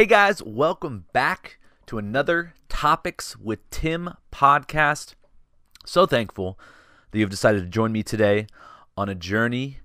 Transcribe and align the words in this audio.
Hey 0.00 0.06
guys, 0.06 0.42
welcome 0.42 1.04
back 1.12 1.58
to 1.84 1.98
another 1.98 2.54
Topics 2.70 3.36
with 3.36 3.68
Tim 3.68 4.14
podcast. 4.32 5.12
So 5.84 6.06
thankful 6.06 6.58
that 7.10 7.18
you've 7.18 7.28
decided 7.28 7.60
to 7.60 7.68
join 7.68 7.92
me 7.92 8.02
today 8.02 8.46
on 8.96 9.10
a 9.10 9.14
journey 9.14 9.80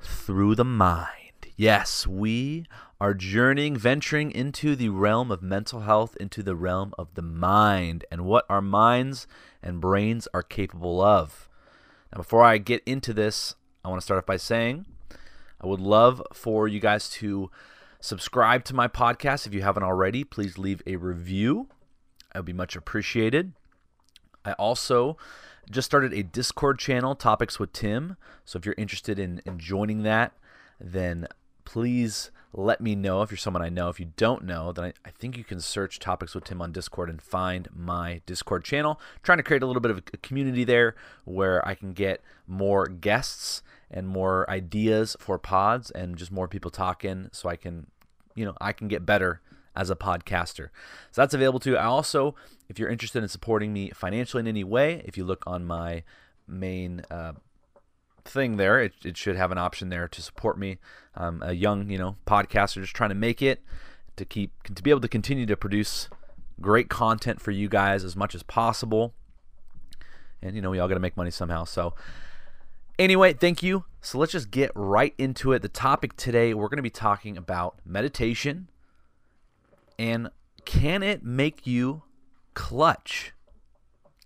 through 0.00 0.56
the 0.56 0.64
mind. 0.64 1.46
Yes, 1.54 2.04
we 2.04 2.66
are 3.00 3.14
journeying, 3.14 3.76
venturing 3.76 4.32
into 4.32 4.74
the 4.74 4.88
realm 4.88 5.30
of 5.30 5.40
mental 5.40 5.82
health, 5.82 6.16
into 6.16 6.42
the 6.42 6.56
realm 6.56 6.92
of 6.98 7.14
the 7.14 7.22
mind, 7.22 8.04
and 8.10 8.24
what 8.24 8.46
our 8.48 8.60
minds 8.60 9.28
and 9.62 9.80
brains 9.80 10.26
are 10.34 10.42
capable 10.42 11.00
of. 11.00 11.48
Now, 12.12 12.16
before 12.16 12.42
I 12.42 12.58
get 12.58 12.82
into 12.86 13.12
this, 13.12 13.54
I 13.84 13.88
want 13.88 14.00
to 14.00 14.04
start 14.04 14.18
off 14.18 14.26
by 14.26 14.36
saying 14.36 14.86
I 15.60 15.68
would 15.68 15.78
love 15.78 16.20
for 16.32 16.66
you 16.66 16.80
guys 16.80 17.08
to 17.10 17.52
subscribe 18.00 18.64
to 18.64 18.74
my 18.74 18.88
podcast 18.88 19.46
if 19.46 19.54
you 19.54 19.62
haven't 19.62 19.82
already. 19.82 20.24
Please 20.24 20.58
leave 20.58 20.82
a 20.86 20.96
review, 20.96 21.68
it 22.34 22.38
would 22.38 22.46
be 22.46 22.52
much 22.52 22.76
appreciated. 22.76 23.52
I 24.44 24.52
also 24.52 25.16
just 25.70 25.86
started 25.86 26.12
a 26.12 26.22
Discord 26.22 26.78
channel, 26.78 27.14
Topics 27.14 27.58
with 27.58 27.72
Tim. 27.72 28.16
So 28.44 28.58
if 28.58 28.64
you're 28.64 28.74
interested 28.78 29.18
in, 29.18 29.40
in 29.44 29.58
joining 29.58 30.02
that, 30.02 30.32
then 30.80 31.28
please 31.64 32.30
let 32.52 32.80
me 32.80 32.96
know 32.96 33.22
if 33.22 33.30
you're 33.30 33.38
someone 33.38 33.62
I 33.62 33.68
know. 33.68 33.88
If 33.88 34.00
you 34.00 34.10
don't 34.16 34.44
know, 34.44 34.72
then 34.72 34.86
I, 34.86 34.92
I, 35.04 35.10
think 35.10 35.36
you 35.36 35.44
can 35.44 35.60
search 35.60 36.00
Topics 36.00 36.34
with 36.34 36.44
Tim 36.44 36.60
on 36.60 36.72
Discord 36.72 37.08
and 37.08 37.22
find 37.22 37.68
my 37.72 38.22
Discord 38.26 38.64
channel. 38.64 38.98
I'm 38.98 39.20
trying 39.22 39.38
to 39.38 39.44
create 39.44 39.62
a 39.62 39.66
little 39.66 39.80
bit 39.80 39.92
of 39.92 39.98
a 39.98 40.16
community 40.16 40.64
there 40.64 40.96
where 41.24 41.66
I 41.66 41.74
can 41.74 41.92
get 41.92 42.22
more 42.48 42.86
guests 42.86 43.62
and 43.90 44.06
more 44.06 44.48
ideas 44.48 45.16
for 45.18 45.38
pods 45.38 45.90
and 45.90 46.16
just 46.16 46.30
more 46.30 46.48
people 46.48 46.70
talking 46.70 47.28
so 47.32 47.48
I 47.48 47.56
can, 47.56 47.88
you 48.34 48.44
know, 48.44 48.54
I 48.60 48.72
can 48.72 48.88
get 48.88 49.04
better 49.04 49.40
as 49.74 49.90
a 49.90 49.96
podcaster. 49.96 50.68
So 51.10 51.22
that's 51.22 51.34
available 51.34 51.60
to 51.60 51.70
you. 51.70 51.76
I 51.76 51.84
also, 51.84 52.34
if 52.68 52.78
you're 52.78 52.88
interested 52.88 53.22
in 53.22 53.28
supporting 53.28 53.72
me 53.72 53.90
financially 53.90 54.40
in 54.40 54.46
any 54.46 54.64
way, 54.64 55.02
if 55.04 55.16
you 55.16 55.24
look 55.24 55.42
on 55.46 55.64
my 55.64 56.02
main 56.46 57.02
uh, 57.10 57.32
thing 58.24 58.56
there, 58.56 58.80
it, 58.80 58.92
it 59.04 59.16
should 59.16 59.36
have 59.36 59.50
an 59.50 59.58
option 59.58 59.88
there 59.88 60.08
to 60.08 60.22
support 60.22 60.58
me. 60.58 60.78
I'm 61.14 61.42
a 61.42 61.52
young, 61.52 61.90
you 61.90 61.98
know, 61.98 62.16
podcaster 62.26 62.80
just 62.80 62.94
trying 62.94 63.10
to 63.10 63.16
make 63.16 63.42
it 63.42 63.62
to 64.16 64.24
keep 64.24 64.62
to 64.64 64.82
be 64.82 64.90
able 64.90 65.00
to 65.00 65.08
continue 65.08 65.46
to 65.46 65.56
produce 65.56 66.08
great 66.60 66.88
content 66.88 67.40
for 67.40 67.50
you 67.50 67.68
guys 67.68 68.04
as 68.04 68.14
much 68.14 68.34
as 68.34 68.42
possible. 68.42 69.14
And 70.42 70.54
you 70.54 70.62
know, 70.62 70.70
we 70.70 70.78
all 70.78 70.88
got 70.88 70.94
to 70.94 71.00
make 71.00 71.16
money 71.16 71.30
somehow. 71.30 71.64
So 71.64 71.94
Anyway, 73.00 73.32
thank 73.32 73.62
you. 73.62 73.86
So 74.02 74.18
let's 74.18 74.32
just 74.32 74.50
get 74.50 74.70
right 74.74 75.14
into 75.16 75.52
it. 75.52 75.62
The 75.62 75.70
topic 75.70 76.18
today, 76.18 76.52
we're 76.52 76.68
going 76.68 76.76
to 76.76 76.82
be 76.82 76.90
talking 76.90 77.38
about 77.38 77.78
meditation 77.82 78.68
and 79.98 80.28
can 80.66 81.02
it 81.02 81.24
make 81.24 81.66
you 81.66 82.02
clutch? 82.52 83.32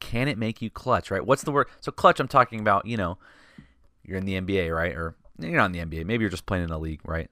Can 0.00 0.26
it 0.26 0.36
make 0.36 0.60
you 0.60 0.70
clutch, 0.70 1.12
right? 1.12 1.24
What's 1.24 1.44
the 1.44 1.52
word? 1.52 1.68
So, 1.80 1.92
clutch, 1.92 2.18
I'm 2.18 2.26
talking 2.26 2.58
about, 2.58 2.84
you 2.84 2.96
know, 2.96 3.16
you're 4.02 4.18
in 4.18 4.24
the 4.24 4.40
NBA, 4.40 4.74
right? 4.74 4.92
Or 4.92 5.14
you're 5.38 5.52
not 5.52 5.66
in 5.66 5.72
the 5.72 5.78
NBA. 5.78 6.04
Maybe 6.04 6.22
you're 6.22 6.30
just 6.30 6.46
playing 6.46 6.64
in 6.64 6.70
a 6.70 6.78
league, 6.78 7.00
right? 7.04 7.30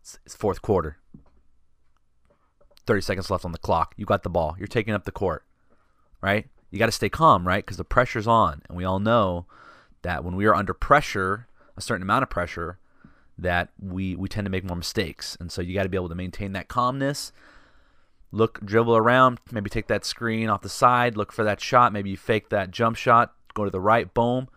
It's, 0.00 0.18
it's 0.24 0.34
fourth 0.34 0.62
quarter. 0.62 0.96
30 2.86 3.02
seconds 3.02 3.30
left 3.30 3.44
on 3.44 3.52
the 3.52 3.58
clock. 3.58 3.92
You 3.98 4.06
got 4.06 4.22
the 4.22 4.30
ball. 4.30 4.56
You're 4.58 4.66
taking 4.66 4.94
up 4.94 5.04
the 5.04 5.12
court, 5.12 5.44
right? 6.22 6.46
You 6.70 6.78
got 6.78 6.86
to 6.86 6.92
stay 6.92 7.10
calm, 7.10 7.46
right? 7.46 7.62
Because 7.62 7.76
the 7.76 7.84
pressure's 7.84 8.26
on. 8.26 8.62
And 8.66 8.78
we 8.78 8.84
all 8.86 8.98
know 8.98 9.44
that 10.02 10.24
when 10.24 10.36
we 10.36 10.46
are 10.46 10.54
under 10.54 10.74
pressure, 10.74 11.46
a 11.76 11.80
certain 11.80 12.02
amount 12.02 12.22
of 12.22 12.30
pressure, 12.30 12.78
that 13.38 13.70
we 13.80 14.16
we 14.16 14.28
tend 14.28 14.44
to 14.46 14.50
make 14.50 14.64
more 14.64 14.76
mistakes. 14.76 15.36
And 15.40 15.50
so 15.50 15.62
you 15.62 15.74
got 15.74 15.84
to 15.84 15.88
be 15.88 15.96
able 15.96 16.08
to 16.08 16.14
maintain 16.14 16.52
that 16.52 16.68
calmness. 16.68 17.32
Look, 18.30 18.60
dribble 18.64 18.96
around, 18.96 19.38
maybe 19.50 19.70
take 19.70 19.86
that 19.86 20.04
screen 20.04 20.50
off 20.50 20.60
the 20.60 20.68
side, 20.68 21.16
look 21.16 21.32
for 21.32 21.44
that 21.44 21.60
shot, 21.60 21.94
maybe 21.94 22.10
you 22.10 22.16
fake 22.16 22.50
that 22.50 22.70
jump 22.70 22.96
shot, 22.96 23.32
go 23.54 23.64
to 23.64 23.70
the 23.70 23.80
right, 23.80 24.12
boom, 24.12 24.48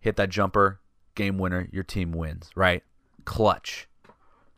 hit 0.00 0.16
that 0.16 0.30
jumper, 0.30 0.80
game 1.14 1.36
winner, 1.36 1.68
your 1.70 1.84
team 1.84 2.12
wins, 2.12 2.50
right? 2.54 2.82
Clutch. 3.26 3.88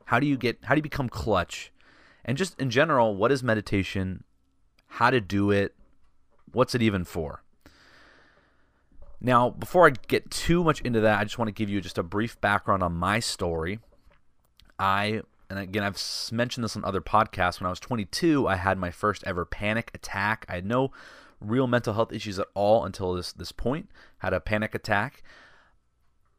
How 0.07 0.21
do 0.21 0.27
you 0.27 0.37
get 0.37 0.59
how 0.65 0.75
do 0.75 0.79
you 0.79 0.83
become 0.83 1.09
clutch? 1.09 1.73
And 2.25 2.37
just 2.39 2.59
in 2.61 2.71
general, 2.71 3.17
what 3.17 3.33
is 3.33 3.43
meditation? 3.43 4.25
How 4.87 5.11
to 5.11 5.21
do 5.21 5.51
it? 5.51 5.75
What's 6.53 6.75
it 6.75 6.83
even 6.83 7.05
for? 7.05 7.43
Now, 9.27 9.51
before 9.51 9.89
I 9.89 9.91
get 10.07 10.31
too 10.31 10.63
much 10.63 10.81
into 10.83 11.01
that, 11.01 11.19
I 11.19 11.25
just 11.25 11.37
want 11.37 11.49
to 11.49 11.53
give 11.53 11.69
you 11.69 11.81
just 11.81 11.99
a 11.99 12.05
brief 12.05 12.41
background 12.41 12.85
on 12.85 12.95
my 12.95 13.19
story. 13.19 13.81
I, 14.79 15.23
and 15.51 15.59
again, 15.59 15.83
I've 15.83 16.01
mentioned 16.31 16.63
this 16.63 16.77
on 16.77 16.85
other 16.85 17.01
podcasts. 17.01 17.59
When 17.59 17.67
I 17.67 17.71
was 17.71 17.81
22, 17.81 18.47
I 18.47 18.55
had 18.55 18.79
my 18.79 18.93
first 18.93 19.25
ever 19.27 19.45
panic 19.45 19.91
attack. 19.95 20.47
I 20.49 20.55
had 20.55 20.65
no 20.65 20.93
real 21.41 21.67
mental 21.67 21.95
health 21.95 22.13
issues 22.13 22.39
at 22.39 22.47
all 22.55 22.85
until 22.85 23.15
this 23.15 23.33
this 23.33 23.51
point. 23.51 23.91
Had 24.19 24.33
a 24.33 24.39
panic 24.39 24.77
attack. 24.77 25.25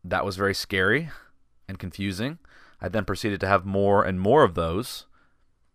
That 0.02 0.24
was 0.24 0.38
very 0.38 0.56
scary 0.56 1.10
and 1.68 1.78
confusing. 1.78 2.40
I 2.80 2.88
then 2.88 3.04
proceeded 3.04 3.42
to 3.42 3.50
have 3.50 3.66
more 3.66 4.06
and 4.06 4.18
more 4.18 4.46
of 4.46 4.54
those. 4.54 5.08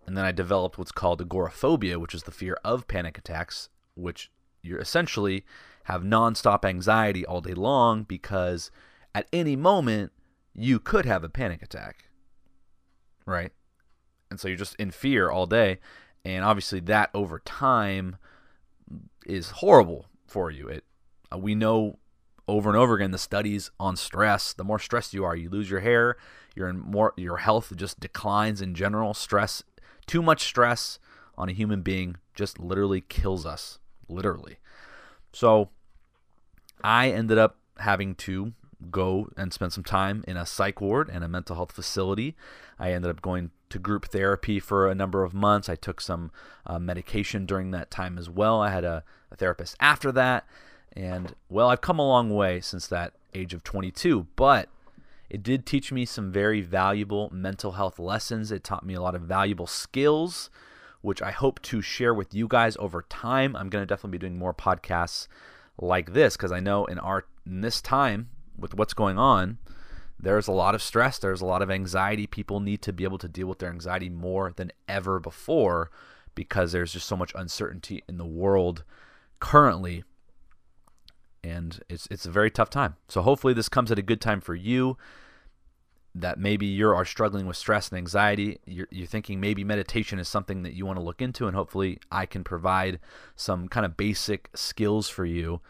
And 0.07 0.17
then 0.17 0.25
I 0.25 0.33
developed 0.33 0.79
what's 0.79 0.93
called 0.93 1.21
agoraphobia, 1.21 1.99
which 1.99 2.15
is 2.15 2.23
the 2.23 2.31
fear 2.31 2.57
of 2.65 2.89
panic 2.89 3.19
attacks, 3.19 3.69
which 3.97 4.31
you're 4.63 4.81
essentially 4.81 5.45
have 5.85 6.03
nonstop 6.03 6.65
anxiety 6.65 7.25
all 7.27 7.41
day 7.41 7.55
long 7.55 8.05
because 8.05 8.71
at 9.15 9.27
any 9.33 9.57
moment 9.57 10.13
you 10.55 10.79
could 10.79 11.07
have 11.07 11.25
a 11.25 11.29
panic 11.29 11.63
attack. 11.63 12.07
Right? 13.27 13.53
And 14.31 14.41
so 14.41 14.49
you're 14.49 14.57
just 14.57 14.77
in 14.77 14.91
fear 14.91 15.31
all 15.31 15.47
day. 15.47 15.79
And 16.25 16.45
obviously, 16.45 16.81
that 16.81 17.11
over 17.15 17.41
time 17.41 18.17
is 19.27 19.51
horrible 19.51 20.07
for 20.27 20.51
you. 20.51 20.69
It 20.69 20.85
uh, 21.33 21.39
we 21.39 21.55
know 21.55 21.99
over 22.49 22.69
and 22.69 22.79
over 22.79 22.95
again 22.95 23.11
the 23.11 23.19
studies 23.19 23.71
on 23.79 23.97
stress. 23.97 24.53
The 24.53 24.65
more 24.65 24.79
stressed 24.79 25.15
you 25.15 25.25
are, 25.25 25.37
you 25.37 25.51
lose 25.51 25.71
your 25.71 25.81
hair. 25.81 26.17
You're 26.55 26.69
in 26.69 26.79
more. 26.79 27.13
Your 27.17 27.39
health 27.39 27.73
just 27.77 28.01
declines 28.01 28.61
in 28.61 28.75
general. 28.75 29.15
Stress, 29.15 29.63
too 30.07 30.23
much 30.23 30.43
stress 30.45 30.99
on 31.37 31.49
a 31.49 31.53
human 31.53 31.83
being 31.83 32.17
just 32.35 32.59
literally 32.59 33.01
kills 33.01 33.47
us. 33.47 33.79
Literally. 34.09 34.59
So 35.33 35.71
I 36.83 37.11
ended 37.11 37.39
up 37.39 37.57
having 37.79 38.15
to 38.17 38.53
go 38.91 39.29
and 39.37 39.53
spend 39.53 39.73
some 39.73 39.85
time 39.85 40.25
in 40.27 40.37
a 40.37 40.47
psych 40.47 40.81
ward 40.81 41.09
and 41.13 41.23
a 41.23 41.29
mental 41.29 41.57
health 41.57 41.73
facility. 41.73 42.37
I 42.79 42.93
ended 42.93 43.11
up 43.11 43.23
going 43.23 43.51
to 43.71 43.79
group 43.79 44.07
therapy 44.07 44.61
for 44.61 44.89
a 44.89 44.95
number 44.95 45.23
of 45.23 45.33
months. 45.33 45.69
I 45.69 45.77
took 45.77 46.01
some 46.01 46.31
uh, 46.67 46.79
medication 46.79 47.47
during 47.47 47.71
that 47.71 47.91
time 47.91 48.19
as 48.19 48.29
well. 48.29 48.61
I 48.61 48.71
had 48.71 48.85
a, 48.85 49.05
a 49.31 49.37
therapist 49.37 49.77
after 49.81 50.13
that. 50.13 50.47
And 50.95 51.35
well, 51.49 51.69
I've 51.69 51.81
come 51.81 51.99
a 51.99 52.07
long 52.07 52.31
way 52.31 52.61
since 52.61 52.87
that 52.89 53.15
age 53.35 53.55
of 53.55 53.65
22, 53.65 54.27
but 54.37 54.69
it 55.31 55.43
did 55.43 55.65
teach 55.65 55.91
me 55.91 56.05
some 56.05 56.31
very 56.31 56.61
valuable 56.61 57.31
mental 57.33 57.73
health 57.73 57.99
lessons. 57.99 58.53
It 58.53 58.63
taught 58.63 58.85
me 58.85 58.95
a 58.95 59.01
lot 59.01 59.15
of 59.15 59.23
valuable 59.23 59.67
skills 59.67 60.51
which 61.03 61.21
I 61.21 61.33
hope 61.33 61.61
to 61.63 61.83
share 61.83 62.15
with 62.15 62.35
you 62.35 62.49
guys 62.49 62.77
over 62.79 63.03
time. 63.03 63.55
I'm 63.55 63.69
going 63.69 63.83
to 63.83 63.87
definitely 63.87 64.19
be 64.19 64.27
doing 64.27 64.39
more 64.39 64.55
podcasts 64.55 65.29
like 65.79 66.13
this 66.13 66.37
because 66.37 66.53
I 66.53 66.61
know 66.61 66.85
in 66.87 66.99
our 66.99 67.27
in 67.45 67.61
this 67.61 67.83
time 67.83 68.31
with 68.57 68.75
what's 68.75 68.95
going 68.95 69.19
on, 69.19 69.59
there's 70.19 70.49
a 70.49 70.53
lot 70.53 70.75
of 70.75 70.83
stress, 70.83 71.19
there's 71.19 71.41
a 71.41 71.47
lot 71.47 71.63
of 71.63 71.71
anxiety. 71.71 72.27
People 72.27 72.61
need 72.61 72.81
to 72.83 72.93
be 72.93 73.05
able 73.05 73.19
to 73.19 73.29
deal 73.29 73.49
with 73.49 73.59
their 73.59 73.71
anxiety 73.71 74.09
more 74.09 74.53
than 74.57 74.73
ever 74.89 75.19
before 75.19 75.91
because 76.35 76.73
there's 76.73 76.93
just 76.93 77.07
so 77.07 77.17
much 77.17 77.33
uncertainty 77.35 78.03
in 78.09 78.17
the 78.17 78.25
world 78.25 78.85
currently 79.41 80.05
and 81.45 81.81
it's 81.89 82.07
it's 82.11 82.27
a 82.27 82.31
very 82.31 82.51
tough 82.51 82.71
time. 82.71 82.95
So 83.09 83.23
hopefully 83.23 83.55
this 83.55 83.69
comes 83.69 83.91
at 83.91 83.99
a 83.99 84.03
good 84.03 84.21
time 84.21 84.41
for 84.41 84.55
you 84.55 84.97
that 86.15 86.39
maybe 86.39 86.67
you 86.67 86.89
are 86.89 87.05
struggling 87.05 87.47
with 87.47 87.57
stress 87.57 87.89
and 87.89 87.97
anxiety, 87.97 88.59
you're, 88.67 88.89
you're, 88.91 89.07
thinking 89.07 89.41
maybe 89.41 89.65
meditation 89.65 90.19
is 90.19 90.29
something 90.29 90.63
that 90.63 90.75
you 90.75 90.85
want 90.85 90.99
to 90.99 91.03
look 91.03 91.23
into, 91.23 91.47
and 91.47 91.57
hopefully 91.57 91.99
I 92.11 92.27
can 92.27 92.45
provide 92.45 93.01
some 93.35 93.69
kind 93.69 93.87
of 93.87 93.97
basic 93.97 94.51
skills 94.55 95.09
for 95.09 95.25
you 95.25 95.61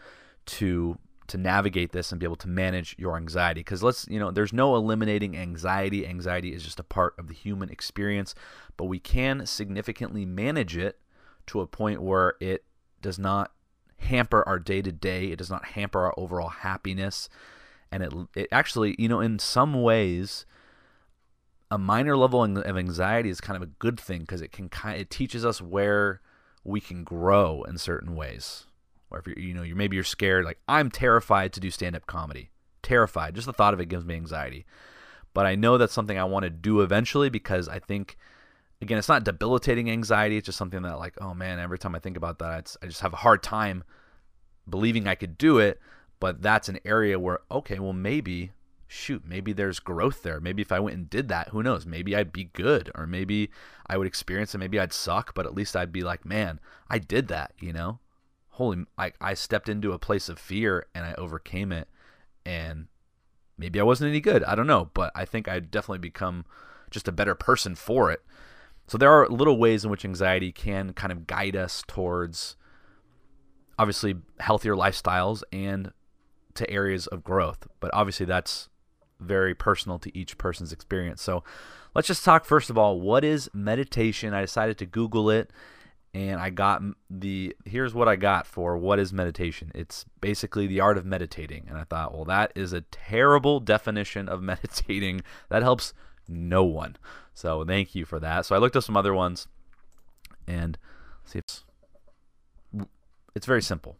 to 0.45 0.97
to 1.25 1.37
navigate 1.37 1.93
this 1.93 2.11
and 2.11 2.19
be 2.19 2.25
able 2.25 2.35
to 2.35 2.49
manage 2.49 2.97
your 2.99 3.15
anxiety. 3.15 3.61
Because 3.61 3.81
let's 3.81 4.05
you 4.09 4.19
know, 4.19 4.29
there's 4.29 4.51
no 4.51 4.75
eliminating 4.75 5.37
anxiety. 5.37 6.05
Anxiety 6.05 6.53
is 6.53 6.63
just 6.63 6.81
a 6.81 6.83
part 6.83 7.15
of 7.17 7.27
the 7.27 7.33
human 7.33 7.69
experience, 7.69 8.35
but 8.75 8.85
we 8.85 8.99
can 8.99 9.45
significantly 9.45 10.25
manage 10.25 10.75
it 10.75 10.99
to 11.47 11.61
a 11.61 11.67
point 11.67 12.01
where 12.01 12.33
it 12.41 12.65
does 13.01 13.17
not 13.17 13.53
hamper 13.97 14.43
our 14.47 14.59
day 14.59 14.81
to 14.81 14.91
day. 14.91 15.27
It 15.27 15.37
does 15.37 15.49
not 15.49 15.63
hamper 15.65 16.03
our 16.03 16.13
overall 16.17 16.49
happiness 16.49 17.29
and 17.93 18.03
it 18.03 18.13
it 18.35 18.47
actually 18.51 18.95
you 18.97 19.07
know 19.07 19.21
in 19.21 19.39
some 19.39 19.81
ways 19.81 20.45
a 21.71 21.77
minor 21.77 22.17
level 22.17 22.43
of 22.43 22.77
anxiety 22.77 23.29
is 23.29 23.41
kind 23.41 23.55
of 23.55 23.63
a 23.63 23.71
good 23.79 23.99
thing 23.99 24.21
because 24.21 24.41
it 24.41 24.51
can 24.51 24.69
kind 24.69 24.99
it 24.99 25.09
teaches 25.09 25.45
us 25.45 25.61
where 25.61 26.21
we 26.63 26.79
can 26.79 27.03
grow 27.03 27.63
in 27.63 27.77
certain 27.77 28.15
ways. 28.15 28.65
Or 29.09 29.19
if 29.19 29.27
you're, 29.27 29.37
you 29.37 29.53
know, 29.53 29.63
you're 29.63 29.75
maybe 29.75 29.95
you're 29.95 30.03
scared, 30.03 30.45
like 30.45 30.59
I'm 30.67 30.89
terrified 30.89 31.53
to 31.53 31.59
do 31.59 31.69
stand-up 31.69 32.05
comedy. 32.05 32.51
Terrified. 32.81 33.35
Just 33.35 33.47
the 33.47 33.53
thought 33.53 33.73
of 33.73 33.79
it 33.79 33.89
gives 33.89 34.05
me 34.05 34.15
anxiety. 34.15 34.65
But 35.33 35.45
I 35.45 35.55
know 35.55 35.77
that's 35.77 35.93
something 35.93 36.17
I 36.17 36.23
want 36.25 36.43
to 36.43 36.49
do 36.49 36.81
eventually 36.81 37.29
because 37.29 37.67
I 37.67 37.79
think 37.79 38.17
again, 38.81 38.97
it's 38.97 39.09
not 39.09 39.23
debilitating 39.23 39.89
anxiety. 39.89 40.37
It's 40.37 40.45
just 40.45 40.57
something 40.57 40.81
that, 40.81 40.99
like, 40.99 41.15
oh 41.21 41.33
man, 41.33 41.57
every 41.57 41.79
time 41.79 41.95
I 41.95 41.99
think 41.99 42.17
about 42.17 42.39
that, 42.39 42.75
I 42.81 42.85
just 42.85 43.01
have 43.01 43.13
a 43.13 43.17
hard 43.17 43.41
time 43.41 43.83
believing 44.69 45.07
I 45.07 45.15
could 45.15 45.37
do 45.37 45.57
it. 45.57 45.79
But 46.23 46.41
that's 46.41 46.69
an 46.69 46.79
area 46.85 47.19
where, 47.19 47.39
okay, 47.51 47.79
well, 47.79 47.91
maybe, 47.91 48.53
shoot, 48.87 49.23
maybe 49.27 49.51
there's 49.51 49.81
growth 49.81 50.23
there. 50.23 50.39
Maybe 50.39 50.61
if 50.61 50.71
I 50.71 50.79
went 50.79 50.95
and 50.95 51.09
did 51.09 51.27
that, 51.27 51.49
who 51.49 51.61
knows? 51.61 51.85
Maybe 51.85 52.15
I'd 52.15 52.31
be 52.31 52.45
good, 52.45 52.89
or 52.95 53.05
maybe 53.05 53.49
I 53.87 53.97
would 53.97 54.07
experience 54.07 54.55
it. 54.55 54.59
Maybe 54.59 54.79
I'd 54.79 54.93
suck, 54.93 55.35
but 55.35 55.45
at 55.45 55.53
least 55.53 55.75
I'd 55.75 55.91
be 55.91 56.01
like, 56.01 56.23
man, 56.23 56.61
I 56.89 56.99
did 56.99 57.27
that, 57.27 57.51
you 57.59 57.73
know? 57.73 57.99
Holy, 58.51 58.85
I, 58.97 59.11
I 59.19 59.33
stepped 59.33 59.67
into 59.67 59.91
a 59.91 59.99
place 59.99 60.29
of 60.29 60.39
fear 60.39 60.85
and 60.95 61.03
I 61.03 61.13
overcame 61.17 61.73
it. 61.73 61.89
And 62.45 62.87
maybe 63.57 63.81
I 63.81 63.83
wasn't 63.83 64.11
any 64.11 64.21
good. 64.21 64.45
I 64.45 64.55
don't 64.55 64.65
know, 64.65 64.91
but 64.93 65.11
I 65.13 65.25
think 65.25 65.49
I'd 65.49 65.71
definitely 65.71 65.99
become 65.99 66.45
just 66.89 67.09
a 67.09 67.11
better 67.11 67.35
person 67.35 67.75
for 67.75 68.11
it. 68.11 68.23
So 68.87 68.97
there 68.97 69.11
are 69.11 69.27
little 69.27 69.57
ways 69.57 69.83
in 69.83 69.91
which 69.91 70.05
anxiety 70.05 70.53
can 70.53 70.93
kind 70.93 71.11
of 71.11 71.27
guide 71.27 71.57
us 71.57 71.83
towards 71.85 72.55
obviously 73.77 74.15
healthier 74.39 74.75
lifestyles 74.75 75.43
and 75.51 75.91
to 76.55 76.69
areas 76.69 77.07
of 77.07 77.23
growth. 77.23 77.67
But 77.79 77.91
obviously 77.93 78.25
that's 78.25 78.69
very 79.19 79.55
personal 79.55 79.99
to 79.99 80.17
each 80.17 80.37
person's 80.37 80.73
experience. 80.73 81.21
So 81.21 81.43
let's 81.95 82.07
just 82.07 82.25
talk 82.25 82.45
first 82.45 82.69
of 82.69 82.77
all 82.77 82.99
what 82.99 83.23
is 83.23 83.49
meditation? 83.53 84.33
I 84.33 84.41
decided 84.41 84.77
to 84.79 84.85
Google 84.85 85.29
it 85.29 85.51
and 86.13 86.39
I 86.39 86.49
got 86.49 86.81
the 87.09 87.55
here's 87.65 87.93
what 87.93 88.07
I 88.07 88.15
got 88.15 88.45
for 88.45 88.77
what 88.77 88.99
is 88.99 89.11
meditation. 89.11 89.71
It's 89.73 90.05
basically 90.21 90.67
the 90.67 90.79
art 90.79 90.97
of 90.97 91.05
meditating. 91.05 91.65
And 91.67 91.77
I 91.77 91.83
thought, 91.85 92.13
well, 92.13 92.25
that 92.25 92.51
is 92.55 92.73
a 92.73 92.81
terrible 92.81 93.59
definition 93.73 94.29
of 94.29 94.41
meditating. 94.41 95.21
That 95.49 95.63
helps 95.63 95.93
no 96.27 96.63
one. 96.63 96.97
So 97.33 97.65
thank 97.65 97.95
you 97.95 98.05
for 98.05 98.19
that. 98.19 98.45
So 98.45 98.55
I 98.55 98.59
looked 98.59 98.75
up 98.75 98.83
some 98.83 98.95
other 98.95 99.13
ones, 99.13 99.47
and 100.47 100.77
see 101.25 101.39
if 101.39 101.63
it's 103.35 103.45
very 103.45 103.61
simple. 103.61 103.97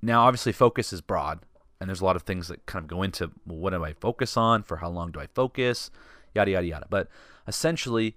Now, 0.00 0.26
obviously, 0.26 0.52
focus 0.52 0.92
is 0.92 1.00
broad, 1.00 1.40
and 1.80 1.88
there's 1.88 2.00
a 2.00 2.04
lot 2.04 2.16
of 2.16 2.22
things 2.22 2.48
that 2.48 2.66
kind 2.66 2.84
of 2.84 2.88
go 2.88 3.02
into 3.02 3.30
well, 3.46 3.58
what 3.58 3.70
do 3.70 3.84
I 3.84 3.92
focus 3.94 4.36
on? 4.36 4.62
For 4.62 4.78
how 4.78 4.88
long 4.88 5.10
do 5.10 5.20
I 5.20 5.26
focus? 5.26 5.90
Yada 6.34 6.50
yada 6.50 6.66
yada. 6.66 6.86
But 6.88 7.08
essentially, 7.46 8.16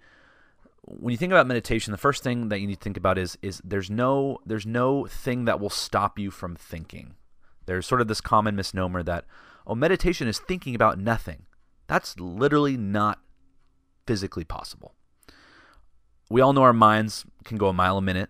when 0.83 1.11
you 1.11 1.17
think 1.17 1.31
about 1.31 1.47
meditation, 1.47 1.91
the 1.91 1.97
first 1.97 2.23
thing 2.23 2.49
that 2.49 2.59
you 2.59 2.67
need 2.67 2.75
to 2.75 2.81
think 2.81 2.97
about 2.97 3.17
is 3.17 3.37
is 3.41 3.61
there's 3.63 3.89
no 3.89 4.39
there's 4.45 4.65
no 4.65 5.05
thing 5.05 5.45
that 5.45 5.59
will 5.59 5.69
stop 5.69 6.17
you 6.17 6.31
from 6.31 6.55
thinking. 6.55 7.15
There's 7.65 7.85
sort 7.85 8.01
of 8.01 8.07
this 8.07 8.21
common 8.21 8.55
misnomer 8.55 9.03
that 9.03 9.25
oh 9.65 9.75
meditation 9.75 10.27
is 10.27 10.39
thinking 10.39 10.75
about 10.75 10.99
nothing. 10.99 11.43
That's 11.87 12.19
literally 12.19 12.77
not 12.77 13.19
physically 14.07 14.43
possible. 14.43 14.95
We 16.29 16.41
all 16.41 16.53
know 16.53 16.63
our 16.63 16.73
minds 16.73 17.25
can 17.43 17.57
go 17.57 17.67
a 17.67 17.73
mile 17.73 17.97
a 17.97 18.01
minute. 18.01 18.29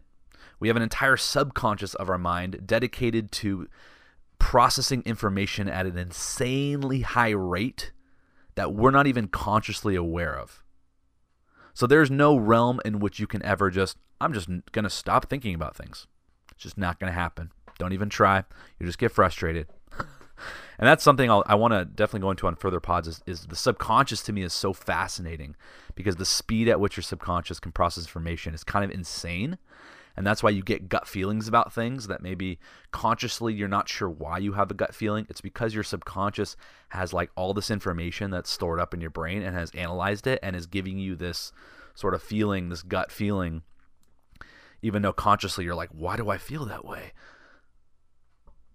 We 0.61 0.67
have 0.67 0.77
an 0.77 0.83
entire 0.83 1.17
subconscious 1.17 1.95
of 1.95 2.09
our 2.09 2.19
mind 2.19 2.61
dedicated 2.65 3.31
to 3.33 3.67
processing 4.37 5.01
information 5.05 5.67
at 5.67 5.87
an 5.87 5.97
insanely 5.97 7.01
high 7.01 7.31
rate 7.31 7.91
that 8.55 8.73
we're 8.73 8.91
not 8.91 9.07
even 9.07 9.27
consciously 9.27 9.95
aware 9.95 10.37
of. 10.37 10.63
So 11.73 11.87
there's 11.87 12.11
no 12.11 12.37
realm 12.37 12.79
in 12.85 12.99
which 12.99 13.19
you 13.19 13.25
can 13.25 13.43
ever 13.43 13.71
just, 13.71 13.97
I'm 14.19 14.33
just 14.33 14.47
going 14.71 14.83
to 14.83 14.89
stop 14.89 15.27
thinking 15.27 15.55
about 15.55 15.75
things. 15.75 16.05
It's 16.51 16.63
just 16.63 16.77
not 16.77 16.99
going 16.99 17.11
to 17.11 17.19
happen. 17.19 17.51
Don't 17.79 17.93
even 17.93 18.09
try. 18.09 18.43
You 18.79 18.85
just 18.85 18.99
get 18.99 19.11
frustrated 19.11 19.67
and 19.97 20.87
that's 20.87 21.03
something 21.03 21.29
I'll, 21.29 21.43
i 21.47 21.55
want 21.55 21.73
to 21.73 21.85
definitely 21.85 22.21
go 22.21 22.31
into 22.31 22.47
on 22.47 22.55
further 22.55 22.79
pods 22.79 23.07
is, 23.07 23.21
is 23.25 23.45
the 23.47 23.55
subconscious 23.55 24.21
to 24.23 24.33
me 24.33 24.43
is 24.43 24.53
so 24.53 24.73
fascinating 24.73 25.55
because 25.95 26.15
the 26.15 26.25
speed 26.25 26.67
at 26.69 26.79
which 26.79 26.97
your 26.97 27.03
subconscious 27.03 27.59
can 27.59 27.71
process 27.71 28.05
information 28.05 28.53
is 28.53 28.63
kind 28.63 28.85
of 28.85 28.91
insane 28.91 29.57
and 30.15 30.25
that's 30.25 30.43
why 30.43 30.49
you 30.49 30.61
get 30.61 30.89
gut 30.89 31.07
feelings 31.07 31.47
about 31.47 31.73
things 31.73 32.07
that 32.07 32.21
maybe 32.21 32.59
consciously 32.91 33.53
you're 33.53 33.67
not 33.67 33.89
sure 33.89 34.09
why 34.09 34.37
you 34.37 34.53
have 34.53 34.71
a 34.71 34.75
gut 34.75 34.93
feeling 34.93 35.25
it's 35.29 35.41
because 35.41 35.73
your 35.73 35.83
subconscious 35.83 36.55
has 36.89 37.13
like 37.13 37.29
all 37.35 37.53
this 37.53 37.71
information 37.71 38.31
that's 38.31 38.49
stored 38.49 38.79
up 38.79 38.93
in 38.93 39.01
your 39.01 39.09
brain 39.09 39.41
and 39.41 39.55
has 39.55 39.71
analyzed 39.71 40.27
it 40.27 40.39
and 40.41 40.55
is 40.55 40.65
giving 40.65 40.97
you 40.97 41.15
this 41.15 41.51
sort 41.95 42.13
of 42.13 42.21
feeling 42.21 42.69
this 42.69 42.83
gut 42.83 43.11
feeling 43.11 43.61
even 44.81 45.01
though 45.01 45.13
consciously 45.13 45.63
you're 45.65 45.75
like 45.75 45.89
why 45.91 46.15
do 46.15 46.29
i 46.29 46.37
feel 46.37 46.65
that 46.65 46.85
way 46.85 47.11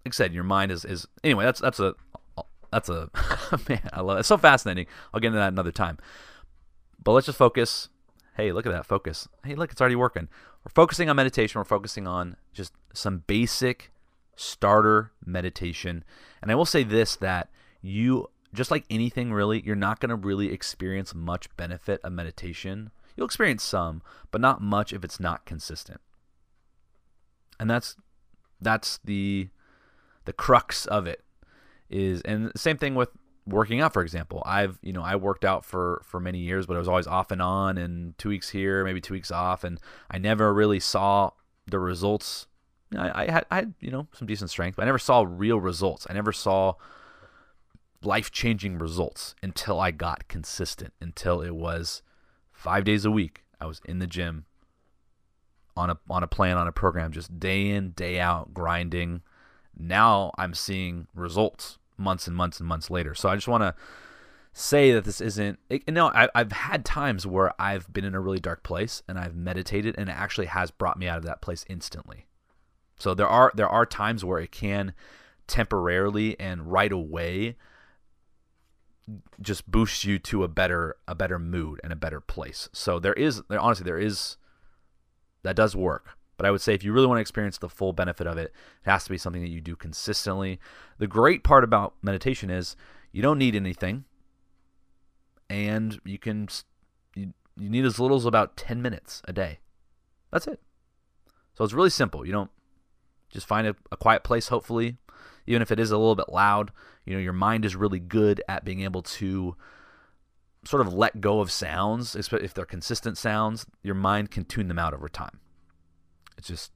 like 0.07 0.13
I 0.13 0.15
said, 0.15 0.33
your 0.33 0.45
mind 0.45 0.71
is 0.71 0.85
is 0.85 1.05
anyway. 1.23 1.43
That's 1.43 1.59
that's 1.59 1.79
a 1.81 1.93
that's 2.71 2.87
a 2.87 3.09
man. 3.69 3.89
I 3.91 4.01
love 4.01 4.17
it. 4.17 4.21
It's 4.21 4.29
so 4.29 4.37
fascinating. 4.37 4.87
I'll 5.13 5.19
get 5.19 5.27
into 5.27 5.39
that 5.39 5.51
another 5.51 5.71
time. 5.71 5.97
But 7.03 7.11
let's 7.11 7.25
just 7.25 7.37
focus. 7.37 7.89
Hey, 8.37 8.51
look 8.51 8.67
at 8.67 8.71
that 8.71 8.85
focus. 8.85 9.27
Hey, 9.43 9.55
look, 9.55 9.71
it's 9.71 9.81
already 9.81 9.95
working. 9.95 10.29
We're 10.63 10.69
focusing 10.69 11.09
on 11.09 11.15
meditation. 11.15 11.59
We're 11.59 11.65
focusing 11.65 12.05
on 12.05 12.37
just 12.53 12.71
some 12.93 13.23
basic 13.25 13.91
starter 14.35 15.11
meditation. 15.25 16.03
And 16.39 16.51
I 16.51 16.55
will 16.55 16.63
say 16.63 16.83
this 16.83 17.15
that 17.15 17.49
you 17.81 18.29
just 18.53 18.69
like 18.69 18.85
anything 18.91 19.33
really, 19.33 19.63
you're 19.65 19.75
not 19.75 19.99
going 19.99 20.11
to 20.11 20.15
really 20.15 20.53
experience 20.53 21.15
much 21.15 21.55
benefit 21.57 21.99
of 22.03 22.13
meditation. 22.13 22.91
You'll 23.15 23.25
experience 23.25 23.63
some, 23.63 24.03
but 24.29 24.39
not 24.39 24.61
much 24.61 24.93
if 24.93 25.03
it's 25.03 25.19
not 25.19 25.45
consistent. 25.45 25.99
And 27.59 27.67
that's 27.67 27.95
that's 28.61 28.99
the 29.03 29.49
the 30.25 30.33
crux 30.33 30.85
of 30.85 31.07
it 31.07 31.23
is 31.89 32.21
and 32.21 32.51
same 32.55 32.77
thing 32.77 32.93
with 32.93 33.09
working 33.47 33.81
out 33.81 33.93
for 33.93 34.01
example. 34.01 34.43
I've 34.45 34.79
you 34.81 34.93
know 34.93 35.01
i 35.01 35.15
worked 35.15 35.45
out 35.45 35.65
for 35.65 36.01
for 36.05 36.19
many 36.19 36.39
years 36.39 36.65
but 36.65 36.75
i 36.75 36.79
was 36.79 36.87
always 36.87 37.07
off 37.07 37.31
and 37.31 37.41
on 37.41 37.77
and 37.77 38.17
two 38.17 38.29
weeks 38.29 38.49
here 38.49 38.83
maybe 38.83 39.01
two 39.01 39.13
weeks 39.13 39.31
off 39.31 39.63
and 39.63 39.79
i 40.11 40.17
never 40.17 40.53
really 40.53 40.79
saw 40.79 41.31
the 41.65 41.79
results. 41.79 42.47
I, 42.95 43.23
I 43.23 43.31
had 43.31 43.45
i 43.51 43.55
had 43.55 43.73
you 43.79 43.91
know 43.91 44.07
some 44.13 44.27
decent 44.27 44.49
strength 44.49 44.75
but 44.75 44.83
i 44.83 44.85
never 44.85 44.99
saw 44.99 45.25
real 45.27 45.59
results. 45.59 46.05
I 46.09 46.13
never 46.13 46.31
saw 46.31 46.73
life 48.03 48.31
changing 48.31 48.77
results 48.77 49.35
until 49.41 49.79
i 49.79 49.91
got 49.91 50.27
consistent 50.27 50.93
until 51.01 51.41
it 51.41 51.55
was 51.55 52.01
five 52.53 52.83
days 52.83 53.05
a 53.05 53.11
week 53.11 53.43
i 53.59 53.65
was 53.65 53.81
in 53.85 53.99
the 53.99 54.07
gym 54.07 54.45
on 55.77 55.91
a 55.91 55.97
on 56.09 56.23
a 56.23 56.27
plan 56.27 56.57
on 56.57 56.67
a 56.67 56.71
program 56.71 57.11
just 57.11 57.39
day 57.39 57.69
in 57.69 57.91
day 57.91 58.19
out 58.19 58.53
grinding. 58.53 59.21
Now 59.77 60.31
I'm 60.37 60.53
seeing 60.53 61.07
results 61.13 61.77
months 61.97 62.27
and 62.27 62.35
months 62.35 62.59
and 62.59 62.67
months 62.67 62.89
later. 62.89 63.13
So 63.15 63.29
I 63.29 63.35
just 63.35 63.47
want 63.47 63.63
to 63.63 63.75
say 64.53 64.91
that 64.91 65.05
this 65.05 65.21
isn't 65.21 65.59
you 65.69 65.79
know 65.89 66.07
I, 66.07 66.29
have 66.33 66.51
had 66.51 66.83
times 66.83 67.27
where 67.27 67.53
i've 67.61 67.93
been 67.93 68.03
in 68.03 68.15
a 68.15 68.19
really 68.19 68.39
dark 68.39 68.63
place 68.63 69.03
and 69.07 69.19
i've 69.19 69.35
meditated 69.35 69.93
and 69.99 70.09
it 70.09 70.13
actually 70.13 70.47
has 70.47 70.71
brought 70.71 70.97
me 70.97 71.07
out 71.07 71.19
of 71.19 71.25
that 71.25 71.41
place 71.41 71.63
instantly. 71.69 72.25
So 72.97 73.13
there 73.13 73.27
are 73.27 73.51
there 73.53 73.69
are 73.69 73.85
times 73.85 74.25
where 74.25 74.39
it 74.39 74.51
can 74.51 74.93
temporarily 75.45 76.39
and 76.39 76.71
right 76.71 76.91
away 76.91 77.55
just 79.39 79.69
boost 79.69 80.03
you 80.03 80.19
to 80.19 80.43
a 80.43 80.47
better 80.47 80.97
a 81.07 81.15
better 81.15 81.39
mood 81.39 81.79
and 81.83 81.93
a 81.93 81.95
better 81.95 82.19
place. 82.19 82.67
So 82.73 82.99
there 82.99 83.13
is 83.13 83.43
there 83.49 83.59
honestly 83.59 83.85
there 83.85 83.99
is 83.99 84.37
that 85.43 85.55
does 85.55 85.75
work 85.75 86.17
but 86.37 86.45
I 86.45 86.51
would 86.51 86.61
say 86.61 86.73
if 86.73 86.83
you 86.83 86.93
really 86.93 87.07
want 87.07 87.17
to 87.17 87.21
experience 87.21 87.57
the 87.57 87.67
full 87.67 87.93
benefit 87.93 88.27
of 88.27 88.37
it, 88.37 88.53
it 88.85 88.89
has 88.89 89.03
to 89.05 89.09
be 89.09 89.17
something 89.17 89.41
that 89.41 89.49
you 89.49 89.59
do 89.59 89.75
consistently. 89.75 90.59
The 90.99 91.07
great 91.07 91.43
part 91.43 91.63
about 91.63 91.95
meditation 92.01 92.49
is 92.49 92.75
you 93.11 93.21
don't 93.21 93.39
need 93.39 93.55
anything, 93.55 94.05
and 95.49 95.99
you 96.05 96.19
can 96.19 96.47
you, 97.15 97.33
you 97.57 97.69
need 97.69 97.85
as 97.85 97.99
little 97.99 98.17
as 98.17 98.25
about 98.25 98.55
10 98.55 98.81
minutes 98.81 99.21
a 99.27 99.33
day. 99.33 99.59
That's 100.31 100.47
it. 100.47 100.61
So 101.55 101.63
it's 101.63 101.73
really 101.73 101.89
simple. 101.89 102.25
You 102.25 102.31
don't 102.31 102.51
just 103.29 103.47
find 103.47 103.65
a, 103.65 103.75
a 103.91 103.97
quiet 103.97 104.23
place, 104.23 104.49
hopefully, 104.49 104.97
even 105.47 105.63
if 105.63 105.71
it 105.71 105.79
is 105.79 105.89
a 105.89 105.97
little 105.97 106.15
bit 106.15 106.29
loud. 106.29 106.71
You 107.05 107.13
know, 107.13 107.19
your 107.19 107.33
mind 107.33 107.65
is 107.65 107.75
really 107.75 107.99
good 107.99 108.43
at 108.47 108.63
being 108.63 108.81
able 108.81 109.01
to 109.01 109.55
sort 110.65 110.85
of 110.85 110.93
let 110.93 111.21
go 111.21 111.39
of 111.39 111.49
sounds, 111.49 112.15
if 112.15 112.53
they're 112.53 112.65
consistent 112.65 113.17
sounds. 113.17 113.65
Your 113.81 113.95
mind 113.95 114.29
can 114.29 114.45
tune 114.45 114.67
them 114.67 114.77
out 114.77 114.93
over 114.93 115.09
time. 115.09 115.39
It's 116.37 116.47
just 116.47 116.71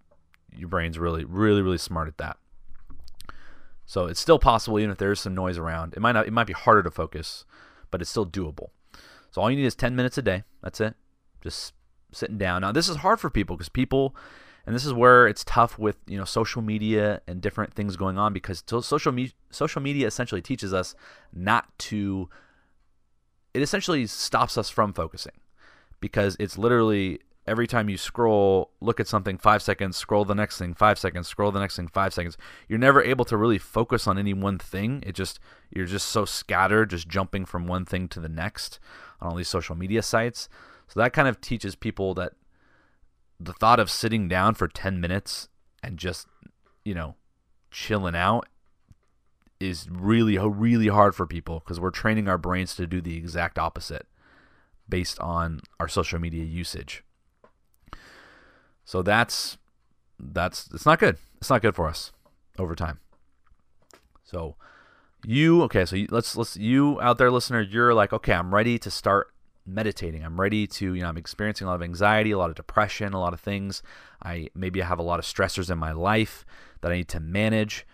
your 0.56 0.68
brain's 0.68 1.00
really, 1.00 1.24
really, 1.24 1.62
really 1.62 1.78
smart 1.78 2.08
at 2.08 2.18
that. 2.18 2.38
So 3.86 4.06
it's 4.06 4.20
still 4.20 4.40
possible, 4.40 4.80
even 4.80 4.92
if 4.92 4.98
there 4.98 5.12
is 5.12 5.20
some 5.20 5.36
noise 5.36 5.58
around. 5.58 5.94
It 5.94 6.00
might 6.00 6.14
not. 6.14 6.28
It 6.28 6.32
might 6.32 6.48
be 6.48 6.54
harder 6.54 6.84
to 6.84 6.92
focus, 6.92 7.46
but 7.90 8.02
it's 8.02 8.10
still 8.10 8.26
doable. 8.26 8.70
So 9.32 9.42
all 9.42 9.50
you 9.50 9.58
need 9.58 9.66
is 9.66 9.76
10 9.76 9.96
minutes 9.96 10.18
a 10.18 10.22
day. 10.22 10.44
That's 10.62 10.80
it. 10.80 10.96
Just 11.42 11.74
sitting 12.12 12.38
down. 12.38 12.62
Now 12.62 12.72
this 12.72 12.90
is 12.90 12.98
hard 12.98 13.20
for 13.20 13.30
people 13.30 13.56
because 13.56 13.70
people, 13.70 14.16
and 14.66 14.76
this 14.76 14.86
is 14.86 14.94
where 14.94 15.28
it's 15.28 15.44
tough 15.44 15.78
with 15.78 15.98
you 16.08 16.18
know 16.18 16.26
social 16.26 16.62
media 16.62 17.22
and 17.28 17.42
different 17.42 17.74
things 17.74 17.96
going 17.96 18.18
on 18.18 18.34
because 18.34 18.64
social 18.66 19.12
me- 19.12 19.34
social 19.50 19.82
media 19.82 20.08
essentially 20.08 20.42
teaches 20.42 20.74
us 20.74 20.96
not 21.34 21.78
to. 21.80 22.30
It 23.54 23.62
essentially 23.62 24.08
stops 24.08 24.58
us 24.58 24.70
from 24.70 24.94
focusing 24.94 25.34
because 26.00 26.38
it's 26.40 26.58
literally 26.58 27.20
every 27.48 27.68
time 27.68 27.90
you 27.90 27.98
scroll, 27.98 28.72
look 28.80 29.00
at 29.00 29.08
something 29.08 29.38
five 29.38 29.62
seconds, 29.62 29.98
scroll 29.98 30.26
the 30.26 30.36
next 30.36 30.58
thing 30.58 30.74
five 30.74 31.00
seconds, 31.00 31.28
scroll 31.28 31.52
the 31.52 31.60
next 31.60 31.76
thing 31.76 31.88
five 31.88 32.14
seconds. 32.14 32.38
You're 32.68 32.80
never 32.80 33.04
able 33.04 33.26
to 33.26 33.38
really 33.38 33.58
focus 33.58 34.08
on 34.08 34.18
any 34.18 34.34
one 34.34 34.58
thing. 34.58 35.04
It 35.06 35.14
just 35.14 35.40
you're 35.72 35.86
just 35.86 36.08
so 36.08 36.26
scattered, 36.26 36.92
just 36.92 37.08
jumping 37.08 37.46
from 37.46 37.68
one 37.68 37.86
thing 37.86 38.08
to 38.10 38.20
the 38.20 38.30
next 38.30 38.80
on 39.20 39.30
all 39.30 39.36
these 39.36 39.50
social 39.50 39.76
media 39.76 40.02
sites. 40.02 40.50
So 40.88 41.00
that 41.00 41.14
kind 41.14 41.28
of 41.28 41.42
teaches 41.42 41.76
people 41.76 42.14
that 42.16 42.34
the 43.40 43.54
thought 43.54 43.80
of 43.80 43.90
sitting 43.90 44.28
down 44.28 44.54
for 44.54 44.68
10 44.68 45.02
minutes 45.02 45.50
and 45.82 45.98
just, 45.98 46.28
you 46.86 46.94
know, 46.94 47.16
chilling 47.72 48.16
out 48.16 48.48
is 49.60 49.88
really 49.90 50.38
really 50.38 50.88
hard 50.88 51.16
for 51.16 51.26
people 51.26 51.60
because 51.60 51.80
we're 51.80 51.92
training 51.92 52.28
our 52.28 52.38
brains 52.38 52.76
to 52.76 52.88
do 52.88 53.00
the 53.00 53.16
exact 53.16 53.58
opposite 53.58 54.08
based 54.90 55.20
on 55.20 55.62
our 55.80 55.88
social 55.88 56.20
media 56.20 56.44
usage. 56.44 57.04
So 58.86 59.02
that's 59.02 59.58
that's 60.20 60.70
it's 60.74 60.86
not 60.86 61.00
good. 61.00 61.18
It's 61.38 61.50
not 61.50 61.62
good 61.62 61.76
for 61.76 61.88
us 61.88 62.12
over 62.58 62.76
time. 62.76 63.00
So 64.24 64.56
you 65.26 65.64
okay? 65.64 65.86
So 65.86 65.96
you, 65.96 66.08
let's 66.10 66.36
let's 66.36 66.58
you 66.58 67.00
out 67.02 67.18
there, 67.18 67.32
listener. 67.32 67.62
You're 67.62 67.94
like, 67.94 68.14
okay, 68.14 68.34
I'm 68.34 68.54
ready 68.54 68.78
to 68.80 68.92
start 68.92 69.28
meditating. 69.66 70.24
I'm 70.24 70.40
ready 70.40 70.68
to 70.68 70.94
you 70.94 71.02
know 71.02 71.10
I'm 71.10 71.18
experiencing 71.18 71.68
a 71.68 71.70
lot 71.70 71.76
of 71.76 71.84
anxiety, 71.84 72.32
a 72.32 72.38
lot 72.38 72.50
of 72.50 72.56
depression, 72.56 73.14
a 73.14 73.20
lot 73.20 73.34
of 73.34 73.40
things. 73.40 73.84
I 74.24 74.50
maybe 74.56 74.82
I 74.82 74.86
have 74.86 75.00
a 75.00 75.04
lot 75.04 75.20
of 75.20 75.26
stressors 75.26 75.70
in 75.70 75.78
my 75.78 75.92
life 75.92 76.46
that 76.82 76.92
I 76.92 76.98
need 76.98 77.10
to 77.10 77.20
manage. 77.20 77.86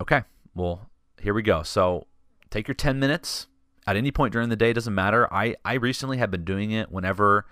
Okay, 0.00 0.22
well 0.54 0.90
here 1.20 1.34
we 1.34 1.42
go. 1.42 1.62
So 1.62 2.06
take 2.50 2.68
your 2.68 2.74
10 2.74 2.98
minutes 2.98 3.46
at 3.86 3.96
any 3.96 4.10
point 4.10 4.32
during 4.32 4.48
the 4.48 4.56
day. 4.56 4.72
Doesn't 4.72 4.94
matter. 4.94 5.32
I 5.32 5.56
I 5.64 5.74
recently 5.74 6.18
have 6.18 6.30
been 6.30 6.44
doing 6.44 6.70
it 6.70 6.90
whenever, 6.90 7.46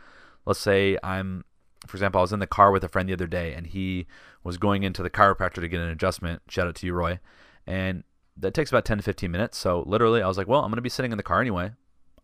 let's 0.47 0.61
say 0.61 0.99
I'm 1.03 1.45
for 1.87 1.97
example, 1.97 2.21
I 2.21 2.23
was 2.23 2.33
in 2.33 2.41
the 2.41 2.47
car 2.47 2.71
with 2.71 2.85
a 2.85 2.89
friend 2.89 3.09
the 3.09 3.13
other 3.13 3.27
day, 3.27 3.55
and 3.55 3.67
he 3.67 4.07
was 4.43 4.57
going 4.57 4.83
into 4.83 5.03
the 5.03 5.11
chiropractor 5.11 5.61
to 5.61 5.69
get 5.69 5.81
an 5.81 5.89
adjustment. 5.89 6.43
Shout 6.49 6.67
out 6.67 6.75
to 6.77 6.87
you, 6.87 6.95
Roy. 6.95 7.21
And 7.67 8.05
that 8.37 8.55
takes 8.55 8.71
about 8.71 8.85
10 8.85 8.99
to 8.99 9.03
15 9.03 9.31
minutes. 9.31 9.59
So 9.59 9.85
literally, 9.87 10.23
I 10.23 10.29
was 10.29 10.39
like, 10.39 10.49
well, 10.49 10.61
I'm 10.61 10.71
going 10.71 10.77
to 10.77 10.83
be 10.83 10.89
sitting 10.89 11.13
in 11.13 11.17
the 11.17 11.23
car 11.23 11.41
anyway. 11.41 11.73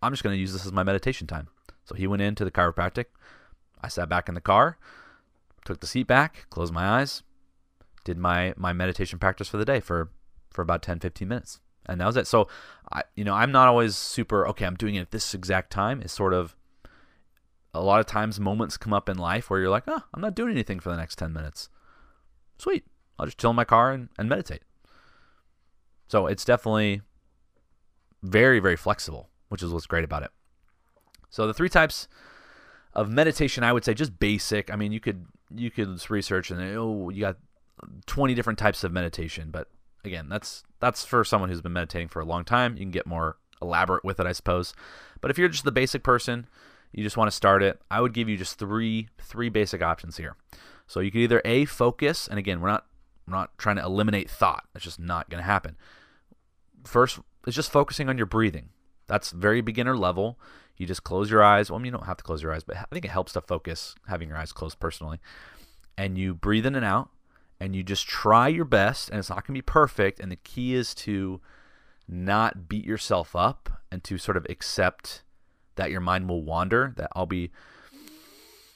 I'm 0.03 0.13
just 0.13 0.23
going 0.23 0.35
to 0.35 0.41
use 0.41 0.53
this 0.53 0.67
as 0.67 0.73
my 0.73 0.83
meditation 0.83 1.27
time. 1.27 1.49
So 1.85 1.95
he 1.95 2.07
went 2.07 2.23
into 2.23 2.45
the 2.45 2.51
chiropractic. 2.51 3.07
I 3.83 3.89
sat 3.89 4.09
back 4.09 4.29
in 4.29 4.35
the 4.35 4.41
car, 4.41 4.79
took 5.65 5.81
the 5.81 5.87
seat 5.87 6.07
back, 6.07 6.47
closed 6.51 6.73
my 6.73 7.01
eyes, 7.01 7.23
did 8.05 8.19
my 8.19 8.55
my 8.57 8.73
meditation 8.73 9.19
practice 9.19 9.49
for 9.49 9.57
the 9.57 9.65
day 9.65 9.81
for 9.81 10.11
for 10.51 10.63
about 10.63 10.83
10 10.83 11.01
15 11.01 11.29
minutes. 11.29 11.61
And 11.87 12.01
that 12.01 12.07
was 12.07 12.17
it. 12.17 12.27
So 12.27 12.49
I 12.93 13.03
you 13.17 13.25
know, 13.25 13.35
I'm 13.35 13.53
not 13.53 13.69
always 13.69 13.97
super 13.97 14.47
okay, 14.49 14.67
I'm 14.67 14.77
doing 14.77 14.95
it 14.95 15.01
at 15.01 15.11
this 15.11 15.35
exact 15.35 15.71
time. 15.71 16.01
It's 16.03 16.13
sort 16.13 16.35
of 16.35 16.55
a 17.73 17.83
lot 17.83 18.01
of 18.01 18.07
times 18.07 18.41
moments 18.41 18.77
come 18.77 18.93
up 18.93 19.09
in 19.09 19.19
life 19.19 19.49
where 19.49 19.61
you're 19.61 19.71
like, 19.71 19.85
"Oh, 19.87 20.03
I'm 20.13 20.21
not 20.21 20.35
doing 20.35 20.51
anything 20.51 20.81
for 20.81 20.91
the 20.91 20.97
next 20.97 21.17
10 21.17 21.33
minutes." 21.33 21.69
Sweet. 22.59 22.85
I'll 23.19 23.27
just 23.27 23.39
chill 23.39 23.51
in 23.51 23.57
my 23.57 23.65
car 23.65 23.93
and, 23.93 24.09
and 24.19 24.29
meditate. 24.29 24.63
So 26.09 26.27
it's 26.27 26.45
definitely 26.45 27.03
very, 28.23 28.61
very 28.61 28.77
flexible, 28.77 29.29
which 29.49 29.63
is 29.63 29.73
what's 29.73 29.87
great 29.87 30.05
about 30.05 30.23
it. 30.23 30.31
So 31.29 31.47
the 31.47 31.55
three 31.55 31.69
types 31.69 32.09
of 32.95 33.09
meditation, 33.09 33.63
I 33.63 33.73
would 33.73 33.85
say, 33.85 33.95
just 33.95 34.19
basic. 34.19 34.73
I 34.73 34.77
mean, 34.77 34.93
you 34.93 35.01
could 35.01 35.27
you 35.55 35.71
could 35.71 36.11
research 36.11 36.51
and 36.51 36.61
oh, 36.77 37.11
you 37.11 37.21
got 37.21 37.37
20 38.07 38.35
different 38.35 38.59
types 38.59 38.85
of 38.85 38.93
meditation, 38.93 39.51
but 39.51 39.69
again, 40.05 40.29
that's 40.29 40.65
that's 40.81 41.05
for 41.05 41.25
someone 41.25 41.51
who's 41.51 41.61
been 41.61 41.73
meditating 41.73 42.09
for 42.09 42.21
a 42.21 42.25
long 42.25 42.45
time. 42.45 42.73
You 42.75 42.81
can 42.81 42.91
get 42.91 43.07
more 43.07 43.37
elaborate 43.63 44.05
with 44.05 44.21
it, 44.21 44.27
I 44.27 44.33
suppose. 44.33 44.75
But 45.21 45.31
if 45.31 45.39
you're 45.39 45.49
just 45.49 45.65
the 45.65 45.73
basic 45.73 46.03
person, 46.03 46.49
you 46.93 47.03
just 47.03 47.17
want 47.17 47.31
to 47.31 47.37
start 47.37 47.63
it, 47.63 47.81
I 47.91 48.01
would 48.01 48.13
give 48.13 48.29
you 48.29 48.37
just 48.37 48.59
three 48.59 49.09
three 49.19 49.49
basic 49.49 49.83
options 49.83 50.17
here. 50.17 50.37
So 50.87 51.01
you 51.01 51.11
could 51.11 51.21
either 51.21 51.43
a 51.45 51.65
focus, 51.65 52.27
and 52.27 52.39
again, 52.39 52.61
we're 52.61 52.71
not 52.71 52.87
we're 53.27 53.37
not 53.37 53.57
trying 53.59 53.77
to 53.77 53.85
eliminate 53.85 54.29
thought. 54.31 54.65
That's 54.73 54.85
just 54.85 54.99
not 54.99 55.31
going 55.31 55.41
to 55.41 55.47
happen 55.47 55.77
first 56.85 57.19
it's 57.47 57.57
just 57.57 57.73
focusing 57.73 58.09
on 58.09 58.17
your 58.19 58.27
breathing. 58.27 58.69
That's 59.07 59.31
very 59.31 59.61
beginner 59.61 59.97
level. 59.97 60.39
You 60.77 60.87
just 60.87 61.05
close 61.05 61.31
your 61.31 61.43
eyes. 61.43 61.71
Well, 61.71 61.79
I 61.79 61.83
mean, 61.83 61.87
you 61.87 61.99
don't 61.99 62.07
have 62.07 62.19
to 62.19 62.25
close 62.25 62.43
your 62.43 62.53
eyes, 62.53 62.65
but 62.65 62.77
I 62.77 62.85
think 62.93 63.05
it 63.05 63.11
helps 63.11 63.33
to 63.33 63.41
focus 63.41 63.95
having 64.09 64.29
your 64.29 64.39
eyes 64.39 64.53
closed 64.53 64.79
personally. 64.79 65.19
And 65.97 66.17
you 66.17 66.35
breathe 66.35 66.67
in 66.67 66.75
and 66.75 66.85
out 66.85 67.11
and 67.59 67.75
you 67.75 67.83
just 67.83 68.07
try 68.07 68.49
your 68.49 68.65
best 68.65 69.09
and 69.09 69.19
it's 69.19 69.31
not 69.31 69.47
going 69.47 69.55
to 69.55 69.59
be 69.59 69.63
perfect 69.63 70.21
and 70.21 70.31
the 70.31 70.37
key 70.37 70.75
is 70.75 70.95
to 70.97 71.41
not 72.09 72.69
beat 72.69 72.85
yourself 72.85 73.35
up 73.35 73.71
and 73.91 74.03
to 74.05 74.19
sort 74.19 74.37
of 74.37 74.47
accept 74.49 75.23
that 75.81 75.91
your 75.91 76.03
mind 76.03 76.29
will 76.29 76.43
wander, 76.43 76.93
that 76.97 77.09
I'll 77.17 77.25
be 77.25 77.51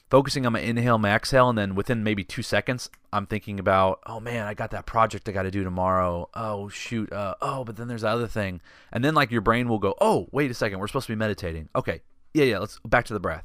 focusing 0.09 0.47
on 0.47 0.55
my 0.55 0.61
inhale, 0.61 0.97
my 0.97 1.15
exhale, 1.15 1.51
and 1.51 1.59
then 1.59 1.75
within 1.75 2.03
maybe 2.03 2.25
two 2.25 2.43
seconds, 2.43 2.89
I'm 3.13 3.27
thinking 3.27 3.61
about, 3.61 4.01
oh 4.07 4.21
man, 4.21 4.47
I 4.47 4.55
got 4.55 4.71
that 4.71 4.87
project 4.87 5.29
I 5.29 5.33
got 5.33 5.43
to 5.43 5.51
do 5.51 5.63
tomorrow. 5.63 6.31
Oh 6.33 6.71
shoot, 6.71 7.13
uh, 7.13 7.35
oh, 7.43 7.63
but 7.63 7.77
then 7.77 7.89
there's 7.89 8.01
that 8.01 8.15
other 8.15 8.27
thing, 8.27 8.63
and 8.91 9.05
then 9.05 9.15
like 9.15 9.31
your 9.31 9.43
brain 9.43 9.69
will 9.69 9.79
go, 9.79 9.95
oh, 10.01 10.29
wait 10.33 10.51
a 10.51 10.55
second, 10.55 10.79
we're 10.79 10.87
supposed 10.87 11.07
to 11.09 11.13
be 11.13 11.17
meditating. 11.17 11.69
Okay, 11.77 12.01
yeah, 12.33 12.45
yeah, 12.45 12.59
let's 12.59 12.81
back 12.87 13.05
to 13.07 13.13
the 13.13 13.21
breath. 13.21 13.45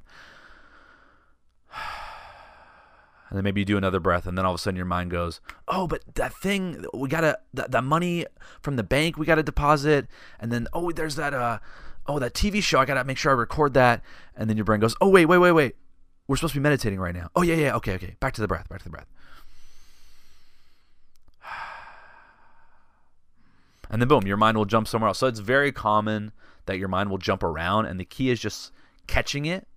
And 3.32 3.38
then 3.38 3.44
maybe 3.44 3.62
you 3.62 3.66
do 3.66 3.78
another 3.78 4.00
breath, 4.00 4.26
and 4.26 4.36
then 4.36 4.44
all 4.44 4.56
of 4.56 4.56
a 4.56 4.58
sudden 4.58 4.76
your 4.76 4.88
mind 4.88 5.12
goes, 5.12 5.40
"Oh, 5.68 5.86
but 5.86 6.02
that 6.16 6.34
thing 6.34 6.84
we 6.96 7.08
gotta 7.08 7.38
that, 7.54 7.70
that 7.70 7.84
money 7.84 8.26
from 8.60 8.76
the 8.76 8.82
bank 8.82 9.20
we 9.20 9.26
gotta 9.28 9.44
deposit." 9.44 10.08
And 10.40 10.52
then 10.52 10.68
oh, 10.74 10.92
there's 10.92 11.16
that 11.18 11.36
uh, 11.36 11.60
oh 12.10 12.20
that 12.20 12.34
TV 12.34 12.62
show 12.62 12.80
I 12.80 12.86
gotta 12.86 13.04
make 13.04 13.18
sure 13.18 13.32
I 13.32 13.36
record 13.36 13.74
that. 13.76 14.02
And 14.36 14.50
then 14.50 14.58
your 14.58 14.66
brain 14.66 14.80
goes, 14.80 14.96
"Oh 15.00 15.10
wait, 15.10 15.26
wait, 15.28 15.38
wait, 15.38 15.52
wait, 15.52 15.76
we're 16.30 16.36
supposed 16.36 16.54
to 16.54 16.60
be 16.60 16.64
meditating 16.64 17.00
right 17.00 17.16
now. 17.16 17.32
Oh, 17.36 17.42
yeah, 17.42 17.56
yeah, 17.56 17.76
okay, 17.78 17.96
okay. 17.96 18.16
Back 18.20 18.36
to 18.36 18.42
the 18.42 18.48
breath, 18.48 18.70
back 18.70 18.78
to 18.78 18.84
the 18.84 18.92
breath. 18.92 19.08
And 23.92 24.00
then 24.00 24.08
boom, 24.08 24.28
your 24.28 24.38
mind 24.38 24.56
will 24.56 24.66
jump 24.66 24.88
somewhere 24.88 25.08
else. 25.08 25.18
So 25.18 25.26
it's 25.26 25.40
very 25.40 25.72
common 25.72 26.32
that 26.68 26.78
your 26.78 26.88
mind 26.88 27.10
will 27.10 27.18
jump 27.18 27.42
around, 27.42 27.88
and 27.88 28.00
the 28.00 28.06
key 28.06 28.30
is 28.30 28.40
just 28.40 28.72
catching 29.08 29.48
it 29.48 29.68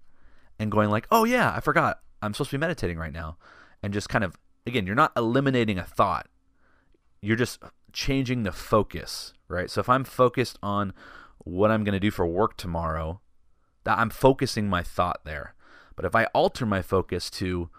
and 0.58 0.70
going 0.70 0.90
like, 0.90 1.06
"Oh 1.10 1.24
yeah, 1.24 1.50
I 1.56 1.60
forgot. 1.60 2.00
I'm 2.20 2.34
supposed 2.34 2.50
to 2.50 2.58
be 2.58 2.60
meditating 2.60 2.98
right 2.98 3.14
now." 3.14 3.38
And 3.82 3.94
just 3.94 4.10
kind 4.10 4.22
of 4.22 4.36
again, 4.66 4.84
you're 4.84 4.94
not 4.94 5.12
eliminating 5.16 5.78
a 5.78 5.84
thought. 5.84 6.28
You're 7.22 7.38
just 7.38 7.62
changing 7.94 8.42
the 8.42 8.52
focus, 8.52 9.32
right? 9.48 9.70
So 9.70 9.80
if 9.80 9.88
I'm 9.88 10.04
focused 10.04 10.58
on 10.62 10.92
what 11.44 11.70
I'm 11.70 11.84
going 11.84 11.94
to 11.94 12.00
do 12.00 12.10
for 12.10 12.26
work 12.26 12.56
tomorrow, 12.56 13.20
that 13.84 13.98
I'm 13.98 14.10
focusing 14.10 14.68
my 14.68 14.82
thought 14.82 15.24
there. 15.24 15.54
But 15.96 16.04
if 16.04 16.14
I 16.14 16.24
alter 16.26 16.66
my 16.66 16.82
focus 16.82 17.30
to 17.30 17.70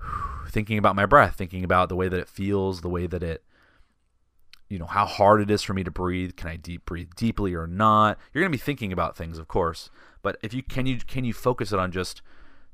thinking 0.48 0.78
about 0.78 0.96
my 0.96 1.06
breath, 1.06 1.36
thinking 1.36 1.64
about 1.64 1.88
the 1.88 1.96
way 1.96 2.08
that 2.08 2.20
it 2.20 2.28
feels, 2.28 2.80
the 2.80 2.88
way 2.88 3.06
that 3.06 3.22
it 3.22 3.44
you 4.68 4.78
know 4.78 4.86
how 4.86 5.04
hard 5.04 5.40
it 5.40 5.50
is 5.50 5.64
for 5.64 5.74
me 5.74 5.82
to 5.82 5.90
breathe 5.90 6.36
can 6.36 6.48
i 6.48 6.54
deep 6.54 6.84
breathe 6.84 7.10
deeply 7.16 7.54
or 7.54 7.66
not? 7.66 8.18
You're 8.32 8.42
going 8.42 8.52
to 8.52 8.56
be 8.56 8.62
thinking 8.62 8.92
about 8.92 9.16
things 9.16 9.36
of 9.36 9.48
course. 9.48 9.90
But 10.22 10.36
if 10.42 10.54
you 10.54 10.62
can 10.62 10.86
you 10.86 10.98
can 10.98 11.24
you 11.24 11.32
focus 11.32 11.72
it 11.72 11.78
on 11.78 11.90
just 11.90 12.22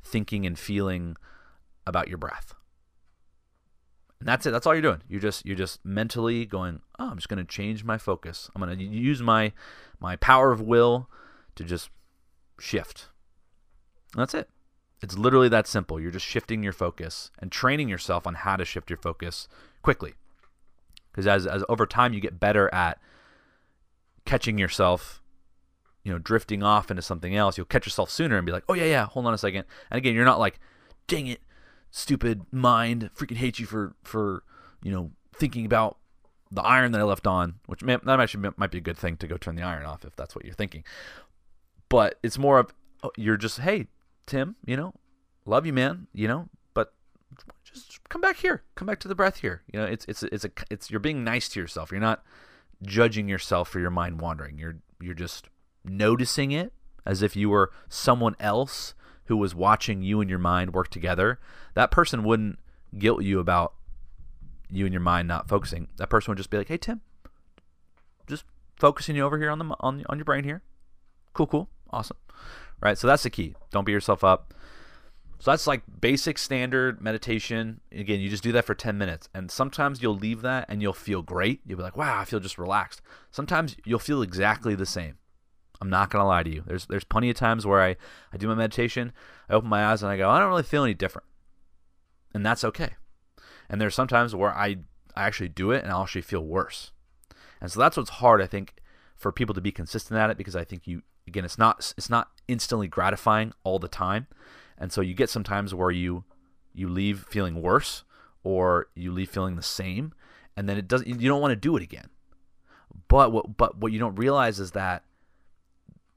thinking 0.04 0.44
and 0.44 0.58
feeling 0.58 1.16
about 1.86 2.08
your 2.08 2.18
breath 2.18 2.54
and 4.20 4.28
that's 4.28 4.46
it 4.46 4.50
that's 4.50 4.66
all 4.66 4.74
you're 4.74 4.82
doing 4.82 5.02
you're 5.08 5.20
just 5.20 5.44
you're 5.44 5.56
just 5.56 5.84
mentally 5.84 6.44
going 6.44 6.80
oh 6.98 7.10
i'm 7.10 7.16
just 7.16 7.28
going 7.28 7.38
to 7.38 7.44
change 7.44 7.84
my 7.84 7.98
focus 7.98 8.50
i'm 8.54 8.62
going 8.62 8.76
to 8.76 8.84
use 8.84 9.20
my 9.20 9.52
my 10.00 10.16
power 10.16 10.52
of 10.52 10.60
will 10.60 11.08
to 11.54 11.64
just 11.64 11.90
shift 12.58 13.08
that's 14.16 14.34
it. 14.34 14.48
It's 15.02 15.18
literally 15.18 15.48
that 15.50 15.66
simple. 15.66 16.00
You're 16.00 16.10
just 16.10 16.26
shifting 16.26 16.62
your 16.62 16.72
focus 16.72 17.30
and 17.38 17.52
training 17.52 17.88
yourself 17.88 18.26
on 18.26 18.34
how 18.34 18.56
to 18.56 18.64
shift 18.64 18.90
your 18.90 18.96
focus 18.96 19.46
quickly. 19.82 20.14
Because 21.10 21.26
as, 21.26 21.46
as 21.46 21.64
over 21.68 21.86
time 21.86 22.14
you 22.14 22.20
get 22.20 22.40
better 22.40 22.72
at 22.74 22.98
catching 24.24 24.58
yourself, 24.58 25.22
you 26.02 26.12
know, 26.12 26.18
drifting 26.18 26.62
off 26.62 26.90
into 26.90 27.02
something 27.02 27.36
else, 27.36 27.56
you'll 27.56 27.66
catch 27.66 27.86
yourself 27.86 28.10
sooner 28.10 28.36
and 28.36 28.46
be 28.46 28.52
like, 28.52 28.64
oh 28.68 28.74
yeah, 28.74 28.84
yeah, 28.84 29.06
hold 29.06 29.26
on 29.26 29.34
a 29.34 29.38
second. 29.38 29.64
And 29.90 29.98
again, 29.98 30.14
you're 30.14 30.24
not 30.24 30.40
like, 30.40 30.58
dang 31.06 31.26
it, 31.26 31.40
stupid 31.96 32.42
mind, 32.52 33.08
freaking 33.16 33.36
hate 33.38 33.58
you 33.58 33.64
for 33.64 33.94
for 34.02 34.42
you 34.82 34.92
know 34.92 35.10
thinking 35.34 35.64
about 35.64 35.96
the 36.50 36.62
iron 36.62 36.92
that 36.92 37.00
I 37.00 37.04
left 37.04 37.26
on, 37.26 37.54
which 37.66 37.82
may, 37.82 37.96
that 37.96 38.20
actually 38.20 38.50
might 38.56 38.70
be 38.70 38.78
a 38.78 38.82
good 38.82 38.98
thing 38.98 39.16
to 39.16 39.26
go 39.26 39.36
turn 39.36 39.56
the 39.56 39.62
iron 39.62 39.86
off 39.86 40.04
if 40.04 40.14
that's 40.14 40.36
what 40.36 40.44
you're 40.44 40.54
thinking. 40.54 40.84
But 41.88 42.18
it's 42.22 42.38
more 42.38 42.58
of 42.58 42.74
oh, 43.02 43.10
you're 43.16 43.38
just 43.38 43.60
hey, 43.60 43.86
Tim, 44.26 44.56
you 44.66 44.76
know, 44.76 44.92
love 45.46 45.64
you, 45.64 45.72
man, 45.72 46.06
you 46.12 46.28
know, 46.28 46.50
but 46.74 46.92
just 47.64 48.06
come 48.10 48.20
back 48.20 48.36
here. 48.36 48.62
Come 48.74 48.86
back 48.86 49.00
to 49.00 49.08
the 49.08 49.14
breath 49.14 49.38
here. 49.38 49.62
You 49.72 49.80
know, 49.80 49.86
it's 49.86 50.04
it's 50.06 50.22
it's 50.24 50.44
a 50.44 50.50
it's 50.70 50.90
you're 50.90 51.00
being 51.00 51.24
nice 51.24 51.48
to 51.50 51.60
yourself. 51.60 51.90
You're 51.90 52.00
not 52.00 52.22
judging 52.82 53.26
yourself 53.26 53.70
for 53.70 53.80
your 53.80 53.90
mind 53.90 54.20
wandering. 54.20 54.58
You're 54.58 54.76
you're 55.00 55.14
just 55.14 55.48
noticing 55.82 56.52
it 56.52 56.74
as 57.06 57.22
if 57.22 57.36
you 57.36 57.48
were 57.48 57.72
someone 57.88 58.36
else 58.38 58.94
who 59.26 59.36
was 59.36 59.54
watching 59.54 60.02
you 60.02 60.20
and 60.20 60.30
your 60.30 60.38
mind 60.38 60.72
work 60.72 60.88
together. 60.88 61.38
That 61.74 61.90
person 61.90 62.24
wouldn't 62.24 62.58
guilt 62.98 63.22
you 63.22 63.38
about 63.40 63.74
you 64.70 64.84
and 64.84 64.92
your 64.92 65.00
mind 65.00 65.28
not 65.28 65.48
focusing. 65.48 65.88
That 65.96 66.10
person 66.10 66.30
would 66.30 66.38
just 66.38 66.50
be 66.50 66.58
like, 66.58 66.68
"Hey 66.68 66.78
Tim, 66.78 67.00
just 68.26 68.44
focusing 68.76 69.16
you 69.16 69.24
over 69.24 69.38
here 69.38 69.50
on 69.50 69.58
the 69.58 69.76
on 69.80 70.04
on 70.08 70.18
your 70.18 70.24
brain 70.24 70.44
here. 70.44 70.62
Cool, 71.32 71.46
cool, 71.46 71.68
awesome." 71.90 72.16
right? 72.80 72.98
So 72.98 73.06
that's 73.06 73.22
the 73.22 73.30
key. 73.30 73.54
Don't 73.70 73.84
beat 73.84 73.92
yourself 73.92 74.24
up. 74.24 74.54
So 75.38 75.50
that's 75.50 75.66
like 75.66 75.82
basic 76.00 76.38
standard 76.38 77.00
meditation. 77.00 77.80
Again, 77.92 78.20
you 78.20 78.30
just 78.30 78.42
do 78.42 78.52
that 78.52 78.64
for 78.64 78.74
10 78.74 78.96
minutes. 78.96 79.28
And 79.34 79.50
sometimes 79.50 80.02
you'll 80.02 80.16
leave 80.16 80.42
that 80.42 80.66
and 80.68 80.80
you'll 80.80 80.94
feel 80.94 81.22
great. 81.22 81.60
You'll 81.66 81.76
be 81.76 81.82
like, 81.82 81.96
wow, 81.96 82.18
I 82.18 82.24
feel 82.24 82.40
just 82.40 82.58
relaxed. 82.58 83.02
Sometimes 83.30 83.76
you'll 83.84 83.98
feel 83.98 84.22
exactly 84.22 84.74
the 84.74 84.86
same. 84.86 85.18
I'm 85.80 85.90
not 85.90 86.10
gonna 86.10 86.26
lie 86.26 86.42
to 86.42 86.50
you. 86.50 86.62
There's 86.66 86.86
there's 86.86 87.04
plenty 87.04 87.30
of 87.30 87.36
times 87.36 87.66
where 87.66 87.82
I, 87.82 87.96
I 88.32 88.36
do 88.36 88.48
my 88.48 88.54
meditation, 88.54 89.12
I 89.48 89.54
open 89.54 89.68
my 89.68 89.86
eyes 89.86 90.02
and 90.02 90.10
I 90.10 90.16
go, 90.16 90.30
I 90.30 90.38
don't 90.38 90.48
really 90.48 90.62
feel 90.62 90.84
any 90.84 90.94
different. 90.94 91.26
And 92.34 92.44
that's 92.44 92.64
okay. 92.64 92.90
And 93.68 93.80
there's 93.80 93.94
sometimes 93.94 94.34
where 94.34 94.52
I, 94.54 94.76
I 95.14 95.24
actually 95.24 95.48
do 95.48 95.70
it 95.70 95.82
and 95.82 95.92
I 95.92 96.00
actually 96.00 96.22
feel 96.22 96.44
worse. 96.44 96.92
And 97.60 97.70
so 97.70 97.80
that's 97.80 97.96
what's 97.96 98.10
hard, 98.10 98.42
I 98.42 98.46
think, 98.46 98.74
for 99.16 99.32
people 99.32 99.54
to 99.54 99.60
be 99.60 99.72
consistent 99.72 100.18
at 100.18 100.30
it 100.30 100.36
because 100.36 100.54
I 100.54 100.64
think 100.64 100.86
you 100.86 101.02
again 101.26 101.44
it's 101.44 101.58
not 101.58 101.92
it's 101.96 102.10
not 102.10 102.30
instantly 102.48 102.88
gratifying 102.88 103.52
all 103.64 103.78
the 103.78 103.88
time. 103.88 104.26
And 104.78 104.92
so 104.92 105.00
you 105.00 105.14
get 105.14 105.30
some 105.30 105.44
times 105.44 105.74
where 105.74 105.90
you 105.90 106.24
you 106.74 106.88
leave 106.88 107.24
feeling 107.28 107.62
worse 107.62 108.04
or 108.44 108.88
you 108.94 109.10
leave 109.10 109.30
feeling 109.30 109.56
the 109.56 109.62
same 109.62 110.12
and 110.56 110.68
then 110.68 110.76
it 110.76 110.86
doesn't 110.86 111.08
you 111.08 111.28
don't 111.28 111.40
want 111.40 111.52
to 111.52 111.56
do 111.56 111.76
it 111.76 111.82
again. 111.82 112.08
But 113.08 113.32
what 113.32 113.56
but 113.56 113.78
what 113.78 113.92
you 113.92 113.98
don't 113.98 114.16
realize 114.16 114.60
is 114.60 114.72
that 114.72 115.04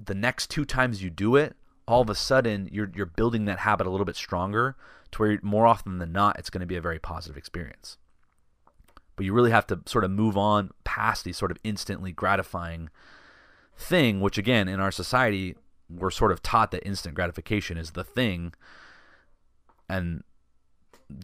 the 0.04 0.16
next 0.16 0.50
two 0.50 0.66
times 0.66 1.04
you 1.04 1.10
do 1.10 1.36
it, 1.36 1.56
all 1.88 2.02
of 2.02 2.10
a 2.10 2.16
sudden 2.16 2.70
you're 2.72 2.92
you're 2.96 3.06
building 3.06 3.46
that 3.46 3.60
habit 3.60 3.88
a 3.88 3.90
little 3.90 4.06
bit 4.06 4.16
stronger 4.16 4.76
to 5.12 5.22
where 5.22 5.40
more 5.42 5.66
often 5.66 5.98
than 5.98 6.12
not 6.12 6.38
it's 6.38 6.50
going 6.50 6.62
to 6.62 6.68
be 6.68 6.76
a 6.76 6.82
very 6.82 7.00
positive 7.00 7.38
experience. 7.38 7.98
But 9.16 9.26
you 9.26 9.34
really 9.34 9.52
have 9.52 9.68
to 9.68 9.82
sort 9.86 10.04
of 10.04 10.12
move 10.12 10.38
on 10.38 10.72
past 10.84 11.26
these 11.26 11.38
sort 11.38 11.52
of 11.52 11.58
instantly 11.64 12.12
gratifying 12.12 12.90
thing, 13.78 14.22
which 14.22 14.38
again 14.38 14.68
in 14.68 14.80
our 14.80 14.92
society 14.92 15.56
we're 15.90 16.12
sort 16.12 16.32
of 16.32 16.44
taught 16.44 16.72
that 16.72 16.86
instant 16.86 17.16
gratification 17.16 17.78
is 17.78 17.92
the 17.92 18.04
thing 18.04 18.54
and 19.90 20.24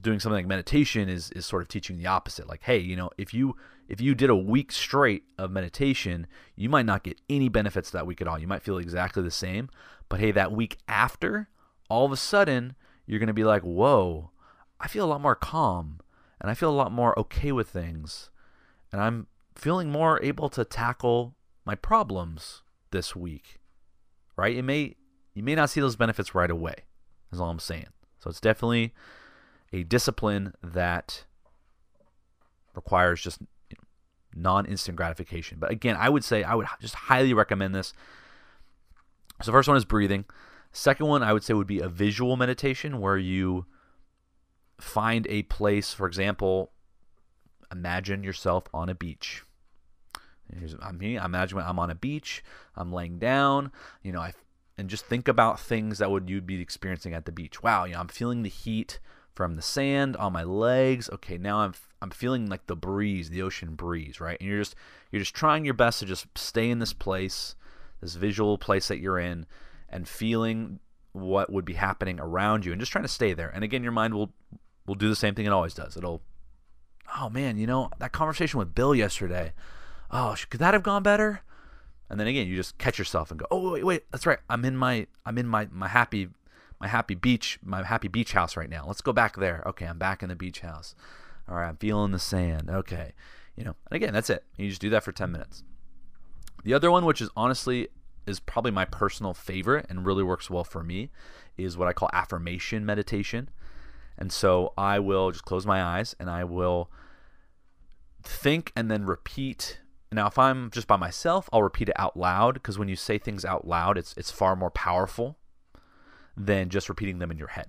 doing 0.02 0.20
something 0.20 0.38
like 0.38 0.48
meditation 0.48 1.10
is 1.10 1.32
is 1.32 1.46
sort 1.46 1.62
of 1.62 1.68
teaching 1.68 1.98
the 1.98 2.08
opposite. 2.08 2.48
Like 2.48 2.64
hey 2.64 2.78
you 2.78 2.96
know 2.96 3.10
if 3.18 3.34
you 3.34 3.56
if 3.88 4.02
you 4.02 4.16
did 4.16 4.30
a 4.30 4.36
week 4.36 4.72
straight 4.72 5.24
of 5.38 5.52
meditation 5.52 6.28
you 6.56 6.70
might 6.70 6.86
not 6.86 7.04
get 7.04 7.22
any 7.30 7.50
benefits 7.50 7.92
that 7.92 8.08
week 8.08 8.22
at 8.22 8.28
all. 8.28 8.40
You 8.40 8.48
might 8.48 8.64
feel 8.64 8.78
exactly 8.78 9.24
the 9.24 9.32
same. 9.32 9.70
But 10.10 10.20
hey 10.20 10.32
that 10.32 10.52
week 10.52 10.78
after 10.88 11.50
all 11.90 12.06
of 12.06 12.12
a 12.12 12.18
sudden 12.18 12.76
you're 13.06 13.20
going 13.20 13.28
to 13.28 13.34
be 13.34 13.44
like 13.44 13.62
whoa 13.62 14.32
i 14.80 14.88
feel 14.88 15.06
a 15.06 15.08
lot 15.08 15.22
more 15.22 15.36
calm 15.36 16.00
and 16.42 16.50
i 16.50 16.56
feel 16.56 16.72
a 16.72 16.74
lot 16.76 16.92
more 16.92 17.18
okay 17.20 17.52
with 17.52 17.70
things. 17.70 18.32
And 18.92 19.02
i'm 19.02 19.28
feeling 19.56 19.92
more 19.92 20.22
able 20.22 20.50
to 20.50 20.66
tackle 20.66 21.36
my 21.66 21.76
problems 21.76 22.62
this 22.92 23.16
week 23.16 23.60
right? 24.36 24.56
It 24.56 24.64
may 24.64 24.96
you 25.34 25.44
may 25.44 25.56
not 25.56 25.70
see 25.70 25.82
those 25.82 25.96
benefits 25.96 26.34
right 26.34 26.50
away 26.50 26.76
is 27.32 27.40
all 27.40 27.50
i'm 27.50 27.60
saying. 27.60 27.88
So 28.20 28.30
it's 28.30 28.42
definitely 28.42 28.94
a 29.76 29.84
discipline 29.84 30.54
that 30.64 31.26
requires 32.76 33.22
just 33.22 33.42
non-instant 34.34 34.96
gratification. 34.96 35.58
But 35.60 35.70
again, 35.70 35.98
I 36.00 36.10
would 36.10 36.24
say 36.24 36.44
I 36.44 36.56
would 36.56 36.66
just 36.80 36.96
highly 36.96 37.34
recommend 37.34 37.76
this. 37.76 37.94
So 39.42 39.52
first 39.52 39.68
one 39.68 39.76
is 39.76 39.86
breathing. 39.86 40.24
Second 40.72 41.08
one 41.08 41.24
I 41.24 41.34
would 41.34 41.44
say 41.44 41.54
would 41.54 41.68
be 41.68 41.80
a 41.80 41.90
visual 41.90 42.38
meditation 42.38 43.02
where 43.02 43.18
you 43.18 43.66
find 44.80 45.28
a 45.28 45.44
place, 45.44 45.94
for 45.94 46.08
example, 46.08 46.72
imagine 47.70 48.24
yourself 48.24 48.66
on 48.74 48.88
a 48.88 48.96
beach. 48.96 49.44
Here's, 50.58 50.76
I'm 50.82 51.02
here. 51.02 51.22
Imagine 51.24 51.60
I'm 51.60 51.80
on 51.80 51.90
a 51.90 51.96
beach. 51.96 52.44
I'm 52.76 52.94
laying 52.94 53.20
down. 53.20 53.72
You 54.04 54.14
know, 54.14 54.22
I 54.22 54.34
and 54.78 54.90
just 54.90 55.06
think 55.06 55.28
about 55.28 55.60
things 55.60 55.98
that 55.98 56.12
would 56.12 56.30
you'd 56.30 56.48
be 56.48 56.62
experiencing 56.62 57.14
at 57.14 57.26
the 57.26 57.32
beach. 57.32 57.64
Wow, 57.64 57.86
you 57.86 57.94
know, 57.94 58.00
I'm 58.00 58.08
feeling 58.08 58.44
the 58.44 58.50
heat 58.50 59.00
from 59.36 59.56
the 59.56 59.62
sand 59.62 60.16
on 60.18 60.34
my 60.34 60.44
legs. 60.44 61.10
Okay, 61.12 61.38
now 61.38 61.60
I'm 61.60 61.74
I'm 62.02 62.10
feeling 62.10 62.48
like 62.48 62.68
the 62.68 62.76
breeze, 62.76 63.30
the 63.30 63.42
ocean 63.42 63.76
breeze, 63.76 64.20
right? 64.20 64.38
And 64.40 64.50
you're 64.50 64.60
just 64.60 64.76
you're 65.12 65.22
just 65.22 65.36
trying 65.36 65.66
your 65.66 65.74
best 65.74 66.00
to 66.00 66.06
just 66.06 66.26
stay 66.38 66.70
in 66.70 66.80
this 66.80 66.94
place, 66.94 67.56
this 68.02 68.16
visual 68.16 68.58
place 68.58 68.88
that 68.88 69.00
you're 69.00 69.20
in, 69.20 69.46
and 69.90 70.08
feeling 70.08 70.80
what 71.12 71.52
would 71.52 71.66
be 71.66 71.74
happening 71.74 72.20
around 72.20 72.66
you, 72.66 72.72
and 72.72 72.80
just 72.80 72.92
trying 72.92 73.04
to 73.04 73.10
stay 73.10 73.34
there. 73.34 73.50
And 73.50 73.64
again, 73.64 73.84
your 73.84 73.92
mind 73.92 74.14
will 74.14 74.34
will 74.88 74.96
do 74.96 75.10
the 75.10 75.16
same 75.16 75.36
thing 75.36 75.46
it 75.46 75.52
always 75.52 75.74
does. 75.74 75.98
It'll, 75.98 76.22
oh 77.18 77.30
man, 77.30 77.58
you 77.58 77.68
know 77.68 77.90
that 78.00 78.14
conversation 78.14 78.58
with 78.58 78.74
Bill 78.74 78.96
yesterday. 78.96 79.54
Oh, 80.12 80.36
could 80.50 80.60
that 80.60 80.74
have 80.74 80.84
gone 80.84 81.04
better? 81.04 81.42
And 82.10 82.20
then 82.20 82.28
again, 82.28 82.48
you 82.48 82.56
just 82.56 82.78
catch 82.78 83.00
yourself 83.00 83.32
and 83.32 83.40
go, 83.40 83.48
oh 83.50 83.72
wait, 83.72 83.84
wait, 83.84 84.04
that's 84.12 84.26
right. 84.26 84.40
I'm 84.50 84.64
in 84.64 84.78
my 84.78 85.08
I'm 85.26 85.38
in 85.38 85.48
my 85.48 85.68
my 85.72 85.88
happy 85.88 86.30
my 86.80 86.88
happy 86.88 87.16
beach, 87.16 87.60
my 87.64 87.84
happy 87.84 88.08
beach 88.08 88.34
house 88.34 88.58
right 88.58 88.70
now. 88.70 88.86
Let's 88.86 89.02
go 89.02 89.14
back 89.14 89.38
there. 89.38 89.64
Okay, 89.66 89.86
I'm 89.86 89.98
back 89.98 90.22
in 90.22 90.30
the 90.30 90.36
beach 90.36 90.60
house. 90.60 90.96
All 91.48 91.56
right, 91.56 91.68
I'm 91.68 91.78
feeling 91.78 92.12
the 92.12 92.20
sand. 92.20 92.70
Okay, 92.70 93.14
you 93.56 93.64
know, 93.64 93.76
and 93.90 93.96
again, 93.96 94.14
that's 94.14 94.30
it. 94.30 94.44
You 94.58 94.70
just 94.70 94.82
do 94.82 94.90
that 94.90 95.04
for 95.04 95.12
10 95.12 95.32
minutes. 95.32 95.64
The 96.64 96.74
other 96.74 96.92
one, 96.92 97.06
which 97.06 97.22
is 97.22 97.30
honestly 97.36 97.90
is 98.26 98.40
probably 98.40 98.72
my 98.72 98.86
personal 98.86 99.34
favorite 99.34 99.86
and 99.88 100.06
really 100.06 100.24
works 100.24 100.50
well 100.50 100.64
for 100.64 100.84
me, 100.84 101.12
is 101.58 101.78
what 101.78 101.88
I 101.88 101.94
call 101.94 102.10
affirmation 102.12 102.86
meditation. 102.86 103.50
And 104.18 104.32
so 104.32 104.74
I 104.78 105.00
will 105.00 105.32
just 105.32 105.46
close 105.46 105.66
my 105.66 105.84
eyes 105.84 106.16
and 106.20 106.30
I 106.30 106.44
will 106.44 106.90
think 108.24 108.72
and 108.76 108.90
then 108.90 109.06
repeat. 109.06 109.80
Now, 110.12 110.28
if 110.28 110.40
I'm 110.40 110.72
just 110.72 110.88
by 110.88 110.96
myself, 110.96 111.50
I'll 111.54 111.62
repeat 111.62 111.90
it 111.90 111.96
out 112.00 112.18
loud 112.18 112.56
because 112.56 112.80
when 112.80 112.88
you 112.88 112.96
say 112.96 113.18
things 113.18 113.46
out 113.46 113.68
loud, 113.68 113.98
it's 113.98 114.16
it's 114.18 114.32
far 114.32 114.56
more 114.56 114.72
powerful 114.72 115.38
than 116.38 116.70
just 116.70 116.90
repeating 116.90 117.20
them 117.20 117.32
in 117.32 117.38
your 117.38 117.50
head. 117.50 117.68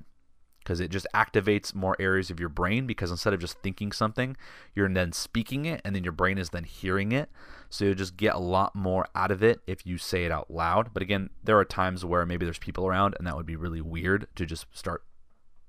Because 0.59 0.81
it 0.81 0.91
just 0.91 1.07
activates 1.15 1.75
more 1.75 1.97
areas 2.01 2.29
of 2.29 2.41
your 2.41 2.49
brain 2.49 2.89
because 2.89 3.13
instead 3.13 3.33
of 3.33 3.39
just 3.39 3.57
thinking 3.61 3.93
something 3.93 4.37
you're 4.75 4.89
then 4.89 5.13
speaking 5.13 5.65
it 5.65 5.81
and 5.85 5.95
then 5.95 6.03
your 6.03 6.13
brain 6.13 6.39
is 6.39 6.51
then 6.51 6.65
hearing 6.65 7.13
it. 7.13 7.31
So 7.71 7.85
you 7.85 7.95
just 7.95 8.17
get 8.17 8.35
a 8.35 8.41
lot 8.41 8.75
more 8.75 9.07
out 9.15 9.31
of 9.31 9.45
it 9.45 9.61
if 9.69 9.87
you 9.87 9.97
say 9.97 10.25
it 10.25 10.33
out 10.33 10.51
loud. 10.51 10.93
But 10.93 11.05
again 11.05 11.31
there 11.45 11.57
are 11.57 11.65
times 11.65 12.05
where 12.05 12.27
maybe 12.27 12.45
there's 12.45 12.59
people 12.59 12.87
around 12.87 13.15
and 13.17 13.27
that 13.27 13.37
would 13.37 13.47
be 13.47 13.55
really 13.55 13.81
weird 13.81 14.27
to 14.35 14.45
just 14.45 14.67
start 14.73 15.05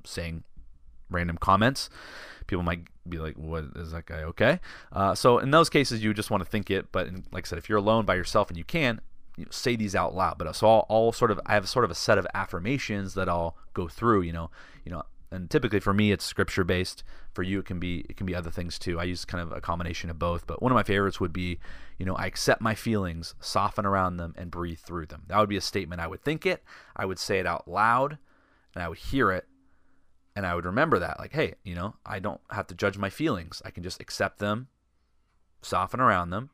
saying 0.03 0.43
random 1.11 1.37
comments. 1.37 1.91
People 2.47 2.63
might 2.63 2.87
be 3.07 3.19
like 3.19 3.35
what 3.35 3.65
is 3.75 3.91
that 3.91 4.07
guy 4.07 4.23
okay? 4.23 4.59
Uh, 4.91 5.13
so 5.13 5.37
in 5.37 5.51
those 5.51 5.69
cases 5.69 6.03
you 6.03 6.11
just 6.11 6.31
want 6.31 6.43
to 6.43 6.49
think 6.49 6.71
it 6.71 6.91
but 6.91 7.05
in, 7.05 7.23
like 7.31 7.45
i 7.45 7.47
said 7.47 7.59
if 7.59 7.69
you're 7.69 7.77
alone 7.77 8.03
by 8.03 8.15
yourself 8.15 8.49
and 8.49 8.57
you 8.57 8.63
can 8.63 8.99
you 9.37 9.45
know, 9.45 9.51
say 9.51 9.75
these 9.75 9.95
out 9.95 10.15
loud. 10.15 10.37
But 10.37 10.53
so 10.55 10.67
I'll, 10.67 10.85
I'll 10.89 11.11
sort 11.11 11.31
of 11.31 11.39
I 11.45 11.53
have 11.53 11.69
sort 11.69 11.85
of 11.85 11.91
a 11.91 11.95
set 11.95 12.17
of 12.17 12.27
affirmations 12.33 13.13
that 13.13 13.29
I'll 13.29 13.55
go 13.73 13.87
through. 13.87 14.21
You 14.21 14.33
know, 14.33 14.51
you 14.83 14.91
know, 14.91 15.03
and 15.31 15.49
typically 15.49 15.79
for 15.79 15.93
me 15.93 16.11
it's 16.11 16.25
scripture 16.25 16.63
based. 16.63 17.03
For 17.33 17.43
you 17.43 17.59
it 17.59 17.65
can 17.65 17.79
be 17.79 18.03
it 18.09 18.17
can 18.17 18.25
be 18.25 18.35
other 18.35 18.49
things 18.49 18.79
too. 18.79 18.99
I 18.99 19.03
use 19.03 19.23
kind 19.23 19.41
of 19.41 19.55
a 19.55 19.61
combination 19.61 20.09
of 20.09 20.17
both. 20.17 20.47
But 20.47 20.61
one 20.61 20.71
of 20.71 20.75
my 20.75 20.83
favorites 20.83 21.19
would 21.19 21.31
be, 21.31 21.59
you 21.97 22.05
know, 22.05 22.15
I 22.15 22.25
accept 22.25 22.61
my 22.61 22.73
feelings, 22.73 23.35
soften 23.39 23.85
around 23.85 24.17
them, 24.17 24.33
and 24.37 24.49
breathe 24.49 24.79
through 24.79 25.05
them. 25.05 25.23
That 25.27 25.37
would 25.39 25.49
be 25.49 25.57
a 25.57 25.61
statement. 25.61 26.01
I 26.01 26.07
would 26.07 26.23
think 26.23 26.45
it, 26.45 26.63
I 26.95 27.05
would 27.05 27.19
say 27.19 27.39
it 27.39 27.45
out 27.45 27.67
loud, 27.67 28.17
and 28.73 28.83
I 28.83 28.89
would 28.89 28.97
hear 28.97 29.31
it, 29.31 29.47
and 30.35 30.47
I 30.47 30.55
would 30.55 30.65
remember 30.65 30.97
that. 30.97 31.19
Like, 31.19 31.33
hey, 31.33 31.53
you 31.63 31.75
know, 31.75 31.95
I 32.05 32.17
don't 32.17 32.41
have 32.49 32.65
to 32.67 32.75
judge 32.75 32.97
my 32.97 33.11
feelings. 33.11 33.61
I 33.63 33.69
can 33.69 33.83
just 33.83 34.01
accept 34.01 34.39
them, 34.39 34.67
soften 35.61 35.99
around 35.99 36.31
them, 36.31 36.49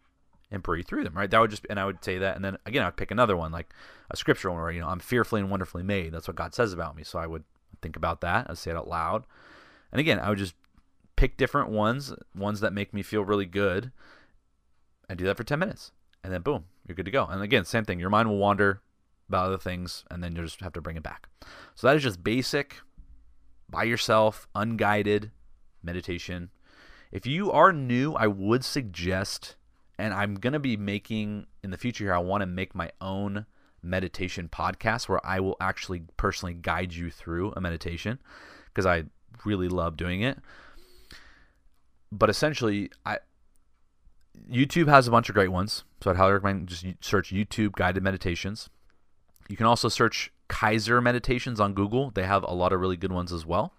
and 0.53 0.63
breathe 0.63 0.85
through 0.87 1.03
them, 1.03 1.15
right? 1.15 1.29
That 1.29 1.41
would 1.41 1.49
just, 1.49 1.65
and 1.69 1.79
I 1.79 1.85
would 1.85 2.01
say 2.03 2.17
that, 2.19 2.37
and 2.37 2.45
then 2.45 2.57
again, 2.65 2.83
I'd 2.83 2.95
pick 2.95 3.11
another 3.11 3.35
one, 3.35 3.51
like 3.51 3.73
a 4.09 4.15
scriptural 4.15 4.53
one, 4.53 4.63
where 4.63 4.71
you 4.71 4.79
know, 4.79 4.87
I'm 4.87 4.99
fearfully 4.99 5.41
and 5.41 5.49
wonderfully 5.49 5.83
made. 5.83 6.13
That's 6.13 6.27
what 6.27 6.37
God 6.37 6.53
says 6.53 6.71
about 6.71 6.95
me. 6.95 7.03
So 7.03 7.19
I 7.19 7.27
would 7.27 7.43
think 7.81 7.97
about 7.97 8.21
that. 8.21 8.49
I'd 8.49 8.57
say 8.57 8.71
it 8.71 8.77
out 8.77 8.87
loud, 8.87 9.25
and 9.91 9.99
again, 9.99 10.19
I 10.19 10.29
would 10.29 10.37
just 10.37 10.55
pick 11.15 11.35
different 11.35 11.69
ones, 11.69 12.13
ones 12.35 12.59
that 12.61 12.71
make 12.71 12.93
me 12.93 13.01
feel 13.01 13.25
really 13.25 13.45
good, 13.45 13.91
and 15.09 15.17
do 15.17 15.25
that 15.25 15.35
for 15.35 15.43
ten 15.43 15.59
minutes, 15.59 15.91
and 16.23 16.31
then 16.31 16.41
boom, 16.41 16.65
you're 16.87 16.95
good 16.95 17.05
to 17.05 17.11
go. 17.11 17.25
And 17.25 17.41
again, 17.41 17.65
same 17.65 17.83
thing. 17.83 17.99
Your 17.99 18.09
mind 18.09 18.29
will 18.29 18.37
wander 18.37 18.81
about 19.27 19.47
other 19.47 19.57
things, 19.57 20.05
and 20.11 20.23
then 20.23 20.35
you 20.35 20.43
just 20.43 20.61
have 20.61 20.73
to 20.73 20.81
bring 20.81 20.97
it 20.97 21.03
back. 21.03 21.27
So 21.75 21.87
that 21.87 21.95
is 21.95 22.03
just 22.03 22.23
basic, 22.23 22.77
by 23.69 23.83
yourself, 23.83 24.47
unguided 24.53 25.31
meditation. 25.81 26.51
If 27.11 27.25
you 27.25 27.51
are 27.51 27.73
new, 27.73 28.13
I 28.13 28.27
would 28.27 28.63
suggest 28.63 29.55
and 29.97 30.13
I'm 30.13 30.35
going 30.35 30.53
to 30.53 30.59
be 30.59 30.77
making 30.77 31.47
in 31.63 31.71
the 31.71 31.77
future 31.77 32.05
here, 32.05 32.13
I 32.13 32.19
want 32.19 32.41
to 32.41 32.47
make 32.47 32.73
my 32.73 32.91
own 33.01 33.45
meditation 33.81 34.49
podcast 34.51 35.09
where 35.09 35.23
I 35.25 35.39
will 35.39 35.57
actually 35.59 36.03
personally 36.17 36.53
guide 36.53 36.93
you 36.93 37.11
through 37.11 37.53
a 37.55 37.61
meditation 37.61 38.19
because 38.67 38.85
I 38.85 39.03
really 39.45 39.67
love 39.67 39.97
doing 39.97 40.21
it. 40.21 40.39
But 42.11 42.29
essentially, 42.29 42.91
I 43.05 43.19
YouTube 44.49 44.87
has 44.87 45.07
a 45.07 45.11
bunch 45.11 45.29
of 45.29 45.35
great 45.35 45.49
ones, 45.49 45.83
so 46.01 46.09
I'd 46.09 46.17
highly 46.17 46.33
recommend 46.33 46.67
just 46.67 46.85
search 47.01 47.31
YouTube 47.31 47.73
guided 47.73 48.03
meditations. 48.03 48.69
You 49.47 49.57
can 49.57 49.65
also 49.65 49.89
search 49.89 50.31
Kaiser 50.47 51.01
meditations 51.01 51.59
on 51.59 51.73
Google. 51.73 52.11
They 52.11 52.23
have 52.23 52.43
a 52.43 52.53
lot 52.53 52.73
of 52.73 52.79
really 52.79 52.97
good 52.97 53.11
ones 53.11 53.31
as 53.31 53.45
well. 53.45 53.73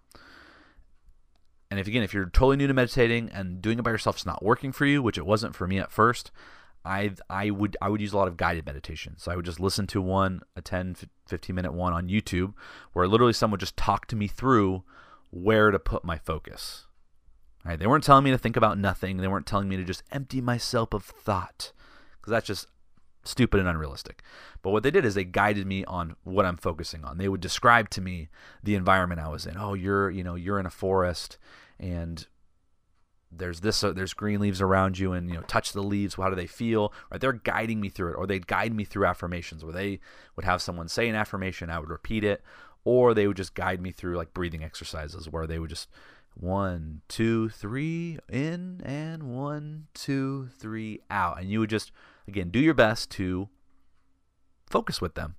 And 1.75 1.81
if 1.81 1.89
again, 1.89 2.05
if 2.05 2.15
you're 2.15 2.27
totally 2.27 2.57
new 2.57 2.69
to 2.69 2.73
meditating 2.73 3.31
and 3.31 3.61
doing 3.61 3.81
it 3.81 3.83
by 3.83 3.91
yourself 3.91 4.19
is 4.19 4.25
not 4.25 4.45
working 4.45 4.71
for 4.71 4.87
you, 4.87 5.03
which 5.03 5.19
it 5.19 5.27
wasn't 5.27 5.57
for 5.57 5.67
me 5.67 5.81
at 5.81 5.91
first, 5.91 6.31
I 6.85 7.11
I 7.29 7.51
would 7.51 7.77
I 7.83 7.89
would 7.89 8.01
use 8.01 8.13
a 8.13 8.17
lot 8.17 8.29
of 8.29 8.37
guided 8.37 8.65
meditation. 8.65 9.17
So 9.19 9.33
I 9.33 9.35
would 9.35 9.45
just 9.45 9.59
listen 9.59 9.89
to 9.89 10.01
one 10.01 10.43
a 10.55 10.63
10 10.63 10.95
15 11.27 11.57
minute 11.57 11.73
one 11.73 11.93
on 11.93 12.07
YouTube 12.07 12.55
where 12.93 13.09
literally 13.09 13.33
someone 13.33 13.55
would 13.55 13.61
just 13.61 13.77
talk 13.77 14.07
to 14.07 14.15
me 14.15 14.29
through 14.29 14.85
where 15.33 15.73
to 15.73 15.81
put 15.81 16.05
my 16.05 16.17
focus. 16.17 16.87
Right? 17.65 17.77
They 17.77 17.89
weren't 17.89 18.05
telling 18.05 18.23
me 18.23 18.31
to 18.31 18.39
think 18.39 18.57
about 18.57 18.79
nothing. 18.79 19.17
They 19.17 19.27
weren't 19.27 19.47
telling 19.47 19.69
me 19.69 19.77
to 19.77 19.83
just 19.83 20.05
empty 20.13 20.41
myself 20.41 20.95
of 20.95 21.03
thought 21.03 21.73
cuz 22.23 22.31
that's 22.31 22.47
just 22.47 22.69
stupid 23.25 23.59
and 23.59 23.69
unrealistic. 23.69 24.23
But 24.63 24.71
what 24.71 24.85
they 24.85 24.93
did 24.93 25.05
is 25.05 25.17
they 25.17 25.25
guided 25.25 25.67
me 25.67 25.85
on 25.87 26.15
what 26.23 26.47
I'm 26.47 26.57
focusing 26.57 27.05
on. 27.05 27.19
They 27.19 27.29
would 27.29 27.41
describe 27.41 27.91
to 27.91 28.01
me 28.01 28.29
the 28.63 28.77
environment 28.77 29.21
I 29.21 29.29
was 29.29 29.45
in. 29.45 29.57
Oh, 29.57 29.75
you're, 29.75 30.09
you 30.09 30.23
know, 30.23 30.37
you're 30.37 30.61
in 30.61 30.67
a 30.67 30.71
forest 30.71 31.37
and 31.92 32.27
there's 33.31 33.61
this 33.61 33.83
uh, 33.83 33.92
there's 33.92 34.14
green 34.14 34.40
leaves 34.40 34.61
around 34.61 34.99
you 34.99 35.12
and 35.12 35.29
you 35.29 35.35
know 35.35 35.42
touch 35.42 35.73
the 35.73 35.83
leaves. 35.83 36.14
How 36.14 36.31
do 36.31 36.37
they 36.37 36.47
feel? 36.47 36.92
Right? 37.11 37.20
They're 37.20 37.33
guiding 37.33 37.81
me 37.81 37.88
through 37.88 38.12
it 38.12 38.16
or 38.16 38.27
they'd 38.27 38.47
guide 38.47 38.73
me 38.73 38.85
through 38.85 39.07
affirmations 39.07 39.64
where 39.64 39.73
they 39.73 40.01
would 40.37 40.44
have 40.44 40.62
someone 40.62 40.88
say 40.88 41.09
an 41.09 41.14
affirmation 41.14 41.70
i 41.70 41.79
would 41.79 41.90
repeat 41.90 42.25
it 42.25 42.42
or 42.85 43.14
they 43.14 43.27
would 43.27 43.37
just 43.37 43.55
guide 43.55 43.81
me 43.81 43.90
through 43.90 44.16
like 44.16 44.35
breathing 44.35 44.62
exercises 44.62 45.29
where 45.29 45.47
they 45.47 45.59
would 45.59 45.70
just 45.70 45.88
one 46.35 47.01
two 47.09 47.49
three 47.49 48.18
in 48.29 48.81
and 48.85 49.23
one 49.23 49.87
two 49.94 50.49
three 50.59 51.01
out. 51.11 51.40
And 51.40 51.51
you 51.51 51.61
would 51.61 51.70
just 51.70 51.92
again 52.29 52.51
do 52.51 52.59
your 52.59 52.75
best 52.75 53.11
to 53.12 53.49
focus 54.68 55.01
with 55.01 55.14
them 55.14 55.37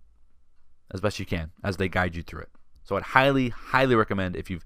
as 0.93 1.01
best 1.01 1.19
you 1.19 1.25
can 1.25 1.51
as 1.63 1.77
they 1.77 1.89
guide 1.89 2.15
you 2.15 2.23
through 2.23 2.41
it. 2.41 2.49
So 2.84 2.95
i'd 2.95 3.03
highly 3.03 3.49
highly 3.49 3.95
recommend 3.95 4.36
if 4.36 4.49
you've 4.49 4.65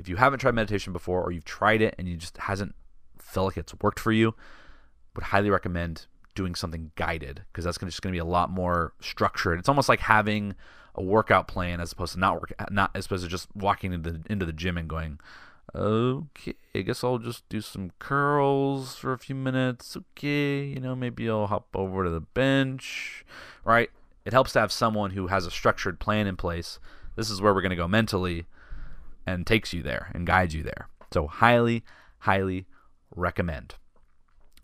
if 0.00 0.08
you 0.08 0.16
haven't 0.16 0.38
tried 0.38 0.54
meditation 0.54 0.92
before 0.92 1.22
or 1.22 1.30
you've 1.30 1.44
tried 1.44 1.82
it 1.82 1.94
and 1.98 2.08
you 2.08 2.16
just 2.16 2.38
hasn't 2.38 2.74
felt 3.18 3.48
like 3.48 3.56
it's 3.58 3.74
worked 3.82 4.00
for 4.00 4.12
you, 4.12 4.34
would 5.14 5.24
highly 5.24 5.50
recommend 5.50 6.06
doing 6.34 6.54
something 6.54 6.90
guided 6.96 7.42
because 7.52 7.64
that's 7.64 7.76
gonna, 7.76 7.90
just 7.90 8.00
going 8.00 8.12
to 8.12 8.16
be 8.16 8.20
a 8.20 8.24
lot 8.24 8.50
more 8.50 8.94
structured. 9.00 9.58
It's 9.58 9.68
almost 9.68 9.88
like 9.88 10.00
having 10.00 10.54
a 10.94 11.02
workout 11.02 11.46
plan 11.46 11.80
as 11.80 11.92
opposed 11.92 12.14
to 12.14 12.18
not 12.18 12.34
work, 12.40 12.52
not 12.70 12.90
as 12.94 13.06
opposed 13.06 13.24
to 13.24 13.28
just 13.28 13.54
walking 13.54 13.92
into 13.92 14.12
the, 14.12 14.22
into 14.30 14.46
the 14.46 14.52
gym 14.52 14.78
and 14.78 14.88
going, 14.88 15.20
okay, 15.74 16.54
I 16.74 16.80
guess 16.80 17.04
I'll 17.04 17.18
just 17.18 17.46
do 17.50 17.60
some 17.60 17.92
curls 17.98 18.96
for 18.96 19.12
a 19.12 19.18
few 19.18 19.34
minutes. 19.34 19.96
Okay, 19.96 20.64
you 20.64 20.80
know, 20.80 20.96
maybe 20.96 21.28
I'll 21.28 21.46
hop 21.46 21.68
over 21.74 22.04
to 22.04 22.10
the 22.10 22.20
bench, 22.20 23.24
right? 23.64 23.90
It 24.24 24.32
helps 24.32 24.54
to 24.54 24.60
have 24.60 24.72
someone 24.72 25.10
who 25.10 25.26
has 25.26 25.44
a 25.44 25.50
structured 25.50 26.00
plan 26.00 26.26
in 26.26 26.36
place. 26.36 26.78
This 27.16 27.28
is 27.28 27.42
where 27.42 27.52
we're 27.52 27.62
going 27.62 27.70
to 27.70 27.76
go 27.76 27.88
mentally 27.88 28.46
and 29.26 29.46
takes 29.46 29.72
you 29.72 29.82
there 29.82 30.10
and 30.14 30.26
guides 30.26 30.54
you 30.54 30.62
there. 30.62 30.88
So, 31.12 31.26
highly, 31.26 31.84
highly 32.20 32.66
recommend. 33.14 33.74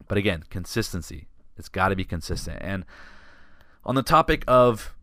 But 0.08 0.18
again, 0.18 0.44
consistency. 0.50 1.28
It's 1.56 1.68
got 1.68 1.88
to 1.88 1.96
be 1.96 2.04
consistent. 2.04 2.58
And 2.60 2.84
on 3.84 3.94
the 3.94 4.02
topic 4.02 4.44
of 4.46 4.94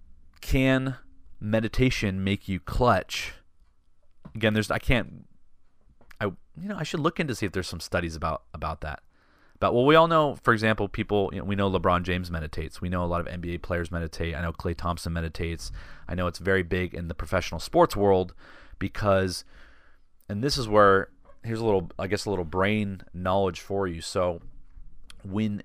can 0.42 0.98
meditation 1.40 2.24
make 2.24 2.48
you 2.48 2.60
clutch? 2.60 3.34
Again, 4.36 4.54
there's 4.54 4.72
I 4.72 4.80
can't 4.80 5.26
I 6.20 6.26
you 6.26 6.70
know, 6.70 6.78
I 6.78 6.84
should 6.84 7.00
look 7.00 7.20
into 7.20 7.36
see 7.36 7.46
if 7.46 7.52
there's 7.52 7.68
some 7.68 7.80
studies 7.80 8.16
about 8.16 8.44
about 8.54 8.82
that. 8.82 9.02
But 9.60 9.74
well, 9.74 9.86
we 9.86 9.96
all 9.96 10.08
know, 10.08 10.36
for 10.44 10.54
example, 10.54 10.88
people 10.88 11.30
you 11.34 11.40
know, 11.40 11.46
we 11.46 11.56
know 11.56 11.72
LeBron 11.72 12.04
James 12.04 12.30
meditates. 12.30 12.82
We 12.82 12.90
know 12.90 13.04
a 13.04 13.08
lot 13.08 13.22
of 13.22 13.28
NBA 13.28 13.62
players 13.62 13.92
meditate. 13.92 14.36
I 14.36 14.42
know 14.42 14.52
Klay 14.52 14.76
Thompson 14.76 15.14
meditates. 15.14 15.72
I 16.08 16.16
know 16.16 16.28
it's 16.28 16.40
very 16.40 16.64
big 16.64 16.94
in 16.94 17.08
the 17.08 17.16
professional 17.16 17.60
sports 17.60 17.96
world 17.96 18.34
because, 18.80 19.44
and 20.30 20.44
this 20.44 20.58
is 20.58 20.68
where 20.68 21.10
here's 21.44 21.60
a 21.60 21.66
little, 21.66 21.92
I 22.00 22.08
guess, 22.08 22.26
a 22.26 22.30
little 22.30 22.46
brain 22.46 23.02
knowledge 23.14 23.60
for 23.60 23.88
you. 23.88 24.02
So, 24.02 24.42
when 25.24 25.64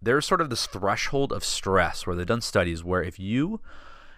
there's 0.00 0.26
sort 0.26 0.40
of 0.40 0.50
this 0.50 0.66
threshold 0.66 1.32
of 1.32 1.44
stress 1.44 2.06
where 2.06 2.14
they've 2.14 2.26
done 2.26 2.40
studies 2.40 2.84
where 2.84 3.02
if 3.02 3.18
you 3.18 3.60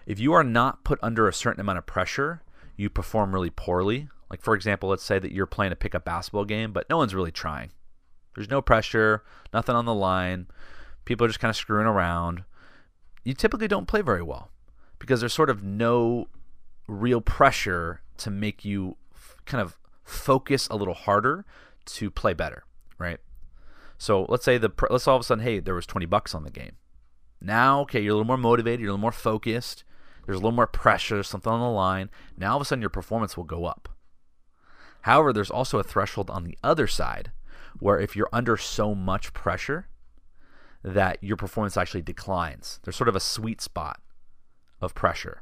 if 0.05 0.19
you 0.19 0.33
are 0.33 0.43
not 0.43 0.83
put 0.83 0.99
under 1.01 1.27
a 1.27 1.33
certain 1.33 1.61
amount 1.61 1.77
of 1.77 1.85
pressure, 1.85 2.41
you 2.75 2.89
perform 2.89 3.33
really 3.33 3.49
poorly. 3.49 4.09
Like 4.29 4.41
for 4.41 4.55
example, 4.55 4.89
let's 4.89 5.03
say 5.03 5.19
that 5.19 5.31
you're 5.31 5.45
playing 5.45 5.71
a 5.71 5.75
pickup 5.75 6.05
basketball 6.05 6.45
game, 6.45 6.71
but 6.71 6.89
no 6.89 6.97
one's 6.97 7.15
really 7.15 7.31
trying. 7.31 7.71
There's 8.35 8.49
no 8.49 8.61
pressure, 8.61 9.23
nothing 9.53 9.75
on 9.75 9.85
the 9.85 9.93
line. 9.93 10.47
People 11.05 11.25
are 11.25 11.29
just 11.29 11.39
kind 11.39 11.49
of 11.49 11.55
screwing 11.55 11.87
around. 11.87 12.43
You 13.23 13.33
typically 13.33 13.67
don't 13.67 13.87
play 13.87 14.01
very 14.01 14.23
well 14.23 14.49
because 14.99 15.19
there's 15.19 15.33
sort 15.33 15.49
of 15.49 15.63
no 15.63 16.27
real 16.91 17.21
pressure 17.21 18.01
to 18.17 18.29
make 18.29 18.65
you 18.65 18.97
f- 19.13 19.37
kind 19.45 19.61
of 19.61 19.77
focus 20.03 20.67
a 20.69 20.75
little 20.75 20.93
harder 20.93 21.45
to 21.85 22.11
play 22.11 22.33
better, 22.33 22.63
right? 22.97 23.19
So 23.97 24.25
let's 24.29 24.45
say 24.45 24.57
the 24.57 24.71
let's 24.89 25.07
all 25.07 25.15
of 25.15 25.21
a 25.21 25.23
sudden, 25.23 25.43
hey, 25.43 25.59
there 25.59 25.75
was 25.75 25.85
20 25.85 26.05
bucks 26.05 26.35
on 26.35 26.43
the 26.43 26.51
game. 26.51 26.73
Now, 27.39 27.81
okay, 27.81 28.01
you're 28.01 28.11
a 28.11 28.15
little 28.15 28.27
more 28.27 28.37
motivated, 28.37 28.81
you're 28.81 28.89
a 28.89 28.93
little 28.93 29.01
more 29.01 29.11
focused. 29.11 29.83
There's 30.25 30.35
a 30.35 30.39
little 30.39 30.51
more 30.51 30.67
pressure, 30.67 31.23
something 31.23 31.51
on 31.51 31.59
the 31.59 31.69
line. 31.69 32.09
Now 32.37 32.51
all 32.51 32.57
of 32.57 32.61
a 32.61 32.65
sudden 32.65 32.81
your 32.81 32.89
performance 32.89 33.35
will 33.35 33.43
go 33.43 33.65
up. 33.65 33.89
However, 35.01 35.33
there's 35.33 35.49
also 35.49 35.79
a 35.79 35.83
threshold 35.83 36.29
on 36.29 36.43
the 36.43 36.57
other 36.63 36.85
side 36.85 37.31
where 37.79 37.99
if 37.99 38.15
you're 38.15 38.29
under 38.31 38.55
so 38.55 38.93
much 38.93 39.33
pressure 39.33 39.87
that 40.83 41.17
your 41.21 41.37
performance 41.37 41.77
actually 41.77 42.01
declines. 42.01 42.79
There's 42.83 42.95
sort 42.95 43.09
of 43.09 43.15
a 43.15 43.19
sweet 43.19 43.61
spot 43.61 43.99
of 44.79 44.95
pressure. 44.95 45.41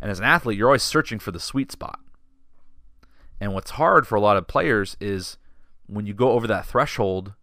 And 0.00 0.10
as 0.10 0.18
an 0.18 0.24
athlete, 0.24 0.56
you're 0.58 0.68
always 0.68 0.82
searching 0.82 1.18
for 1.18 1.30
the 1.30 1.40
sweet 1.40 1.70
spot. 1.70 2.00
And 3.40 3.54
what's 3.54 3.72
hard 3.72 4.06
for 4.06 4.16
a 4.16 4.20
lot 4.20 4.36
of 4.36 4.46
players 4.46 4.96
is 5.00 5.38
when 5.86 6.06
you 6.06 6.14
go 6.14 6.32
over 6.32 6.46
that 6.46 6.66
threshold 6.66 7.34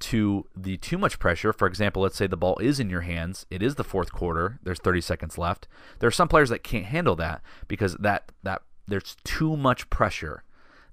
to 0.00 0.46
the 0.56 0.76
too 0.76 0.98
much 0.98 1.18
pressure. 1.18 1.52
For 1.52 1.66
example, 1.66 2.02
let's 2.02 2.16
say 2.16 2.26
the 2.26 2.36
ball 2.36 2.58
is 2.58 2.78
in 2.78 2.90
your 2.90 3.00
hands, 3.02 3.46
it 3.50 3.62
is 3.62 3.74
the 3.74 3.84
fourth 3.84 4.12
quarter, 4.12 4.58
there's 4.62 4.78
30 4.78 5.00
seconds 5.00 5.38
left. 5.38 5.66
There 5.98 6.08
are 6.08 6.12
some 6.12 6.28
players 6.28 6.50
that 6.50 6.62
can't 6.62 6.86
handle 6.86 7.16
that 7.16 7.42
because 7.66 7.94
that 7.96 8.30
that 8.42 8.62
there's 8.86 9.16
too 9.24 9.56
much 9.56 9.90
pressure 9.90 10.44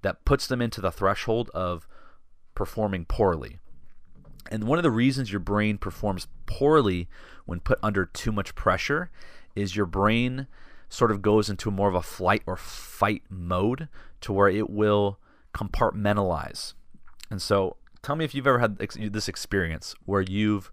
that 0.02 0.26
puts 0.26 0.48
them 0.48 0.62
into 0.62 0.82
the 0.82 0.92
threshold 0.92 1.50
of 1.54 1.88
performing 2.56 3.06
poorly. 3.06 3.60
And 4.52 4.66
one 4.66 4.78
of 4.78 4.84
the 4.84 4.92
reasons 4.92 5.32
your 5.32 5.40
brain 5.40 5.78
performs 5.78 6.28
poorly 6.46 7.08
when 7.46 7.60
put 7.60 7.80
under 7.82 8.06
too 8.06 8.32
much 8.32 8.54
pressure 8.54 9.10
is 9.56 9.76
your 9.76 9.86
brain 9.86 10.48
sort 10.90 11.12
of 11.12 11.22
goes 11.22 11.50
into 11.50 11.72
more 11.72 11.90
of 11.90 11.96
a 11.96 12.02
flight 12.02 12.44
or 12.46 12.56
fight 12.56 13.24
mode 13.30 13.88
to 14.22 14.34
where 14.34 14.50
it 14.50 14.70
will 14.70 15.20
compartmentalize. 15.54 16.74
And 17.30 17.42
so, 17.42 17.78
tell 18.02 18.16
me 18.16 18.26
if 18.26 18.36
you've 18.36 18.48
ever 18.48 18.60
had 18.60 18.78
this 18.78 19.28
experience 19.28 19.96
where 20.06 20.22
you've 20.22 20.72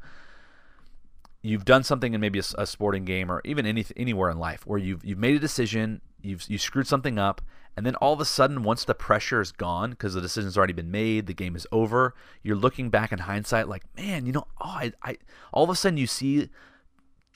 you've 1.42 1.64
done 1.64 1.82
something 1.82 2.14
in 2.14 2.20
maybe 2.20 2.38
a, 2.38 2.44
a, 2.56 2.66
sporting 2.66 3.04
game 3.04 3.30
or 3.30 3.40
even 3.44 3.66
any, 3.66 3.84
anywhere 3.96 4.30
in 4.30 4.38
life 4.38 4.64
where 4.64 4.78
you've 4.78 5.04
you've 5.04 5.18
made 5.18 5.34
a 5.34 5.40
decision, 5.40 6.00
you've 6.20 6.48
you 6.48 6.58
screwed 6.58 6.86
something 6.86 7.18
up, 7.18 7.40
and 7.76 7.86
then 7.86 7.94
all 7.96 8.12
of 8.12 8.20
a 8.20 8.24
sudden, 8.24 8.62
once 8.62 8.84
the 8.84 8.94
pressure 8.94 9.40
is 9.40 9.50
gone 9.50 9.90
because 9.90 10.14
the 10.14 10.20
decision's 10.20 10.58
already 10.58 10.74
been 10.74 10.90
made, 10.90 11.26
the 11.26 11.34
game 11.34 11.56
is 11.56 11.66
over, 11.72 12.14
you're 12.42 12.56
looking 12.56 12.90
back 12.90 13.12
in 13.12 13.20
hindsight 13.20 13.68
like, 13.68 13.84
man, 13.96 14.26
you 14.26 14.32
know, 14.32 14.46
oh, 14.60 14.66
I, 14.66 14.92
I 15.02 15.16
all 15.52 15.64
of 15.64 15.70
a 15.70 15.74
sudden 15.74 15.96
you 15.96 16.06
see 16.06 16.48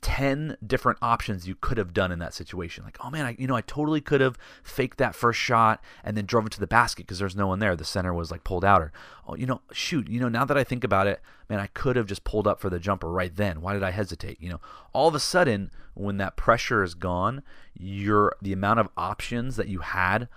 10 0.03 0.59
different 0.65 0.99
options 1.01 1.49
you 1.49 1.55
could 1.55 1.79
have 1.79 1.93
done 1.93 2.13
in 2.13 2.19
that 2.19 2.35
situation. 2.35 2.85
Like, 2.85 2.99
oh 3.03 3.11
man, 3.11 3.27
I, 3.27 3.37
you 3.39 3.47
know, 3.47 3.57
I 3.57 3.63
totally 3.63 4.01
could 4.01 4.21
have 4.21 4.39
faked 4.63 4.99
that 4.99 5.15
first 5.15 5.41
shot 5.41 5.83
and 6.05 6.17
then 6.17 6.27
drove 6.27 6.47
it 6.47 6.53
to 6.53 6.61
the 6.61 6.67
basket 6.67 7.07
because 7.07 7.19
there's 7.19 7.37
no 7.37 7.47
one 7.47 7.59
there. 7.59 7.75
The 7.75 7.85
center 7.85 8.13
was 8.13 8.31
like 8.31 8.45
pulled 8.45 8.65
out 8.65 8.83
or, 8.83 8.93
oh, 9.27 9.37
you 9.37 9.47
know, 9.47 9.63
shoot, 9.73 10.09
you 10.09 10.21
know, 10.21 10.29
now 10.29 10.45
that 10.45 10.59
I 10.59 10.65
think 10.65 10.85
about 10.85 11.07
it, 11.07 11.21
man, 11.49 11.61
I 11.61 11.69
could 11.69 11.97
have 11.97 12.07
just 12.07 12.25
pulled 12.25 12.47
up 12.47 12.61
for 12.61 12.71
the 12.71 12.79
jumper 12.79 13.11
right 13.11 13.35
then. 13.35 13.61
Why 13.61 13.73
did 13.73 13.83
I 13.83 13.91
hesitate? 13.91 14.41
You 14.41 14.51
know, 14.51 14.61
all 14.93 15.09
of 15.09 15.15
a 15.15 15.21
sudden, 15.21 15.71
when 15.95 16.19
that 16.19 16.37
pressure 16.37 16.83
is 16.83 16.95
gone, 16.95 17.43
your 17.75 18.37
the 18.43 18.53
amount 18.53 18.81
of 18.81 18.89
options 18.97 19.57
that 19.57 19.69
you 19.69 19.81
had 19.81 20.29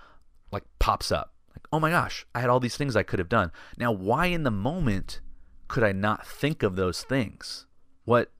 like 0.50 0.64
pops 0.78 1.12
up. 1.12 1.34
Like, 1.50 1.66
oh 1.72 1.80
my 1.80 1.90
gosh, 1.90 2.26
I 2.34 2.40
had 2.40 2.50
all 2.50 2.60
these 2.60 2.76
things 2.76 2.96
I 2.96 3.02
could 3.02 3.18
have 3.18 3.28
done. 3.28 3.52
Now, 3.76 3.92
why 3.92 4.26
in 4.26 4.42
the 4.42 4.50
moment 4.50 5.20
could 5.68 5.84
I 5.84 5.92
not 5.92 6.26
think 6.26 6.62
of 6.62 6.76
those 6.76 7.02
things? 7.02 7.66
What 8.04 8.32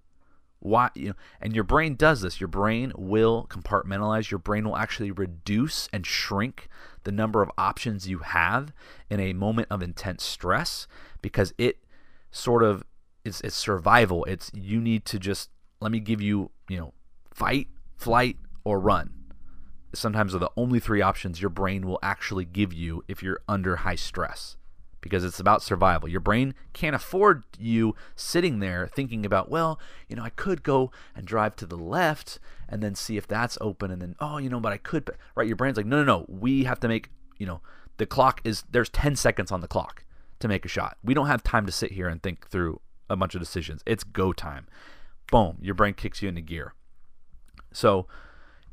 why 0.61 0.91
you 0.95 1.09
know 1.09 1.15
and 1.41 1.55
your 1.55 1.65
brain 1.65 1.97
does 1.97 2.21
this. 2.21 2.41
Your 2.41 2.49
brain 2.49 2.93
will 2.97 3.47
compartmentalize. 3.51 4.31
Your 4.31 4.39
brain 4.39 4.65
will 4.65 4.77
actually 4.77 5.11
reduce 5.11 5.89
and 5.93 6.07
shrink 6.07 6.69
the 7.05 7.13
number 7.13 7.43
of 7.43 7.51
options 7.59 8.09
you 8.09 8.19
have 8.19 8.73
in 9.09 9.21
a 9.21 9.33
moment 9.33 9.69
of 9.71 9.83
intense 9.83 10.23
stress 10.23 10.87
because 11.23 11.53
it 11.59 11.79
sort 12.31 12.63
of 12.63 12.85
it's, 13.25 13.41
it's 13.41 13.57
survival. 13.57 14.25
It's 14.25 14.51
you 14.55 14.81
need 14.81 15.05
to 15.07 15.19
just 15.19 15.51
let 15.81 15.91
me 15.91 16.01
give 16.01 16.21
you 16.21 16.51
you 16.69 16.79
know 16.79 16.95
fight 17.33 17.69
flight 17.97 18.37
or 18.65 18.79
run. 18.79 19.15
Sometimes 19.93 20.35
are 20.35 20.39
the 20.39 20.53
only 20.57 20.79
three 20.79 21.03
options 21.03 21.41
your 21.41 21.51
brain 21.51 21.87
will 21.87 21.99
actually 22.03 22.45
give 22.45 22.73
you 22.73 23.03
if 23.09 23.23
you're 23.23 23.41
under 23.49 23.77
high 23.77 23.97
stress 23.97 24.57
because 25.01 25.25
it's 25.25 25.41
about 25.41 25.63
survival. 25.63 26.09
Your 26.09 26.21
brain 26.21 26.55
can't 26.73 26.97
afford 26.97 27.45
you 27.59 27.95
sitting 28.15 28.61
there 28.61 28.87
thinking 28.87 29.25
about, 29.25 29.51
well, 29.51 29.81
you 30.09 30.17
know, 30.17 30.23
I 30.23 30.31
could 30.31 30.63
go 30.63 30.91
and 31.15 31.27
drive 31.27 31.57
to 31.57 31.67
the 31.67 31.77
left 31.77 32.39
and 32.69 32.83
then 32.83 32.95
see 32.95 33.17
if 33.17 33.27
that's 33.27 33.59
open 33.61 33.91
and 33.91 34.01
then, 34.01 34.17
oh, 34.21 34.39
you 34.39 34.49
know, 34.49 34.61
but 34.61 34.73
I 34.73 34.77
could, 34.77 35.11
right? 35.35 35.47
Your 35.47 35.57
brain's 35.57 35.77
like, 35.77 35.87
no, 35.87 35.99
no, 35.99 36.05
no, 36.05 36.27
we 36.29 36.65
have 36.65 36.81
to 36.81 36.89
make, 36.89 37.11
you 37.39 37.47
know, 37.47 37.61
the 37.97 38.07
clock 38.07 38.41
is, 38.45 38.65
there's 38.71 38.89
10 38.91 39.17
seconds 39.17 39.51
on 39.51 39.61
the 39.61 39.69
clock 39.69 40.05
to 40.41 40.49
make 40.49 40.65
a 40.65 40.69
shot. 40.69 40.97
We 41.03 41.15
don't 41.15 41.27
have 41.27 41.43
time 41.43 41.67
to 41.67 41.73
sit 41.73 41.93
here 41.93 42.09
and 42.09 42.23
think 42.23 42.49
through 42.49 42.81
a 43.09 43.17
bunch 43.17 43.35
of 43.35 43.41
decisions. 43.41 43.83
It's 43.87 44.05
go 44.05 44.33
time. 44.33 44.67
Boom, 45.31 45.59
your 45.61 45.75
brain 45.75 45.95
kicks 45.95 46.23
you 46.23 46.29
into 46.29 46.41
gear. 46.41 46.75
So, 47.73 48.07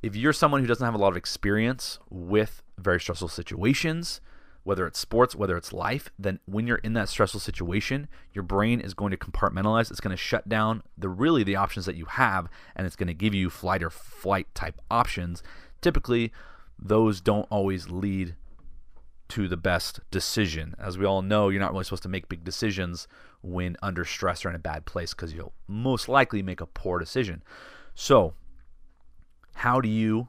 if 0.03 0.15
you're 0.15 0.33
someone 0.33 0.61
who 0.61 0.67
doesn't 0.67 0.85
have 0.85 0.93
a 0.93 0.99
lot 0.99 1.09
of 1.09 1.17
experience 1.17 1.97
with 2.09 2.61
very 2.77 2.99
stressful 2.99 3.29
situations, 3.29 4.21
whether 4.67 4.85
it's 4.85 4.99
sports, 4.99 5.33
whether 5.33 5.55
it's 5.55 5.71
life, 5.71 6.09
then 6.19 6.41
when 6.45 6.67
you're 6.67 6.79
in 6.79 6.91
that 6.91 7.07
stressful 7.07 7.39
situation, 7.39 8.05
your 8.33 8.43
brain 8.43 8.81
is 8.81 8.93
going 8.93 9.11
to 9.11 9.17
compartmentalize. 9.17 9.89
It's 9.89 10.01
going 10.01 10.11
to 10.11 10.21
shut 10.21 10.49
down 10.49 10.83
the 10.97 11.07
really 11.07 11.41
the 11.41 11.55
options 11.55 11.85
that 11.85 11.95
you 11.95 12.03
have, 12.03 12.49
and 12.75 12.85
it's 12.85 12.97
going 12.97 13.07
to 13.07 13.13
give 13.13 13.33
you 13.33 13.49
flight 13.49 13.81
or 13.81 13.89
flight 13.89 14.53
type 14.53 14.81
options. 14.91 15.41
Typically, 15.79 16.33
those 16.77 17.21
don't 17.21 17.47
always 17.49 17.89
lead 17.89 18.35
to 19.29 19.47
the 19.47 19.55
best 19.55 20.01
decision. 20.11 20.75
As 20.77 20.97
we 20.97 21.05
all 21.05 21.21
know, 21.21 21.47
you're 21.47 21.61
not 21.61 21.71
really 21.71 21.85
supposed 21.85 22.03
to 22.03 22.09
make 22.09 22.27
big 22.27 22.43
decisions 22.43 23.07
when 23.41 23.77
under 23.81 24.03
stress 24.03 24.43
or 24.43 24.49
in 24.49 24.55
a 24.55 24.59
bad 24.59 24.83
place 24.83 25.13
because 25.13 25.31
you'll 25.31 25.53
most 25.69 26.09
likely 26.09 26.43
make 26.43 26.59
a 26.59 26.65
poor 26.65 26.99
decision. 26.99 27.41
So, 27.95 28.33
how 29.55 29.79
do 29.79 29.87
you 29.87 30.27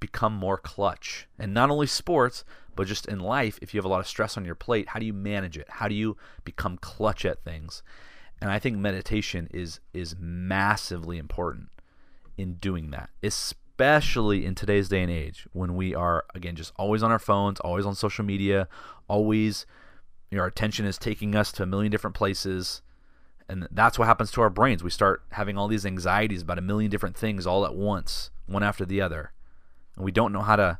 become 0.00 0.34
more 0.34 0.58
clutch? 0.58 1.28
And 1.38 1.54
not 1.54 1.70
only 1.70 1.86
sports, 1.86 2.44
but 2.76 2.86
just 2.86 3.06
in 3.06 3.20
life, 3.20 3.58
if 3.62 3.72
you 3.72 3.78
have 3.78 3.84
a 3.84 3.88
lot 3.88 4.00
of 4.00 4.06
stress 4.06 4.36
on 4.36 4.44
your 4.44 4.54
plate, 4.54 4.88
how 4.90 4.98
do 4.98 5.06
you 5.06 5.12
manage 5.12 5.56
it? 5.56 5.66
How 5.68 5.88
do 5.88 5.94
you 5.94 6.16
become 6.44 6.78
clutch 6.78 7.24
at 7.24 7.42
things? 7.44 7.82
And 8.40 8.50
I 8.50 8.58
think 8.58 8.76
meditation 8.76 9.48
is 9.52 9.80
is 9.92 10.16
massively 10.18 11.18
important 11.18 11.68
in 12.36 12.54
doing 12.54 12.90
that, 12.90 13.10
especially 13.22 14.44
in 14.44 14.54
today's 14.54 14.88
day 14.88 15.02
and 15.02 15.10
age 15.10 15.46
when 15.52 15.76
we 15.76 15.94
are 15.94 16.24
again 16.34 16.56
just 16.56 16.72
always 16.76 17.02
on 17.02 17.10
our 17.10 17.18
phones, 17.18 17.60
always 17.60 17.86
on 17.86 17.94
social 17.94 18.24
media, 18.24 18.68
always 19.08 19.66
you 20.34 20.38
know, 20.38 20.42
our 20.42 20.48
attention 20.48 20.84
is 20.84 20.98
taking 20.98 21.36
us 21.36 21.52
to 21.52 21.62
a 21.62 21.66
million 21.66 21.92
different 21.92 22.16
places. 22.16 22.82
And 23.48 23.68
that's 23.70 24.00
what 24.00 24.08
happens 24.08 24.32
to 24.32 24.40
our 24.40 24.50
brains. 24.50 24.82
We 24.82 24.90
start 24.90 25.22
having 25.30 25.56
all 25.56 25.68
these 25.68 25.86
anxieties 25.86 26.42
about 26.42 26.58
a 26.58 26.62
million 26.62 26.90
different 26.90 27.16
things 27.16 27.46
all 27.46 27.64
at 27.64 27.76
once, 27.76 28.30
one 28.46 28.64
after 28.64 28.84
the 28.84 29.00
other. 29.00 29.32
And 29.94 30.04
we 30.04 30.10
don't 30.10 30.32
know 30.32 30.42
how 30.42 30.56
to 30.56 30.78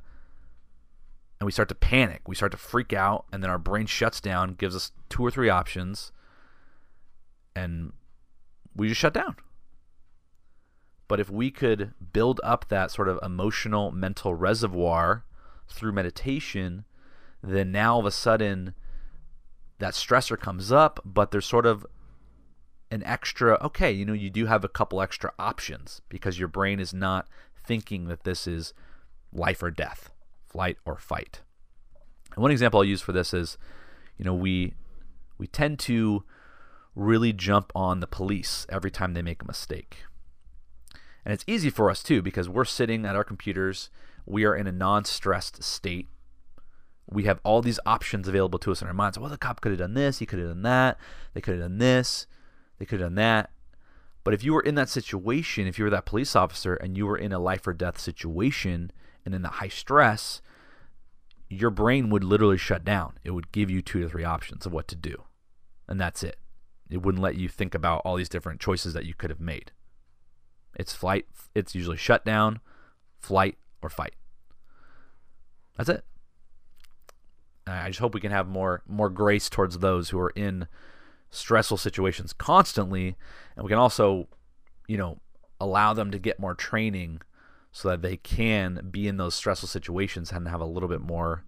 and 1.40 1.46
we 1.46 1.52
start 1.52 1.68
to 1.68 1.74
panic. 1.74 2.22
We 2.26 2.34
start 2.34 2.52
to 2.52 2.58
freak 2.58 2.92
out, 2.92 3.26
and 3.32 3.42
then 3.42 3.50
our 3.50 3.58
brain 3.58 3.86
shuts 3.86 4.20
down, 4.20 4.54
gives 4.54 4.76
us 4.76 4.92
two 5.08 5.24
or 5.24 5.30
three 5.30 5.48
options, 5.48 6.12
and 7.54 7.92
we 8.74 8.88
just 8.88 9.00
shut 9.00 9.14
down. 9.14 9.36
But 11.06 11.20
if 11.20 11.30
we 11.30 11.50
could 11.50 11.92
build 12.12 12.40
up 12.42 12.68
that 12.68 12.90
sort 12.90 13.08
of 13.08 13.18
emotional, 13.22 13.92
mental 13.92 14.34
reservoir 14.34 15.24
through 15.68 15.92
meditation, 15.92 16.84
then 17.42 17.70
now 17.70 17.94
all 17.94 18.00
of 18.00 18.06
a 18.06 18.10
sudden 18.10 18.74
that 19.78 19.94
stressor 19.94 20.38
comes 20.38 20.72
up, 20.72 20.98
but 21.04 21.30
there's 21.30 21.46
sort 21.46 21.66
of 21.66 21.86
an 22.90 23.02
extra, 23.04 23.58
okay, 23.60 23.92
you 23.92 24.04
know, 24.04 24.12
you 24.12 24.30
do 24.30 24.46
have 24.46 24.64
a 24.64 24.68
couple 24.68 25.02
extra 25.02 25.32
options 25.38 26.00
because 26.08 26.38
your 26.38 26.48
brain 26.48 26.80
is 26.80 26.94
not 26.94 27.28
thinking 27.66 28.06
that 28.06 28.24
this 28.24 28.46
is 28.46 28.72
life 29.32 29.62
or 29.62 29.70
death 29.70 30.10
flight 30.54 30.78
or 30.86 30.96
fight. 30.96 31.42
And 32.34 32.42
one 32.42 32.52
example 32.52 32.78
I'll 32.78 32.84
use 32.84 33.02
for 33.02 33.10
this 33.10 33.34
is, 33.34 33.58
you 34.16 34.24
know, 34.24 34.34
we 34.34 34.74
we 35.36 35.48
tend 35.48 35.80
to 35.80 36.22
really 36.94 37.32
jump 37.32 37.72
on 37.74 37.98
the 37.98 38.06
police 38.06 38.64
every 38.68 38.90
time 38.90 39.14
they 39.14 39.22
make 39.22 39.42
a 39.42 39.46
mistake. 39.46 40.04
And 41.24 41.34
it's 41.34 41.44
easy 41.48 41.70
for 41.70 41.90
us 41.90 42.04
too 42.04 42.22
because 42.22 42.48
we're 42.48 42.64
sitting 42.64 43.04
at 43.04 43.16
our 43.16 43.24
computers, 43.24 43.90
we 44.26 44.44
are 44.44 44.54
in 44.54 44.68
a 44.68 44.72
non-stressed 44.72 45.64
state. 45.64 46.06
We 47.10 47.24
have 47.24 47.40
all 47.42 47.60
these 47.60 47.80
options 47.84 48.28
available 48.28 48.60
to 48.60 48.70
us 48.70 48.80
in 48.80 48.86
our 48.86 48.94
minds. 48.94 49.18
Well, 49.18 49.28
the 49.28 49.36
cop 49.36 49.60
could 49.60 49.72
have 49.72 49.80
done 49.80 49.94
this, 49.94 50.20
he 50.20 50.26
could 50.26 50.38
have 50.38 50.48
done 50.48 50.62
that, 50.62 50.98
they 51.34 51.40
could 51.40 51.54
have 51.54 51.64
done 51.64 51.78
this, 51.78 52.28
they 52.78 52.86
could 52.86 53.00
have 53.00 53.08
done 53.08 53.16
that. 53.16 53.50
But 54.22 54.34
if 54.34 54.44
you 54.44 54.54
were 54.54 54.62
in 54.62 54.76
that 54.76 54.88
situation, 54.88 55.66
if 55.66 55.78
you 55.78 55.84
were 55.84 55.90
that 55.90 56.06
police 56.06 56.36
officer 56.36 56.74
and 56.74 56.96
you 56.96 57.06
were 57.06 57.18
in 57.18 57.32
a 57.32 57.40
life 57.40 57.66
or 57.66 57.72
death 57.72 57.98
situation 57.98 58.92
and 59.24 59.34
in 59.34 59.42
the 59.42 59.48
high 59.48 59.68
stress, 59.68 60.40
your 61.48 61.70
brain 61.70 62.10
would 62.10 62.24
literally 62.24 62.58
shut 62.58 62.84
down. 62.84 63.18
It 63.24 63.30
would 63.30 63.52
give 63.52 63.70
you 63.70 63.82
two 63.82 64.00
to 64.00 64.08
three 64.08 64.24
options 64.24 64.66
of 64.66 64.72
what 64.72 64.88
to 64.88 64.96
do. 64.96 65.24
And 65.88 66.00
that's 66.00 66.22
it. 66.22 66.38
It 66.90 67.02
wouldn't 67.02 67.22
let 67.22 67.36
you 67.36 67.48
think 67.48 67.74
about 67.74 68.02
all 68.04 68.16
these 68.16 68.28
different 68.28 68.60
choices 68.60 68.94
that 68.94 69.06
you 69.06 69.14
could 69.14 69.30
have 69.30 69.40
made. 69.40 69.72
It's 70.76 70.94
flight, 70.94 71.26
it's 71.54 71.74
usually 71.74 71.96
shut 71.96 72.24
down, 72.24 72.60
flight, 73.20 73.56
or 73.82 73.88
fight. 73.88 74.14
That's 75.76 75.88
it. 75.88 76.04
I 77.66 77.88
just 77.88 78.00
hope 78.00 78.14
we 78.14 78.20
can 78.20 78.32
have 78.32 78.46
more 78.46 78.82
more 78.86 79.08
grace 79.08 79.48
towards 79.48 79.78
those 79.78 80.10
who 80.10 80.18
are 80.20 80.30
in 80.30 80.68
stressful 81.30 81.78
situations 81.78 82.32
constantly 82.32 83.16
and 83.56 83.64
we 83.64 83.70
can 83.70 83.78
also, 83.78 84.28
you 84.86 84.98
know, 84.98 85.18
allow 85.58 85.94
them 85.94 86.10
to 86.10 86.18
get 86.18 86.38
more 86.38 86.54
training 86.54 87.22
so 87.76 87.88
that 87.88 88.02
they 88.02 88.16
can 88.16 88.86
be 88.92 89.08
in 89.08 89.16
those 89.16 89.34
stressful 89.34 89.68
situations 89.68 90.30
and 90.30 90.46
have 90.46 90.60
a 90.60 90.64
little 90.64 90.88
bit 90.88 91.00
more 91.00 91.42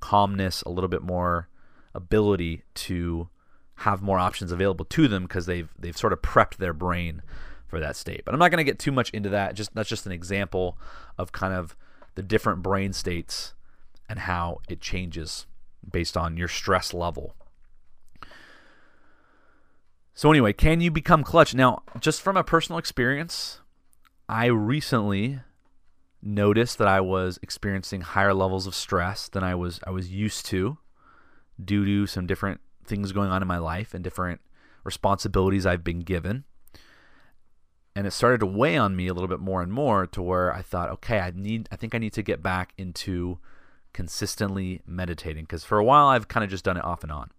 calmness, 0.00 0.62
a 0.62 0.70
little 0.70 0.88
bit 0.88 1.02
more 1.02 1.46
ability 1.94 2.62
to 2.72 3.28
have 3.74 4.00
more 4.00 4.18
options 4.18 4.50
available 4.50 4.86
to 4.86 5.06
them 5.08 5.24
because 5.24 5.44
they've 5.44 5.68
they've 5.78 5.96
sort 5.96 6.14
of 6.14 6.22
prepped 6.22 6.56
their 6.56 6.72
brain 6.72 7.20
for 7.66 7.78
that 7.78 7.96
state. 7.96 8.22
But 8.24 8.32
I'm 8.32 8.38
not 8.40 8.50
going 8.50 8.64
to 8.64 8.70
get 8.70 8.78
too 8.78 8.92
much 8.92 9.10
into 9.10 9.28
that. 9.28 9.54
Just 9.54 9.74
that's 9.74 9.90
just 9.90 10.06
an 10.06 10.12
example 10.12 10.78
of 11.18 11.32
kind 11.32 11.52
of 11.52 11.76
the 12.14 12.22
different 12.22 12.62
brain 12.62 12.94
states 12.94 13.52
and 14.08 14.20
how 14.20 14.60
it 14.70 14.80
changes 14.80 15.44
based 15.88 16.16
on 16.16 16.38
your 16.38 16.48
stress 16.48 16.94
level. 16.94 17.36
So 20.14 20.30
anyway, 20.30 20.54
can 20.54 20.80
you 20.80 20.90
become 20.90 21.22
clutch? 21.22 21.54
Now, 21.54 21.82
just 22.00 22.22
from 22.22 22.38
a 22.38 22.44
personal 22.44 22.78
experience, 22.78 23.60
I 24.28 24.46
recently 24.46 25.40
noticed 26.22 26.78
that 26.78 26.88
I 26.88 27.00
was 27.00 27.38
experiencing 27.42 28.02
higher 28.02 28.32
levels 28.32 28.66
of 28.66 28.74
stress 28.74 29.28
than 29.28 29.42
I 29.42 29.54
was 29.54 29.80
I 29.86 29.90
was 29.90 30.10
used 30.10 30.46
to 30.46 30.78
due 31.62 31.84
to 31.84 32.06
some 32.06 32.26
different 32.26 32.60
things 32.84 33.12
going 33.12 33.30
on 33.30 33.42
in 33.42 33.48
my 33.48 33.58
life 33.58 33.94
and 33.94 34.02
different 34.02 34.40
responsibilities 34.84 35.66
I've 35.66 35.84
been 35.84 36.00
given. 36.00 36.44
And 37.94 38.06
it 38.06 38.12
started 38.12 38.40
to 38.40 38.46
weigh 38.46 38.76
on 38.76 38.96
me 38.96 39.06
a 39.06 39.14
little 39.14 39.28
bit 39.28 39.40
more 39.40 39.60
and 39.60 39.72
more 39.72 40.06
to 40.06 40.22
where 40.22 40.54
I 40.54 40.62
thought, 40.62 40.90
okay, 40.90 41.20
I 41.20 41.32
need 41.34 41.68
I 41.70 41.76
think 41.76 41.94
I 41.94 41.98
need 41.98 42.14
to 42.14 42.22
get 42.22 42.42
back 42.42 42.72
into 42.78 43.38
consistently 43.92 44.80
meditating 44.86 45.44
because 45.44 45.64
for 45.64 45.78
a 45.78 45.84
while 45.84 46.06
I've 46.06 46.28
kind 46.28 46.42
of 46.42 46.50
just 46.50 46.64
done 46.64 46.76
it 46.76 46.84
off 46.84 47.02
and 47.02 47.12
on. 47.12 47.30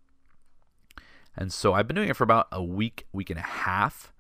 And 1.36 1.52
so 1.52 1.74
I've 1.74 1.88
been 1.88 1.96
doing 1.96 2.10
it 2.10 2.16
for 2.16 2.24
about 2.24 2.48
a 2.52 2.64
week, 2.64 3.08
week 3.12 3.32
and 3.32 3.40
a 3.40 3.44
half. 3.44 4.13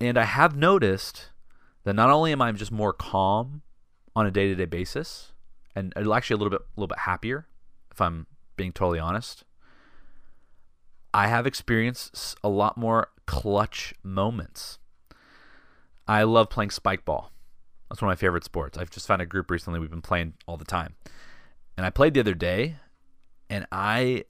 And 0.00 0.16
I 0.16 0.24
have 0.24 0.56
noticed 0.56 1.28
that 1.84 1.94
not 1.94 2.10
only 2.10 2.32
am 2.32 2.40
I 2.40 2.50
just 2.52 2.72
more 2.72 2.92
calm 2.92 3.62
on 4.16 4.26
a 4.26 4.30
day-to-day 4.30 4.64
basis, 4.64 5.32
and 5.76 5.92
actually 5.96 6.34
a 6.34 6.38
little 6.38 6.50
bit, 6.50 6.62
a 6.62 6.80
little 6.80 6.88
bit 6.88 7.00
happier, 7.00 7.46
if 7.92 8.00
I'm 8.00 8.26
being 8.56 8.72
totally 8.72 8.98
honest. 8.98 9.44
I 11.12 11.26
have 11.26 11.46
experienced 11.46 12.36
a 12.42 12.48
lot 12.48 12.76
more 12.76 13.08
clutch 13.26 13.94
moments. 14.02 14.78
I 16.06 16.22
love 16.22 16.50
playing 16.50 16.70
spike 16.70 17.04
ball. 17.04 17.32
That's 17.88 18.00
one 18.00 18.10
of 18.10 18.16
my 18.16 18.20
favorite 18.20 18.44
sports. 18.44 18.78
I've 18.78 18.90
just 18.90 19.06
found 19.06 19.20
a 19.20 19.26
group 19.26 19.50
recently 19.50 19.80
we've 19.80 19.90
been 19.90 20.02
playing 20.02 20.34
all 20.46 20.56
the 20.56 20.64
time. 20.64 20.94
And 21.76 21.84
I 21.84 21.90
played 21.90 22.14
the 22.14 22.20
other 22.20 22.34
day 22.34 22.76
and 23.48 23.66
I 23.72 24.24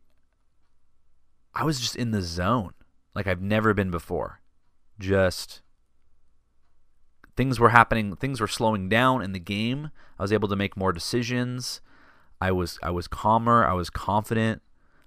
I 1.55 1.65
was 1.65 1.81
just 1.81 1.97
in 1.97 2.11
the 2.11 2.23
zone 2.23 2.73
like 3.15 3.27
I've 3.27 3.43
never 3.43 3.75
been 3.75 3.91
before 3.91 4.41
just 5.01 5.63
things 7.37 7.59
were 7.59 7.71
happening, 7.71 8.15
things 8.17 8.41
were 8.41 8.47
slowing 8.47 8.89
down 8.89 9.23
in 9.23 9.33
the 9.33 9.41
game. 9.41 9.91
I 10.19 10.23
was 10.23 10.33
able 10.33 10.49
to 10.49 10.57
make 10.57 10.77
more 10.77 10.93
decisions. 10.93 11.81
I 12.41 12.53
was 12.53 12.79
I 12.83 12.91
was 12.91 13.09
calmer, 13.09 13.67
I 13.67 13.73
was 13.73 13.91
confident. 13.91 14.63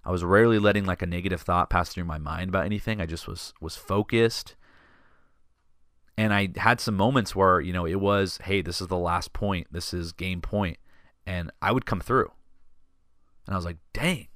I 0.06 0.12
was 0.12 0.24
rarely 0.24 0.60
letting 0.60 0.86
like 0.86 1.02
a 1.02 1.06
negative 1.06 1.42
thought 1.42 1.70
pass 1.70 1.90
through 1.90 2.04
my 2.04 2.18
mind 2.18 2.50
about 2.50 2.66
anything. 2.66 3.00
I 3.00 3.06
just 3.06 3.28
was 3.28 3.54
was 3.62 3.76
focused. 3.76 4.56
And 6.18 6.34
I 6.34 6.50
had 6.58 6.80
some 6.80 6.96
moments 6.96 7.36
where, 7.36 7.60
you 7.60 7.74
know, 7.74 7.88
it 7.88 8.00
was, 8.00 8.38
hey, 8.44 8.62
this 8.62 8.82
is 8.82 8.88
the 8.88 8.98
last 8.98 9.34
point. 9.34 9.66
This 9.72 9.96
is 9.96 10.12
game 10.12 10.42
point. 10.42 10.78
And 11.26 11.52
I 11.60 11.72
would 11.72 11.88
come 11.88 12.02
through. 12.02 12.32
And 13.48 13.56
I 13.56 13.58
was 13.58 13.66
like, 13.66 13.78
dang, 13.94 14.28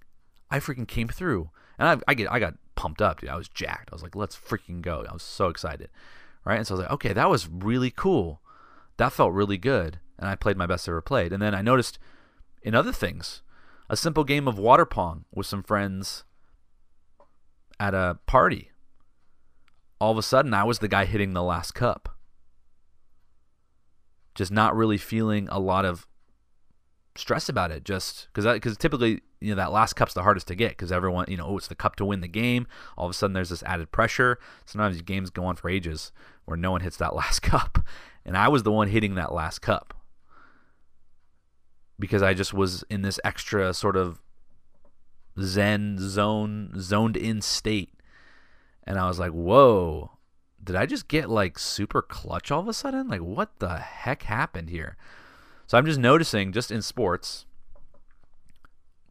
I 0.49 0.59
freaking 0.59 0.87
came 0.87 1.07
through. 1.07 1.51
And 1.77 1.87
I, 1.87 1.97
I 2.07 2.13
get 2.13 2.31
I 2.31 2.39
got 2.39 2.55
pumped 2.77 3.01
up, 3.01 3.19
dude. 3.19 3.29
I 3.29 3.35
was 3.35 3.49
jacked. 3.49 3.89
I 3.91 3.95
was 3.95 4.03
like, 4.03 4.15
let's 4.15 4.37
freaking 4.37 4.81
go. 4.81 5.05
I 5.09 5.11
was 5.11 5.23
so 5.23 5.49
excited. 5.49 5.89
Right. 6.45 6.57
And 6.57 6.65
so 6.65 6.75
I 6.75 6.77
was 6.77 6.83
like, 6.85 6.93
okay, 6.93 7.11
that 7.11 7.29
was 7.29 7.49
really 7.49 7.91
cool. 7.91 8.39
That 8.95 9.11
felt 9.11 9.33
really 9.33 9.57
good. 9.57 9.99
And 10.17 10.29
I 10.29 10.35
played 10.35 10.55
my 10.55 10.65
best 10.65 10.87
I 10.87 10.93
ever 10.93 11.01
played. 11.01 11.33
And 11.33 11.41
then 11.41 11.53
I 11.53 11.61
noticed 11.61 11.99
in 12.61 12.73
other 12.73 12.93
things, 12.93 13.41
a 13.89 13.97
simple 13.97 14.23
game 14.23 14.47
of 14.47 14.57
water 14.57 14.85
pong 14.85 15.25
with 15.33 15.45
some 15.45 15.63
friends 15.63 16.23
at 17.79 17.93
a 17.93 18.19
party. 18.25 18.71
All 19.99 20.11
of 20.11 20.17
a 20.17 20.23
sudden, 20.23 20.53
I 20.53 20.63
was 20.63 20.79
the 20.79 20.87
guy 20.87 21.05
hitting 21.05 21.33
the 21.33 21.43
last 21.43 21.73
cup. 21.73 22.15
Just 24.35 24.51
not 24.51 24.75
really 24.75 24.97
feeling 24.97 25.49
a 25.49 25.59
lot 25.59 25.83
of 25.83 26.07
stress 27.17 27.49
about 27.49 27.71
it 27.71 27.83
just 27.83 28.27
because 28.31 28.45
because 28.53 28.77
typically 28.77 29.21
you 29.39 29.49
know 29.49 29.55
that 29.55 29.71
last 29.71 29.93
cup's 29.93 30.13
the 30.13 30.23
hardest 30.23 30.47
to 30.47 30.55
get 30.55 30.69
because 30.69 30.91
everyone 30.91 31.25
you 31.27 31.37
know 31.37 31.45
oh 31.45 31.57
it's 31.57 31.67
the 31.67 31.75
cup 31.75 31.95
to 31.95 32.05
win 32.05 32.21
the 32.21 32.27
game 32.27 32.67
all 32.97 33.05
of 33.05 33.11
a 33.11 33.13
sudden 33.13 33.33
there's 33.33 33.49
this 33.49 33.63
added 33.63 33.91
pressure 33.91 34.39
sometimes 34.65 35.01
games 35.01 35.29
go 35.29 35.45
on 35.45 35.55
for 35.55 35.69
ages 35.69 36.11
where 36.45 36.57
no 36.57 36.71
one 36.71 36.81
hits 36.81 36.97
that 36.97 37.15
last 37.15 37.41
cup 37.41 37.79
and 38.25 38.37
i 38.37 38.47
was 38.47 38.63
the 38.63 38.71
one 38.71 38.87
hitting 38.87 39.15
that 39.15 39.33
last 39.33 39.59
cup 39.59 39.93
because 41.99 42.21
I 42.21 42.33
just 42.33 42.53
was 42.53 42.83
in 42.89 43.01
this 43.01 43.19
extra 43.23 43.73
sort 43.73 43.95
of 43.95 44.21
zen 45.39 45.97
zone 45.99 46.73
zoned 46.79 47.17
in 47.17 47.41
state 47.41 47.93
and 48.83 48.97
I 48.97 49.07
was 49.07 49.19
like, 49.19 49.31
"Whoa, 49.31 50.11
did 50.63 50.75
I 50.75 50.85
just 50.85 51.07
get 51.07 51.29
like 51.29 51.59
super 51.59 52.01
clutch 52.01 52.51
all 52.51 52.61
of 52.61 52.67
a 52.67 52.73
sudden? 52.73 53.07
Like 53.07 53.21
what 53.21 53.59
the 53.59 53.77
heck 53.77 54.23
happened 54.23 54.69
here?" 54.69 54.95
So 55.67 55.77
I'm 55.77 55.85
just 55.85 55.99
noticing 55.99 56.53
just 56.53 56.71
in 56.71 56.81
sports 56.81 57.45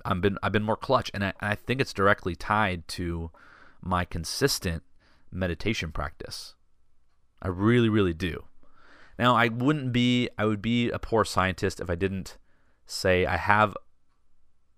I've 0.07 0.21
been 0.21 0.39
I've 0.43 0.53
been 0.53 0.63
more 0.63 0.77
clutch 0.77 1.11
and 1.13 1.25
I, 1.25 1.33
I 1.41 1.55
think 1.55 1.81
it's 1.81 1.93
directly 1.93 2.35
tied 2.35 2.87
to 2.89 3.31
my 3.83 4.05
consistent 4.05 4.83
meditation 5.31 5.93
practice. 5.93 6.55
I 7.43 7.49
really 7.49 7.89
really 7.89 8.15
do. 8.15 8.45
Now, 9.19 9.35
I 9.35 9.49
wouldn't 9.49 9.93
be 9.93 10.29
I 10.39 10.45
would 10.45 10.63
be 10.63 10.91
a 10.91 10.99
poor 10.99 11.25
scientist 11.25 11.81
if 11.81 11.91
I 11.91 11.95
didn't 11.95 12.39
say 12.87 13.27
I 13.27 13.37
have 13.37 13.77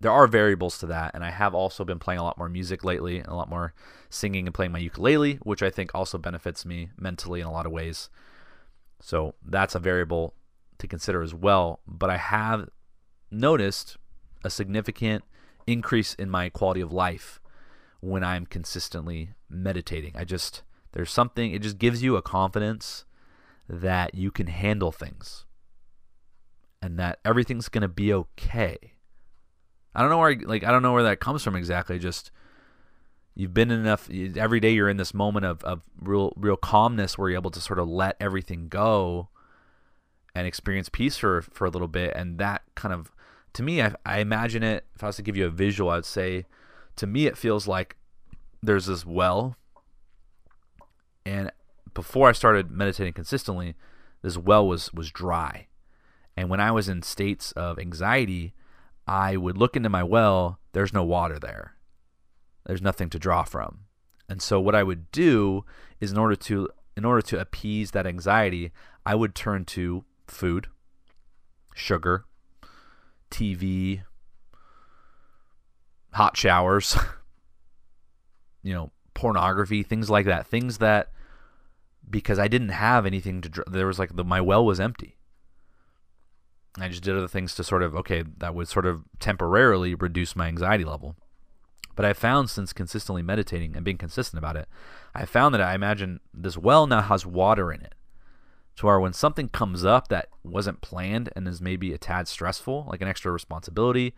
there 0.01 0.11
are 0.11 0.27
variables 0.27 0.79
to 0.79 0.85
that 0.87 1.11
and 1.13 1.23
I 1.23 1.29
have 1.29 1.53
also 1.53 1.85
been 1.85 1.99
playing 1.99 2.19
a 2.19 2.23
lot 2.23 2.37
more 2.37 2.49
music 2.49 2.83
lately, 2.83 3.19
and 3.19 3.27
a 3.27 3.35
lot 3.35 3.49
more 3.49 3.73
singing 4.09 4.47
and 4.47 4.53
playing 4.53 4.71
my 4.71 4.79
ukulele, 4.79 5.35
which 5.43 5.61
I 5.61 5.69
think 5.69 5.93
also 5.93 6.17
benefits 6.17 6.65
me 6.65 6.89
mentally 6.97 7.41
in 7.41 7.47
a 7.47 7.51
lot 7.51 7.65
of 7.65 7.71
ways. 7.71 8.09
So, 9.01 9.35
that's 9.45 9.75
a 9.75 9.79
variable 9.79 10.33
to 10.79 10.87
consider 10.87 11.21
as 11.21 11.33
well, 11.33 11.81
but 11.87 12.09
I 12.09 12.17
have 12.17 12.69
noticed 13.31 13.97
a 14.43 14.49
significant 14.49 15.23
increase 15.67 16.13
in 16.15 16.29
my 16.29 16.49
quality 16.49 16.81
of 16.81 16.91
life 16.91 17.39
when 17.99 18.23
I'm 18.23 18.45
consistently 18.45 19.31
meditating. 19.49 20.13
I 20.15 20.23
just 20.23 20.63
there's 20.93 21.11
something 21.11 21.51
it 21.51 21.61
just 21.61 21.77
gives 21.77 22.01
you 22.01 22.15
a 22.15 22.21
confidence 22.21 23.05
that 23.67 24.15
you 24.15 24.31
can 24.31 24.47
handle 24.47 24.91
things 24.91 25.45
and 26.81 26.97
that 26.97 27.19
everything's 27.23 27.69
going 27.69 27.81
to 27.81 27.87
be 27.87 28.11
okay. 28.13 28.77
I 29.93 30.01
don't 30.01 30.09
know 30.09 30.17
where 30.17 30.35
like 30.45 30.63
I 30.63 30.71
don't 30.71 30.81
know 30.81 30.93
where 30.93 31.03
that 31.03 31.19
comes 31.19 31.43
from 31.43 31.55
exactly. 31.55 31.99
Just 31.99 32.31
you've 33.35 33.53
been 33.53 33.69
enough 33.69 34.09
every 34.09 34.59
day 34.59 34.71
you're 34.71 34.89
in 34.89 34.97
this 34.97 35.13
moment 35.13 35.45
of, 35.45 35.63
of 35.63 35.81
real 35.99 36.33
real 36.35 36.57
calmness 36.57 37.17
where 37.17 37.29
you're 37.29 37.39
able 37.39 37.51
to 37.51 37.61
sort 37.61 37.79
of 37.79 37.87
let 37.87 38.15
everything 38.19 38.69
go 38.69 39.29
and 40.39 40.47
experience 40.47 40.89
peace 40.89 41.17
for 41.17 41.41
for 41.41 41.65
a 41.65 41.69
little 41.69 41.87
bit 41.87 42.13
and 42.15 42.37
that 42.39 42.63
kind 42.75 42.93
of 42.93 43.11
to 43.53 43.61
me 43.61 43.81
I, 43.81 43.93
I 44.05 44.19
imagine 44.19 44.63
it 44.63 44.85
if 44.95 45.03
I 45.03 45.07
was 45.07 45.17
to 45.17 45.21
give 45.21 45.37
you 45.37 45.45
a 45.45 45.51
visual 45.51 45.89
I 45.89 45.95
would 45.95 46.05
say 46.05 46.45
to 46.95 47.05
me 47.05 47.27
it 47.27 47.37
feels 47.37 47.67
like 47.67 47.97
there's 48.63 48.87
this 48.87 49.05
well 49.05 49.55
and 51.25 51.51
before 51.93 52.29
I 52.29 52.33
started 52.33 52.71
meditating 52.71 53.13
consistently, 53.13 53.75
this 54.21 54.37
well 54.37 54.67
was 54.67 54.93
was 54.93 55.11
dry. 55.11 55.67
And 56.35 56.49
when 56.49 56.59
I 56.59 56.71
was 56.71 56.87
in 56.87 57.01
states 57.01 57.51
of 57.53 57.77
anxiety, 57.77 58.53
I 59.07 59.37
would 59.37 59.57
look 59.57 59.75
into 59.75 59.89
my 59.89 60.03
well, 60.03 60.59
there's 60.71 60.93
no 60.93 61.03
water 61.03 61.37
there. 61.39 61.75
There's 62.65 62.81
nothing 62.81 63.09
to 63.09 63.19
draw 63.19 63.43
from. 63.43 63.79
And 64.29 64.41
so 64.41 64.59
what 64.59 64.75
I 64.75 64.83
would 64.83 65.11
do 65.11 65.65
is 65.99 66.11
in 66.11 66.17
order 66.17 66.35
to 66.35 66.69
in 66.95 67.05
order 67.05 67.21
to 67.21 67.39
appease 67.39 67.91
that 67.91 68.07
anxiety, 68.07 68.71
I 69.05 69.15
would 69.15 69.35
turn 69.35 69.65
to 69.65 70.03
food, 70.29 70.67
sugar, 71.73 72.25
TV, 73.31 74.03
hot 76.13 76.37
showers, 76.37 76.97
you 78.63 78.73
know, 78.73 78.91
pornography, 79.13 79.83
things 79.83 80.09
like 80.09 80.25
that. 80.25 80.47
Things 80.47 80.77
that 80.79 81.11
because 82.09 82.39
I 82.39 82.47
didn't 82.47 82.69
have 82.69 83.05
anything 83.05 83.41
to. 83.41 83.63
There 83.67 83.87
was 83.87 83.99
like 83.99 84.15
the 84.15 84.23
my 84.23 84.41
well 84.41 84.65
was 84.65 84.79
empty. 84.79 85.17
I 86.77 86.87
just 86.87 87.03
did 87.03 87.15
other 87.15 87.27
things 87.27 87.55
to 87.55 87.63
sort 87.63 87.83
of 87.83 87.95
okay 87.95 88.23
that 88.37 88.55
would 88.55 88.67
sort 88.67 88.85
of 88.85 89.03
temporarily 89.19 89.95
reduce 89.95 90.35
my 90.35 90.47
anxiety 90.47 90.85
level. 90.85 91.15
But 91.95 92.05
I 92.05 92.13
found 92.13 92.49
since 92.49 92.71
consistently 92.71 93.21
meditating 93.21 93.75
and 93.75 93.83
being 93.83 93.97
consistent 93.97 94.37
about 94.37 94.55
it, 94.55 94.69
I 95.13 95.25
found 95.25 95.53
that 95.53 95.61
I 95.61 95.73
imagine 95.73 96.21
this 96.33 96.57
well 96.57 96.87
now 96.87 97.01
has 97.01 97.25
water 97.25 97.73
in 97.73 97.81
it. 97.81 97.93
To 98.79 98.85
where 98.85 98.99
when 98.99 99.13
something 99.13 99.49
comes 99.49 99.85
up 99.85 100.07
that 100.09 100.29
wasn't 100.43 100.81
planned 100.81 101.29
and 101.35 101.47
is 101.47 101.61
maybe 101.61 101.93
a 101.93 101.97
tad 101.97 102.27
stressful, 102.27 102.87
like 102.89 103.01
an 103.01 103.07
extra 103.07 103.31
responsibility, 103.31 104.13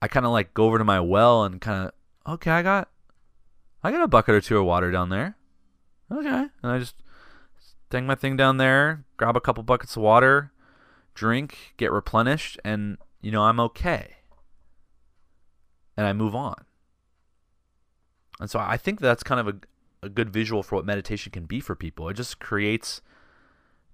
I 0.00 0.08
kind 0.08 0.26
of 0.26 0.32
like 0.32 0.54
go 0.54 0.64
over 0.64 0.78
to 0.78 0.84
my 0.84 1.00
well 1.00 1.44
and 1.44 1.60
kind 1.60 1.86
of 1.86 2.32
okay, 2.34 2.50
I 2.50 2.62
got 2.62 2.88
I 3.82 3.90
got 3.90 4.02
a 4.02 4.08
bucket 4.08 4.34
or 4.34 4.40
two 4.40 4.58
of 4.58 4.64
water 4.64 4.90
down 4.90 5.08
there 5.08 5.36
okay. 6.18 6.46
And 6.62 6.72
I 6.72 6.78
just 6.78 6.94
thing 7.90 8.06
my 8.06 8.14
thing 8.14 8.36
down 8.36 8.56
there, 8.56 9.04
grab 9.16 9.36
a 9.36 9.40
couple 9.40 9.62
buckets 9.62 9.96
of 9.96 10.02
water, 10.02 10.52
drink, 11.14 11.74
get 11.76 11.92
replenished, 11.92 12.58
and 12.64 12.98
you 13.20 13.30
know 13.30 13.42
I'm 13.42 13.60
okay. 13.60 14.16
And 15.96 16.06
I 16.06 16.12
move 16.12 16.34
on. 16.34 16.64
And 18.40 18.50
so 18.50 18.58
I 18.58 18.76
think 18.76 19.00
that's 19.00 19.22
kind 19.22 19.40
of 19.40 19.48
a, 19.48 20.06
a 20.06 20.08
good 20.08 20.30
visual 20.30 20.62
for 20.62 20.76
what 20.76 20.86
meditation 20.86 21.30
can 21.30 21.44
be 21.44 21.60
for 21.60 21.76
people. 21.76 22.08
It 22.08 22.14
just 22.14 22.40
creates 22.40 23.02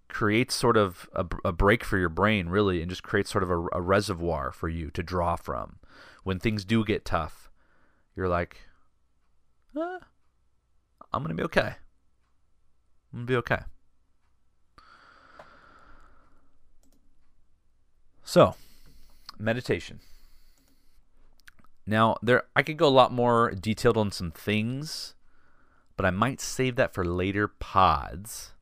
creates 0.08 0.54
sort 0.54 0.76
of 0.76 1.08
a, 1.14 1.26
a 1.44 1.52
break 1.52 1.84
for 1.84 1.98
your 1.98 2.08
brain, 2.08 2.48
really, 2.48 2.80
and 2.80 2.90
just 2.90 3.02
creates 3.02 3.30
sort 3.30 3.44
of 3.44 3.50
a, 3.50 3.66
a 3.72 3.80
reservoir 3.80 4.50
for 4.50 4.68
you 4.68 4.90
to 4.90 5.02
draw 5.02 5.36
from. 5.36 5.78
When 6.24 6.38
things 6.38 6.64
do 6.64 6.84
get 6.84 7.04
tough, 7.04 7.50
you're 8.16 8.28
like, 8.28 8.62
eh, 9.76 9.98
I'm 11.12 11.22
gonna 11.22 11.34
be 11.34 11.42
okay. 11.44 11.76
I'm 13.12 13.20
gonna 13.20 13.26
be 13.26 13.36
okay. 13.36 13.60
So, 18.24 18.56
meditation. 19.38 20.00
Now, 21.86 22.18
there 22.22 22.42
I 22.54 22.62
could 22.62 22.76
go 22.76 22.86
a 22.86 22.90
lot 22.90 23.10
more 23.10 23.50
detailed 23.52 23.96
on 23.96 24.10
some 24.10 24.30
things, 24.30 25.14
but 25.96 26.04
I 26.04 26.10
might 26.10 26.38
save 26.40 26.76
that 26.76 26.92
for 26.92 27.04
later 27.04 27.48
pods. 27.48 28.52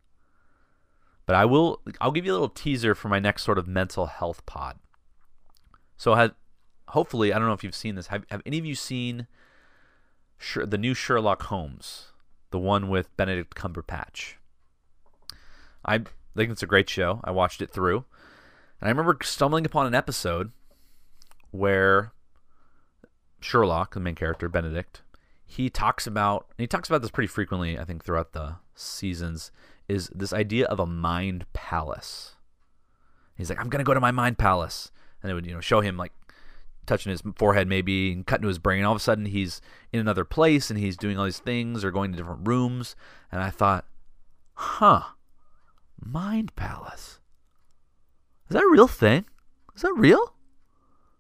But 1.27 1.37
I 1.37 1.45
will 1.45 1.81
I'll 2.01 2.13
give 2.13 2.25
you 2.25 2.33
a 2.33 2.35
little 2.35 2.49
teaser 2.49 2.95
for 2.95 3.09
my 3.09 3.19
next 3.19 3.43
sort 3.43 3.59
of 3.59 3.67
mental 3.67 4.07
health 4.07 4.47
pod. 4.47 4.79
So 5.97 6.31
hopefully, 6.89 7.33
I 7.33 7.39
don't 7.39 7.49
know 7.49 7.55
if 7.55 7.65
you've 7.65 7.75
seen 7.75 7.97
this. 7.97 8.09
Have 8.09 8.25
have 8.31 8.43
any 8.47 8.59
of 8.59 8.67
you 8.67 8.75
seen 8.75 9.27
the 10.55 10.79
new 10.79 10.95
Sherlock 10.95 11.43
Holmes? 11.45 12.13
the 12.51 12.59
one 12.59 12.89
with 12.89 13.15
Benedict 13.17 13.55
Cumberbatch. 13.55 14.35
I 15.85 15.99
think 16.35 16.51
it's 16.51 16.63
a 16.63 16.67
great 16.67 16.89
show. 16.89 17.21
I 17.25 17.31
watched 17.31 17.63
it 17.63 17.71
through. 17.71 18.05
And 18.81 18.89
I 18.89 18.91
remember 18.91 19.19
stumbling 19.23 19.67
upon 19.67 19.87
an 19.87 19.95
episode 19.95 20.53
where 21.51 22.13
Sherlock, 23.41 23.95
the 23.95 24.01
main 24.01 24.15
character, 24.15 24.49
Benedict, 24.49 25.03
he 25.45 25.71
talks 25.71 26.07
about, 26.07 26.47
he 26.59 26.67
talks 26.67 26.89
about 26.89 27.03
this 27.03 27.11
pretty 27.11 27.29
frequently, 27.29 27.79
I 27.79 27.85
think, 27.85 28.05
throughout 28.05 28.33
the 28.33 28.57
seasons, 28.75 29.51
is 29.89 30.11
this 30.15 30.33
idea 30.33 30.67
of 30.67 30.81
a 30.81 30.87
mind 30.87 31.45
palace. 31.53 32.35
He's 33.37 33.51
like, 33.51 33.61
I'm 33.61 33.71
to 33.71 33.85
go 33.85 33.95
to 33.95 34.01
my 34.01 34.11
mind 34.11 34.39
palace. 34.39 34.91
And 35.23 35.31
it 35.31 35.35
would, 35.35 35.47
you 35.47 35.53
know, 35.53 35.61
show 35.61 35.81
him 35.81 35.97
like 35.97 36.13
touching 36.87 37.11
his 37.11 37.23
forehead 37.37 37.69
maybe 37.69 38.13
and 38.13 38.27
cutting 38.27 38.43
to 38.43 38.49
his 38.49 38.59
brain. 38.59 38.85
All 38.85 38.93
of 38.93 38.97
a 38.97 39.01
sudden 39.01 39.27
he's 39.27 39.61
in 39.93 40.01
another 40.01 40.25
place 40.25 40.71
and 40.71 40.79
he's 40.79 40.97
doing 40.97 41.19
all 41.19 41.25
these 41.25 41.39
things 41.39 41.85
or 41.85 41.91
going 41.91 42.13
to 42.13 42.17
different 42.17 42.47
rooms. 42.47 42.97
And 43.31 43.43
I 43.43 43.51
thought, 43.51 43.85
huh, 44.55 45.03
mind 46.01 46.55
palace. 46.57 47.21
Is 48.49 48.55
that 48.55 48.63
a 48.63 48.71
real 48.71 48.89
thing? 48.89 49.27
Is 49.75 49.83
that 49.83 49.95
real? 49.97 50.35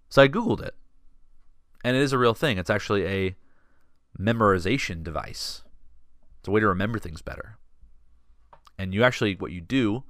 So 0.09 0.23
I 0.23 0.29
Googled 0.29 0.63
it. 0.63 0.75
And 1.85 1.97
it 1.97 2.03
is 2.03 2.13
a 2.13 2.19
real 2.19 2.35
thing. 2.35 2.59
It's 2.59 2.71
actually 2.71 3.07
a 3.07 3.37
memorization 4.19 5.03
device. 5.03 5.63
It's 6.39 6.49
a 6.49 6.51
way 6.51 6.61
to 6.61 6.69
remember 6.69 6.99
things 6.99 7.23
better. 7.23 7.59
And 8.79 8.95
you 8.95 9.05
actually, 9.05 9.35
what 9.37 9.53
you 9.53 9.61
do 9.61 10.05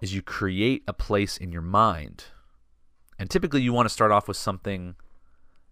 is 0.00 0.14
you 0.14 0.22
create 0.22 0.82
a 0.86 0.92
place 0.92 1.36
in 1.36 1.52
your 1.52 1.62
mind 1.62 2.24
and 3.22 3.30
typically, 3.30 3.62
you 3.62 3.72
want 3.72 3.86
to 3.86 3.92
start 3.92 4.10
off 4.10 4.26
with 4.26 4.36
something 4.36 4.96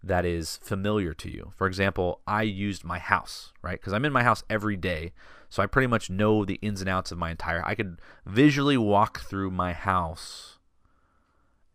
that 0.01 0.23
is 0.23 0.55
familiar 0.63 1.13
to 1.15 1.29
you. 1.29 1.51
For 1.57 1.67
example, 1.67 2.21
I 2.25 2.43
used 2.43 2.85
my 2.85 2.97
house, 2.97 3.51
right? 3.61 3.77
Because 3.77 3.91
I'm 3.91 4.05
in 4.05 4.13
my 4.13 4.23
house 4.23 4.41
every 4.49 4.77
day. 4.77 5.11
So 5.49 5.61
I 5.61 5.65
pretty 5.65 5.87
much 5.87 6.09
know 6.09 6.45
the 6.45 6.59
ins 6.61 6.79
and 6.79 6.89
outs 6.89 7.11
of 7.11 7.17
my 7.17 7.29
entire 7.29 7.61
I 7.65 7.75
could 7.75 7.99
visually 8.25 8.77
walk 8.77 9.19
through 9.19 9.51
my 9.51 9.73
house 9.73 10.59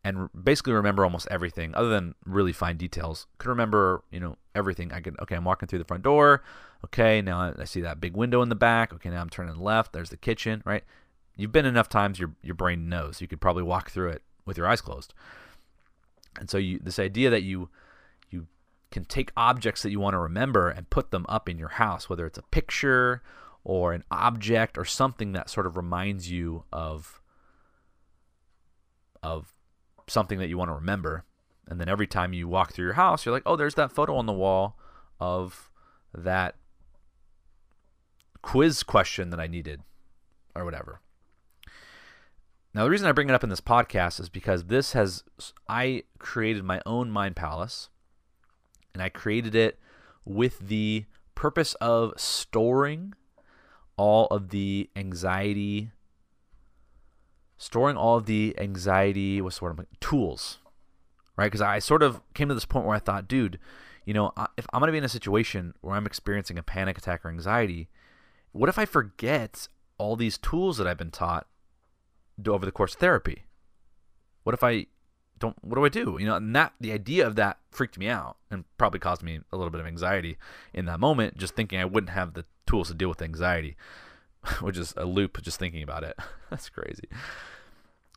and 0.03 0.31
basically 0.33 0.73
remember 0.73 1.05
almost 1.05 1.29
everything 1.31 1.75
other 1.75 1.91
than 1.91 2.15
really 2.25 2.55
fine 2.55 2.79
details. 2.79 3.27
Could 3.37 3.51
remember, 3.51 4.03
you 4.11 4.19
know, 4.19 4.39
everything. 4.55 4.93
I 4.93 5.01
could 5.03 5.21
okay, 5.21 5.37
I'm 5.37 5.45
walking 5.45 5.69
through 5.69 5.81
the 5.81 5.85
front 5.85 6.05
door. 6.05 6.43
Okay, 6.85 7.21
now 7.23 7.55
I 7.59 7.65
see 7.65 7.81
that 7.81 8.01
big 8.01 8.17
window 8.17 8.43
in 8.43 8.49
the 8.49 8.55
back. 8.55 8.93
Okay, 8.93 9.11
now 9.11 9.21
I'm 9.21 9.31
turning 9.31 9.57
left. 9.57 9.93
There's 9.93 10.11
the 10.11 10.17
kitchen, 10.17 10.63
right? 10.65 10.85
You've 11.37 11.53
been 11.53 11.67
enough 11.67 11.89
times 11.89 12.19
your 12.19 12.35
your 12.43 12.55
brain 12.55 12.89
knows. 12.89 13.21
You 13.21 13.29
could 13.29 13.41
probably 13.41 13.63
walk 13.63 13.91
through 13.91 14.11
it 14.11 14.23
with 14.45 14.57
your 14.57 14.67
eyes 14.67 14.81
closed. 14.81 15.13
And 16.39 16.49
so 16.49 16.59
you 16.59 16.79
this 16.79 16.99
idea 16.99 17.31
that 17.31 17.43
you 17.43 17.69
you 18.31 18.47
can 18.91 19.05
take 19.05 19.33
objects 19.37 19.83
that 19.83 19.91
you 19.91 20.01
want 20.01 20.15
to 20.15 20.19
remember 20.19 20.69
and 20.69 20.89
put 20.89 21.11
them 21.11 21.27
up 21.29 21.49
in 21.49 21.59
your 21.59 21.69
house, 21.71 22.09
whether 22.09 22.27
it's 22.27 22.39
a 22.39 22.43
picture 22.43 23.23
or 23.65 23.93
an 23.93 24.05
object 24.11 24.79
or 24.79 24.85
something 24.85 25.33
that 25.33 25.51
sort 25.51 25.67
of 25.67 25.77
reminds 25.77 26.31
you 26.31 26.65
of 26.73 27.21
of 29.23 29.53
something 30.07 30.39
that 30.39 30.49
you 30.49 30.57
want 30.57 30.69
to 30.69 30.75
remember. 30.75 31.25
And 31.69 31.81
then 31.81 31.89
every 31.89 32.07
time 32.07 32.33
you 32.33 32.47
walk 32.47 32.73
through 32.73 32.85
your 32.85 32.95
house, 32.95 33.27
you're 33.27 33.35
like, 33.35 33.43
oh, 33.45 33.57
there's 33.57 33.75
that 33.75 33.91
photo 33.91 34.17
on 34.17 34.27
the 34.27 34.33
wall 34.33 34.79
of 35.19 35.69
that 36.15 36.55
quiz 38.47 38.85
question 38.85 39.31
that 39.31 39.41
I 39.41 39.49
needed 39.49 39.81
or 40.55 40.65
whatever. 40.65 41.01
Now, 42.73 42.85
the 42.85 42.91
reason 42.91 43.09
I 43.09 43.13
bring 43.13 43.29
it 43.29 43.35
up 43.35 43.43
in 43.43 43.51
this 43.51 43.61
podcast 43.61 44.21
is 44.21 44.29
because 44.29 44.67
this 44.67 44.93
has, 44.93 45.25
I 45.69 46.05
created 46.21 46.63
my 46.63 46.81
own 46.87 47.11
mind 47.11 47.35
palace 47.35 47.89
and 48.95 49.03
I 49.03 49.09
created 49.09 49.57
it 49.57 49.81
with 50.25 50.61
the 50.61 51.07
purpose 51.35 51.75
of 51.81 52.13
storing 52.17 53.15
all 53.97 54.29
of 54.29 54.51
the 54.51 54.91
anxiety, 54.95 55.91
storing 57.59 57.97
all 57.97 58.17
of 58.17 58.27
the 58.27 58.55
anxiety, 58.59 59.41
what's 59.41 59.59
the 59.59 59.65
word? 59.65 59.87
Tools, 59.99 60.59
right? 61.37 61.47
Because 61.47 61.63
I 61.63 61.81
sort 61.81 62.05
of 62.05 62.21
came 62.33 62.47
to 62.47 62.55
this 62.55 62.65
point 62.65 62.87
where 62.87 62.95
I 62.95 63.01
thought, 63.01 63.27
dude, 63.27 63.59
you 64.05 64.15
know, 64.15 64.33
if 64.57 64.69
I'm 64.73 64.79
going 64.79 64.87
to 64.87 64.93
be 64.93 64.99
in 64.99 65.05
a 65.05 65.09
situation 65.09 65.75
where 65.81 65.97
I'm 65.97 66.07
experiencing 66.07 66.59
a 66.59 66.63
panic 66.63 66.97
attack 66.97 67.25
or 67.25 67.29
anxiety, 67.29 67.89
what 68.57 68.69
if 68.69 68.79
I 68.79 68.85
forget 68.85 69.69
all 69.99 70.17
these 70.17 70.39
tools 70.39 70.79
that 70.79 70.87
I've 70.87 70.99
been 70.99 71.11
taught 71.11 71.47
over 72.47 72.65
the 72.65 72.73
course 72.73 72.95
of 72.95 73.01
therapy? 73.01 73.45
What 74.45 74.55
if 74.55 74.63
I 74.63 74.87
don't? 75.39 75.57
What 75.63 75.77
do 75.77 75.85
I 75.85 75.89
do? 75.89 76.17
You 76.19 76.27
know, 76.27 76.37
and 76.37 76.55
that 76.55 76.73
the 76.81 76.93
idea 76.93 77.27
of 77.27 77.37
that 77.37 77.59
freaked 77.71 77.99
me 77.99 78.09
out 78.09 78.37
and 78.51 78.65
probably 78.79 79.01
caused 79.01 79.23
me 79.23 79.41
a 79.53 79.57
little 79.57 79.71
bit 79.71 79.81
of 79.81 79.87
anxiety 79.87 80.39
in 80.73 80.87
that 80.87 81.01
moment, 81.01 81.37
just 81.37 81.55
thinking 81.55 81.81
I 81.81 81.85
wouldn't 81.85 82.11
have 82.11 82.35
the 82.35 82.45
tools 82.67 82.89
to 82.89 82.95
deal 82.95 83.09
with 83.09 83.23
anxiety, 83.23 83.77
which 84.61 84.79
is 84.79 84.95
a 84.97 85.05
loop 85.05 85.43
just 85.43 85.59
thinking 85.59 85.83
about 85.83 86.05
it. 86.05 86.17
That's 86.51 86.69
crazy. 86.69 87.09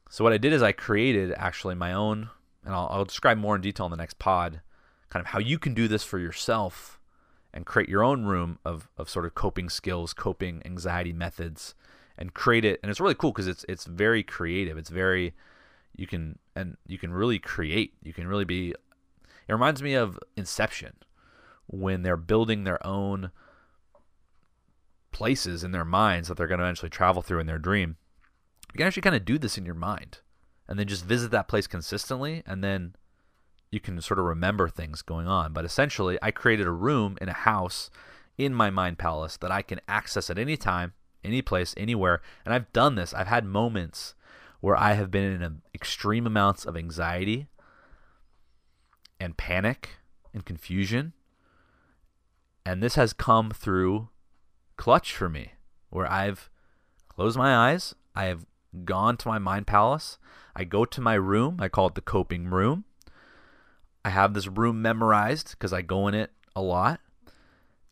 So 0.09 0.23
what 0.23 0.33
I 0.33 0.37
did 0.37 0.53
is 0.53 0.63
I 0.63 0.71
created 0.71 1.33
actually 1.37 1.75
my 1.75 1.93
own, 1.93 2.29
and 2.65 2.73
I'll, 2.73 2.87
I'll 2.91 3.05
describe 3.05 3.37
more 3.37 3.55
in 3.55 3.61
detail 3.61 3.85
in 3.85 3.91
the 3.91 3.97
next 3.97 4.17
pod, 4.19 4.61
kind 5.09 5.21
of 5.21 5.27
how 5.27 5.39
you 5.39 5.59
can 5.59 5.73
do 5.73 5.87
this 5.87 6.03
for 6.03 6.17
yourself 6.17 6.98
and 7.53 7.65
create 7.65 7.89
your 7.89 8.03
own 8.03 8.25
room 8.25 8.59
of, 8.63 8.87
of 8.97 9.09
sort 9.09 9.25
of 9.25 9.35
coping 9.35 9.69
skills, 9.69 10.13
coping 10.13 10.61
anxiety 10.65 11.13
methods, 11.13 11.75
and 12.17 12.33
create 12.33 12.65
it. 12.65 12.79
And 12.83 12.89
it's 12.89 12.99
really 12.99 13.15
cool 13.15 13.31
because 13.31 13.47
it's 13.47 13.65
it's 13.67 13.85
very 13.85 14.23
creative. 14.23 14.77
It's 14.77 14.89
very 14.89 15.33
you 15.95 16.07
can 16.07 16.37
and 16.55 16.77
you 16.87 16.97
can 16.97 17.11
really 17.11 17.39
create. 17.39 17.93
You 18.03 18.13
can 18.13 18.27
really 18.27 18.45
be. 18.45 18.71
It 18.71 19.53
reminds 19.53 19.81
me 19.81 19.95
of 19.95 20.19
Inception 20.37 20.93
when 21.65 22.03
they're 22.03 22.17
building 22.17 22.63
their 22.63 22.85
own 22.85 23.31
places 25.11 25.63
in 25.63 25.71
their 25.71 25.85
minds 25.85 26.27
that 26.27 26.37
they're 26.37 26.47
going 26.47 26.59
to 26.59 26.65
eventually 26.65 26.89
travel 26.89 27.21
through 27.21 27.39
in 27.39 27.47
their 27.47 27.57
dream. 27.57 27.97
You 28.73 28.77
can 28.77 28.87
actually 28.87 29.01
kind 29.01 29.15
of 29.15 29.25
do 29.25 29.37
this 29.37 29.57
in 29.57 29.65
your 29.65 29.75
mind 29.75 30.19
and 30.67 30.77
then 30.77 30.87
just 30.87 31.03
visit 31.03 31.31
that 31.31 31.47
place 31.47 31.67
consistently 31.67 32.43
and 32.45 32.63
then 32.63 32.95
you 33.71 33.79
can 33.79 34.01
sort 34.01 34.19
of 34.19 34.25
remember 34.25 34.67
things 34.67 35.01
going 35.01 35.27
on. 35.27 35.53
But 35.53 35.65
essentially, 35.65 36.17
I 36.21 36.31
created 36.31 36.67
a 36.67 36.71
room 36.71 37.17
in 37.21 37.29
a 37.29 37.33
house 37.33 37.89
in 38.37 38.53
my 38.53 38.69
mind 38.69 38.97
palace 38.97 39.37
that 39.37 39.51
I 39.51 39.61
can 39.61 39.81
access 39.87 40.29
at 40.29 40.39
any 40.39 40.57
time, 40.57 40.93
any 41.23 41.41
place, 41.41 41.73
anywhere. 41.77 42.21
And 42.45 42.53
I've 42.53 42.71
done 42.73 42.95
this. 42.95 43.13
I've 43.13 43.27
had 43.27 43.45
moments 43.45 44.15
where 44.61 44.75
I 44.75 44.93
have 44.93 45.11
been 45.11 45.41
in 45.41 45.61
extreme 45.73 46.25
amounts 46.25 46.65
of 46.65 46.75
anxiety 46.75 47.47
and 49.19 49.37
panic 49.37 49.97
and 50.33 50.45
confusion. 50.45 51.13
And 52.65 52.81
this 52.81 52.95
has 52.95 53.13
come 53.13 53.51
through 53.51 54.09
clutch 54.77 55.13
for 55.13 55.29
me, 55.29 55.53
where 55.89 56.09
I've 56.11 56.49
closed 57.07 57.37
my 57.37 57.71
eyes, 57.71 57.95
I 58.15 58.25
have 58.25 58.45
gone 58.85 59.17
to 59.17 59.27
my 59.27 59.39
mind 59.39 59.67
palace, 59.67 60.17
I 60.55 60.63
go 60.63 60.85
to 60.85 61.01
my 61.01 61.15
room, 61.15 61.57
I 61.59 61.67
call 61.67 61.87
it 61.87 61.95
the 61.95 62.01
coping 62.01 62.45
room. 62.49 62.85
I 64.03 64.09
have 64.09 64.33
this 64.33 64.47
room 64.47 64.81
memorized 64.81 65.51
because 65.51 65.73
I 65.73 65.81
go 65.81 66.07
in 66.07 66.13
it 66.13 66.31
a 66.55 66.61
lot. 66.61 66.99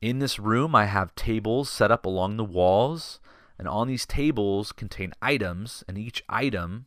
In 0.02 0.20
this 0.20 0.40
room, 0.40 0.76
I 0.76 0.86
have 0.86 1.16
tables 1.16 1.70
set 1.70 1.92
up 1.92 2.06
along 2.06 2.38
the 2.38 2.44
walls, 2.44 3.20
and 3.58 3.68
on 3.68 3.88
these 3.88 4.06
tables 4.06 4.72
contain 4.72 5.14
items, 5.22 5.84
and 5.88 5.98
each 5.98 6.24
item 6.30 6.86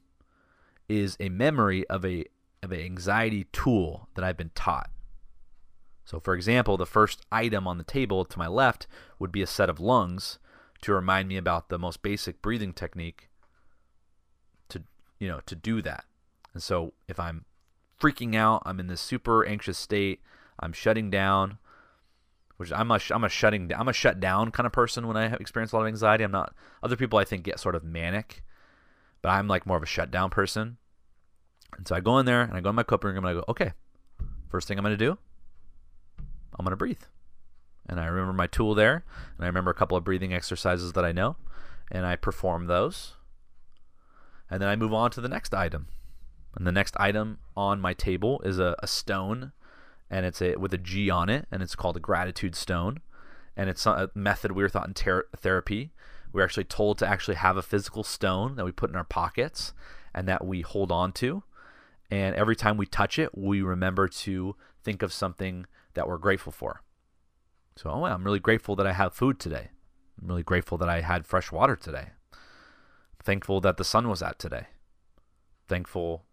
is 0.89 1.17
a 1.21 1.29
memory 1.29 1.87
of 1.89 2.05
a 2.05 2.25
of 2.63 2.73
an 2.73 2.81
anxiety 2.81 3.45
tool 3.53 4.09
that 4.15 4.25
I've 4.25 4.37
been 4.37 4.51
taught. 4.55 4.91
So, 6.05 6.21
for 6.21 6.35
example, 6.35 6.77
the 6.77 6.87
first 6.87 7.25
item 7.33 7.67
on 7.67 7.79
the 7.79 7.85
table 7.85 8.25
to 8.25 8.39
my 8.39 8.47
left 8.49 8.87
would 9.19 9.33
be 9.33 9.43
a 9.43 9.47
set 9.47 9.71
of 9.71 9.81
lungs 9.81 10.39
to 10.83 10.93
remind 10.93 11.29
me 11.29 11.37
about 11.37 11.69
the 11.69 11.79
most 11.79 12.03
basic 12.03 12.43
breathing 12.43 12.73
technique 12.73 13.29
to 14.69 14.83
you 15.19 15.29
know 15.29 15.41
to 15.47 15.55
do 15.55 15.83
that. 15.83 16.05
And 16.53 16.63
so, 16.63 16.93
if 17.09 17.19
I'm 17.19 17.45
freaking 18.01 18.35
out. 18.35 18.63
I'm 18.65 18.81
in 18.81 18.87
this 18.87 19.01
super 19.01 19.47
anxious 19.47 19.79
state. 19.79 20.21
I'm 20.59 20.73
shutting 20.73 21.11
down, 21.11 21.59
which 22.57 22.73
I'm 22.73 22.91
a 22.91 22.99
I'm 23.11 23.25
a 23.25 23.29
shutting 23.29 23.71
I'm 23.75 23.89
a 23.89 23.93
shut 23.93 24.21
down 24.21 24.51
kind 24.51 24.67
of 24.67 24.73
person 24.73 25.07
when 25.07 25.17
I 25.17 25.27
experience 25.35 25.73
a 25.73 25.77
lot 25.77 25.83
of 25.83 25.89
anxiety. 25.89 26.25
I'm 26.25 26.33
not 26.33 26.55
other 26.83 26.97
people 26.97 27.19
I 27.19 27.25
think 27.25 27.45
get 27.45 27.61
sort 27.61 27.75
of 27.75 27.85
manic, 27.85 28.43
but 29.23 29.31
I'm 29.31 29.49
like 29.49 29.67
more 29.67 29.77
of 29.77 29.83
a 29.83 29.87
shutdown 29.87 30.31
person. 30.31 30.79
And 31.77 31.87
so 31.87 31.95
I 31.95 32.01
go 32.01 32.19
in 32.19 32.27
there 32.27 32.43
and 32.43 32.55
I 32.55 32.61
go 32.61 32.71
in 32.71 32.75
my 32.75 32.83
coping 32.83 33.11
room 33.11 33.25
and 33.25 33.29
I 33.29 33.35
go, 33.35 33.45
okay, 33.49 33.73
first 34.49 34.67
thing 34.67 34.79
I'm 34.79 34.85
gonna 34.85 34.97
do, 34.97 35.17
I'm 36.59 36.65
gonna 36.65 36.77
breathe. 36.77 37.03
And 37.87 37.99
I 37.99 38.07
remember 38.07 38.33
my 38.33 38.47
tool 38.47 38.75
there, 38.75 39.05
and 39.37 39.45
I 39.45 39.47
remember 39.47 39.71
a 39.71 39.75
couple 39.75 39.97
of 39.97 40.05
breathing 40.05 40.33
exercises 40.33 40.93
that 40.93 41.05
I 41.05 41.13
know, 41.13 41.37
and 41.91 42.07
I 42.07 42.15
perform 42.15 42.67
those. 42.67 43.15
And 44.49 44.61
then 44.61 44.69
I 44.69 44.77
move 44.77 44.93
on 44.93 45.11
to 45.13 45.21
the 45.21 45.29
next 45.29 45.55
item. 45.55 45.89
And 46.57 46.67
the 46.67 46.73
next 46.73 46.97
item 46.99 47.39
on 47.57 47.81
my 47.81 47.95
table 47.95 48.41
is 48.45 48.59
a, 48.59 48.77
a 48.81 48.87
stone, 48.87 49.53
and 50.11 50.27
it's 50.27 50.43
a 50.43 50.57
with 50.57 50.75
a 50.75 50.79
G 50.79 51.11
on 51.11 51.29
it, 51.29 51.47
and 51.51 51.63
it's 51.63 51.77
called 51.77 51.97
a 51.97 52.01
gratitude 52.01 52.57
stone. 52.57 53.01
And 53.57 53.69
it's 53.69 53.85
a 53.87 54.11
method 54.15 54.53
we 54.53 54.63
were 54.63 54.69
taught 54.69 54.89
in 54.89 54.95
ter- 54.95 55.29
therapy. 55.37 55.93
We 56.33 56.41
are 56.41 56.45
actually 56.45 56.65
told 56.65 56.99
to 56.99 57.07
actually 57.07 57.35
have 57.35 57.57
a 57.57 57.63
physical 57.63 58.05
stone 58.05 58.57
that 58.57 58.65
we 58.65 58.73
put 58.73 58.91
in 58.91 58.97
our 58.97 59.05
pockets 59.05 59.73
and 60.15 60.27
that 60.29 60.45
we 60.47 60.63
hold 60.63 60.91
on 60.93 61.13
to. 61.15 61.43
And 62.11 62.35
every 62.37 62.57
time 62.57 62.77
we 62.77 62.87
touch 62.87 63.19
it, 63.19 63.37
we 63.37 63.63
remember 63.63 64.09
to 64.09 64.57
think 64.83 65.03
of 65.03 65.13
something 65.13 65.67
that 65.95 66.09
we're 66.09 66.19
grateful 66.19 66.53
for. 66.53 66.83
So, 67.77 67.91
oh, 67.91 68.05
I'm 68.05 68.25
really 68.25 68.41
grateful 68.41 68.77
that 68.77 68.87
I 68.87 68.93
have 68.93 69.15
food 69.15 69.39
today. 69.39 69.71
I'm 70.21 70.29
really 70.29 70.43
grateful 70.43 70.79
that 70.79 70.89
I 70.89 71.01
had 71.01 71.27
fresh 71.27 71.53
water 71.53 71.77
today. 71.77 72.11
Thankful 73.23 73.61
that 73.61 73.77
the 73.77 73.85
sun 73.85 74.09
was 74.09 74.23
out 74.23 74.39
today. 74.39 74.67
Thankful 75.69 76.25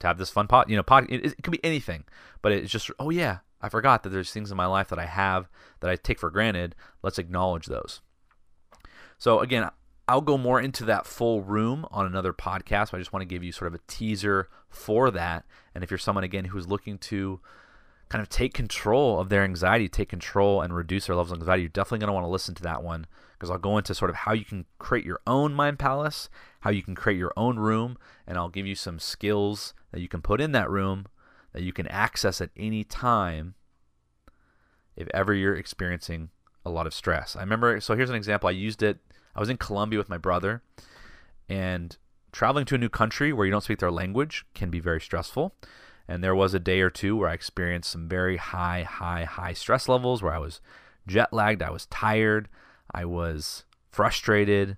to 0.00 0.06
have 0.06 0.18
this 0.18 0.30
fun 0.30 0.46
pot. 0.46 0.68
You 0.68 0.76
know, 0.76 0.82
pot. 0.82 1.04
It, 1.08 1.24
it 1.24 1.42
could 1.42 1.52
be 1.52 1.64
anything, 1.64 2.04
but 2.42 2.52
it's 2.52 2.70
just 2.70 2.90
oh 2.98 3.10
yeah, 3.10 3.38
I 3.60 3.68
forgot 3.68 4.02
that 4.02 4.10
there's 4.10 4.30
things 4.30 4.50
in 4.50 4.56
my 4.56 4.66
life 4.66 4.88
that 4.88 4.98
I 4.98 5.06
have 5.06 5.48
that 5.80 5.90
I 5.90 5.96
take 5.96 6.18
for 6.18 6.30
granted. 6.30 6.74
Let's 7.02 7.18
acknowledge 7.18 7.66
those. 7.66 8.00
So 9.18 9.40
again, 9.40 9.70
I'll 10.08 10.20
go 10.20 10.38
more 10.38 10.60
into 10.60 10.84
that 10.84 11.06
full 11.06 11.42
room 11.42 11.86
on 11.90 12.06
another 12.06 12.32
podcast. 12.32 12.94
I 12.94 12.98
just 12.98 13.12
want 13.12 13.22
to 13.22 13.26
give 13.26 13.42
you 13.42 13.52
sort 13.52 13.68
of 13.68 13.74
a 13.74 13.82
teaser 13.88 14.48
for 14.68 15.10
that. 15.10 15.44
And 15.74 15.82
if 15.82 15.90
you're 15.90 15.98
someone 15.98 16.24
again 16.24 16.46
who's 16.46 16.68
looking 16.68 16.98
to 16.98 17.40
kind 18.08 18.22
of 18.22 18.28
take 18.28 18.54
control 18.54 19.18
of 19.18 19.30
their 19.30 19.42
anxiety, 19.42 19.88
take 19.88 20.08
control 20.08 20.60
and 20.60 20.74
reduce 20.74 21.06
their 21.06 21.16
levels 21.16 21.32
of 21.32 21.40
anxiety, 21.40 21.62
you're 21.62 21.70
definitely 21.70 21.98
going 21.98 22.08
to 22.08 22.12
want 22.12 22.24
to 22.24 22.30
listen 22.30 22.54
to 22.54 22.62
that 22.62 22.84
one 22.84 23.06
because 23.36 23.50
I'll 23.50 23.58
go 23.58 23.76
into 23.76 23.94
sort 23.94 24.10
of 24.10 24.16
how 24.16 24.32
you 24.32 24.44
can 24.44 24.64
create 24.78 25.04
your 25.04 25.20
own 25.26 25.52
mind 25.52 25.78
palace, 25.78 26.28
how 26.60 26.70
you 26.70 26.82
can 26.82 26.94
create 26.94 27.18
your 27.18 27.32
own 27.36 27.58
room, 27.58 27.98
and 28.26 28.38
I'll 28.38 28.48
give 28.48 28.66
you 28.66 28.74
some 28.74 28.98
skills 28.98 29.74
that 29.92 30.00
you 30.00 30.08
can 30.08 30.22
put 30.22 30.40
in 30.40 30.52
that 30.52 30.70
room 30.70 31.06
that 31.52 31.62
you 31.62 31.72
can 31.72 31.86
access 31.88 32.40
at 32.40 32.50
any 32.56 32.84
time 32.84 33.54
if 34.94 35.08
ever 35.14 35.32
you're 35.32 35.54
experiencing 35.54 36.30
a 36.64 36.70
lot 36.70 36.86
of 36.86 36.94
stress. 36.94 37.36
I 37.36 37.40
remember, 37.40 37.80
so 37.80 37.94
here's 37.94 38.10
an 38.10 38.16
example. 38.16 38.48
I 38.48 38.52
used 38.52 38.82
it, 38.82 38.98
I 39.34 39.40
was 39.40 39.48
in 39.48 39.56
Colombia 39.56 39.98
with 39.98 40.08
my 40.08 40.18
brother, 40.18 40.62
and 41.48 41.96
traveling 42.32 42.66
to 42.66 42.74
a 42.74 42.78
new 42.78 42.88
country 42.88 43.32
where 43.32 43.46
you 43.46 43.52
don't 43.52 43.64
speak 43.64 43.78
their 43.78 43.90
language 43.90 44.44
can 44.54 44.70
be 44.70 44.80
very 44.80 45.00
stressful. 45.00 45.54
And 46.08 46.22
there 46.22 46.34
was 46.34 46.54
a 46.54 46.60
day 46.60 46.80
or 46.80 46.90
two 46.90 47.16
where 47.16 47.28
I 47.28 47.34
experienced 47.34 47.90
some 47.90 48.08
very 48.08 48.36
high, 48.36 48.82
high, 48.82 49.24
high 49.24 49.54
stress 49.54 49.88
levels 49.88 50.22
where 50.22 50.34
I 50.34 50.38
was 50.38 50.60
jet 51.06 51.32
lagged, 51.32 51.62
I 51.62 51.70
was 51.70 51.86
tired, 51.86 52.48
I 52.96 53.04
was 53.04 53.64
frustrated, 53.92 54.76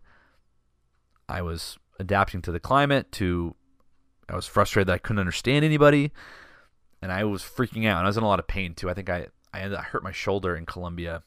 I 1.29 1.41
was 1.41 1.79
adapting 1.99 2.43
to 2.43 2.53
the 2.53 2.61
climate, 2.61 3.11
to 3.12 3.55
I 4.29 4.37
was 4.37 4.47
frustrated 4.47 4.89
that 4.89 4.95
I 4.95 4.99
couldn't 4.99 5.21
understand 5.21 5.64
anybody, 5.64 6.12
and 7.01 7.11
I 7.12 7.25
was 7.25 7.43
freaking 7.43 7.87
out. 7.87 7.99
And 7.99 8.07
I 8.07 8.09
was 8.09 8.16
in 8.16 8.25
a 8.25 8.29
lot 8.29 8.41
of 8.41 8.47
pain 8.47 8.75
too. 8.75 8.91
I 8.91 8.95
think 8.95 9.09
I 9.09 9.29
I, 9.55 9.64
I 9.64 9.83
hurt 9.83 10.03
my 10.03 10.12
shoulder 10.12 10.55
in 10.57 10.66
Colombia 10.66 11.23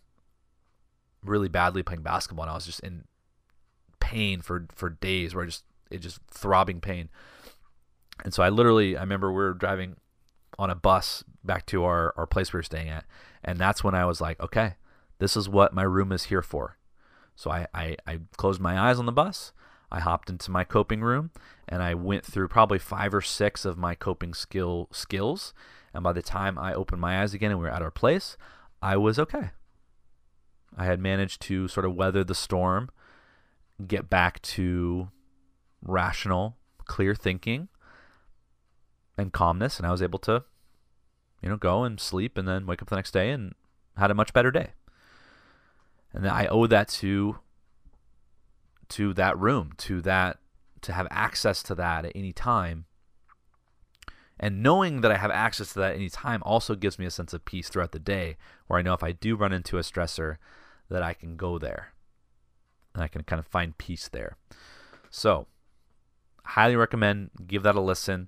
really 1.24 1.50
badly 1.50 1.82
playing 1.82 2.04
basketball, 2.04 2.44
and 2.44 2.52
I 2.52 2.56
was 2.56 2.66
just 2.66 2.82
in 2.82 3.06
pain 4.00 4.42
for 4.42 4.68
for 4.76 4.90
days, 4.90 5.34
where 5.34 5.46
I 5.46 5.48
just 5.48 5.64
it 5.90 6.00
just 6.00 6.20
throbbing 6.30 6.82
pain. 6.82 7.10
And 8.24 8.34
so 8.34 8.44
I 8.44 8.50
literally, 8.50 8.98
I 8.98 9.02
remember 9.02 9.32
we 9.32 9.38
were 9.38 9.54
driving 9.54 9.96
on 10.60 10.70
a 10.70 10.76
bus 10.76 11.24
back 11.44 11.66
to 11.68 11.84
our, 11.84 12.14
our 12.18 12.28
place 12.28 12.54
we 12.54 12.58
were 12.58 12.64
staying 12.64 12.90
at. 12.90 13.06
And 13.44 13.58
that's 13.58 13.84
when 13.84 13.96
I 13.96 14.06
was 14.06 14.22
like, 14.22 14.40
okay, 14.40 14.76
this 15.20 15.36
is 15.36 15.50
what 15.50 15.74
my 15.74 15.84
room 15.84 16.12
is 16.12 16.26
here 16.26 16.44
for. 16.44 16.78
So 17.36 17.52
I, 17.52 17.68
I, 17.74 17.98
I 18.06 18.20
closed 18.38 18.62
my 18.62 18.80
eyes 18.80 19.00
on 19.00 19.06
the 19.06 19.12
bus. 19.12 19.52
I 19.92 20.00
hopped 20.00 20.30
into 20.30 20.52
my 20.52 20.64
coping 20.64 21.02
room 21.02 21.32
and 21.68 21.84
I 21.84 21.94
went 21.94 22.26
through 22.26 22.48
probably 22.48 22.80
five 22.80 23.14
or 23.14 23.22
six 23.22 23.66
of 23.66 23.78
my 23.78 23.94
coping 23.96 24.34
skill 24.34 24.88
skills. 24.92 25.54
And 25.94 26.04
by 26.04 26.14
the 26.14 26.22
time 26.22 26.58
I 26.58 26.74
opened 26.74 27.02
my 27.02 27.22
eyes 27.22 27.34
again 27.34 27.52
and 27.52 27.60
we 27.60 27.66
were 27.66 27.74
at 27.74 27.82
our 27.82 27.92
place, 27.92 28.38
I 28.82 28.96
was 28.98 29.20
okay. 29.20 29.52
I 30.78 30.86
had 30.86 31.00
managed 31.00 31.42
to 31.44 31.68
sort 31.68 31.86
of 31.86 31.96
weather 31.96 32.24
the 32.24 32.36
storm, 32.36 32.90
get 33.86 34.10
back 34.10 34.42
to 34.44 35.10
rational, 35.82 36.56
clear 36.86 37.14
thinking 37.14 37.68
and 39.18 39.34
calmness, 39.34 39.78
and 39.78 39.86
I 39.86 39.92
was 39.92 40.02
able 40.02 40.20
to, 40.20 40.44
you 41.42 41.50
know, 41.50 41.58
go 41.58 41.84
and 41.84 42.00
sleep 42.00 42.38
and 42.38 42.48
then 42.48 42.66
wake 42.66 42.82
up 42.82 42.90
the 42.90 42.96
next 42.96 43.12
day 43.12 43.32
and 43.32 43.54
had 43.98 44.12
a 44.12 44.16
much 44.16 44.32
better 44.34 44.52
day. 44.52 44.70
And 46.14 46.28
I 46.28 46.46
owe 46.48 46.68
that 46.68 46.88
to 46.90 47.38
to 48.90 49.14
that 49.14 49.38
room, 49.40 49.72
to 49.78 50.02
that 50.02 50.40
to 50.82 50.94
have 50.94 51.08
access 51.10 51.64
to 51.64 51.76
that 51.76 52.06
at 52.06 52.12
any 52.16 52.34
time. 52.34 52.86
And 54.40 54.64
knowing 54.64 55.02
that 55.02 55.12
I 55.12 55.18
have 55.18 55.32
access 55.32 55.74
to 55.74 55.80
that 55.80 55.92
at 55.92 55.96
any 55.96 56.10
time 56.10 56.42
also 56.44 56.76
gives 56.76 56.98
me 56.98 57.06
a 57.06 57.12
sense 57.12 57.32
of 57.32 57.46
peace 57.46 57.70
throughout 57.70 57.92
the 57.92 58.00
day 58.00 58.38
where 58.68 58.80
I 58.80 58.82
know 58.82 58.94
if 58.94 59.04
I 59.04 59.12
do 59.12 59.36
run 59.36 59.54
into 59.54 59.78
a 59.78 59.82
stressor 59.82 60.38
that 60.90 61.04
I 61.04 61.14
can 61.14 61.38
go 61.38 61.60
there. 61.60 61.94
And 62.94 63.04
I 63.04 63.08
can 63.08 63.24
kind 63.24 63.40
of 63.40 63.46
find 63.46 63.78
peace 63.78 64.10
there. 64.10 64.36
So, 65.10 65.48
highly 66.44 66.76
recommend 66.76 67.30
give 67.48 67.64
that 67.64 67.76
a 67.76 67.82
listen. 67.82 68.28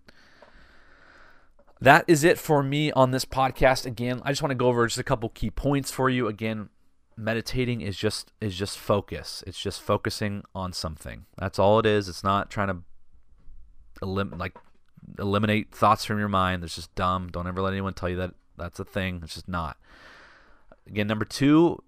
That 1.81 2.05
is 2.07 2.23
it 2.23 2.37
for 2.37 2.63
me 2.63 2.91
on 2.93 3.11
this 3.11 3.25
podcast. 3.25 3.85
Again, 3.85 4.21
I 4.23 4.31
just 4.31 4.41
want 4.41 4.51
to 4.51 4.55
go 4.55 4.67
over 4.67 4.85
just 4.87 4.99
a 4.99 5.03
couple 5.03 5.27
key 5.29 5.49
points 5.49 5.91
for 5.91 6.09
you. 6.09 6.27
Again, 6.27 6.69
meditating 7.17 7.81
is 7.81 7.97
just 7.97 8.31
is 8.41 8.55
just 8.55 8.77
focus. 8.77 9.43
It's 9.47 9.59
just 9.59 9.81
focusing 9.81 10.43
on 10.53 10.73
something. 10.73 11.25
That's 11.37 11.59
all 11.59 11.79
it 11.79 11.85
is. 11.85 12.09
It's 12.09 12.23
not 12.23 12.49
trying 12.49 12.67
to 12.67 12.77
elim- 14.01 14.37
like 14.37 14.57
eliminate 15.19 15.73
thoughts 15.73 16.05
from 16.05 16.19
your 16.19 16.29
mind. 16.29 16.63
That's 16.63 16.75
just 16.75 16.93
dumb. 16.95 17.29
Don't 17.31 17.47
ever 17.47 17.61
let 17.61 17.73
anyone 17.73 17.93
tell 17.93 18.09
you 18.09 18.17
that 18.17 18.33
that's 18.57 18.79
a 18.79 18.85
thing. 18.85 19.21
It's 19.23 19.35
just 19.35 19.47
not. 19.47 19.77
Again, 20.87 21.07
number 21.07 21.25
2, 21.25 21.81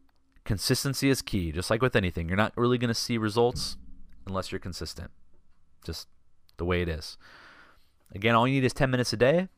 consistency 0.45 1.09
is 1.09 1.21
key. 1.21 1.51
Just 1.51 1.69
like 1.69 1.81
with 1.81 1.95
anything, 1.95 2.27
you're 2.27 2.37
not 2.37 2.53
really 2.55 2.77
going 2.77 2.89
to 2.89 2.93
see 2.93 3.17
results 3.17 3.77
unless 4.25 4.51
you're 4.51 4.59
consistent. 4.59 5.11
Just 5.83 6.07
the 6.57 6.65
way 6.65 6.81
it 6.81 6.89
is. 6.89 7.17
Again, 8.13 8.35
all 8.35 8.47
you 8.47 8.55
need 8.55 8.65
is 8.65 8.73
10 8.73 8.89
minutes 8.89 9.11
a 9.13 9.17
day. 9.17 9.49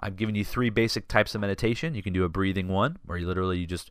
I've 0.00 0.16
given 0.16 0.34
you 0.34 0.44
three 0.44 0.70
basic 0.70 1.08
types 1.08 1.34
of 1.34 1.40
meditation. 1.40 1.94
You 1.94 2.02
can 2.02 2.12
do 2.12 2.24
a 2.24 2.28
breathing 2.28 2.68
one, 2.68 2.98
where 3.04 3.18
you 3.18 3.26
literally 3.26 3.58
you 3.58 3.66
just 3.66 3.90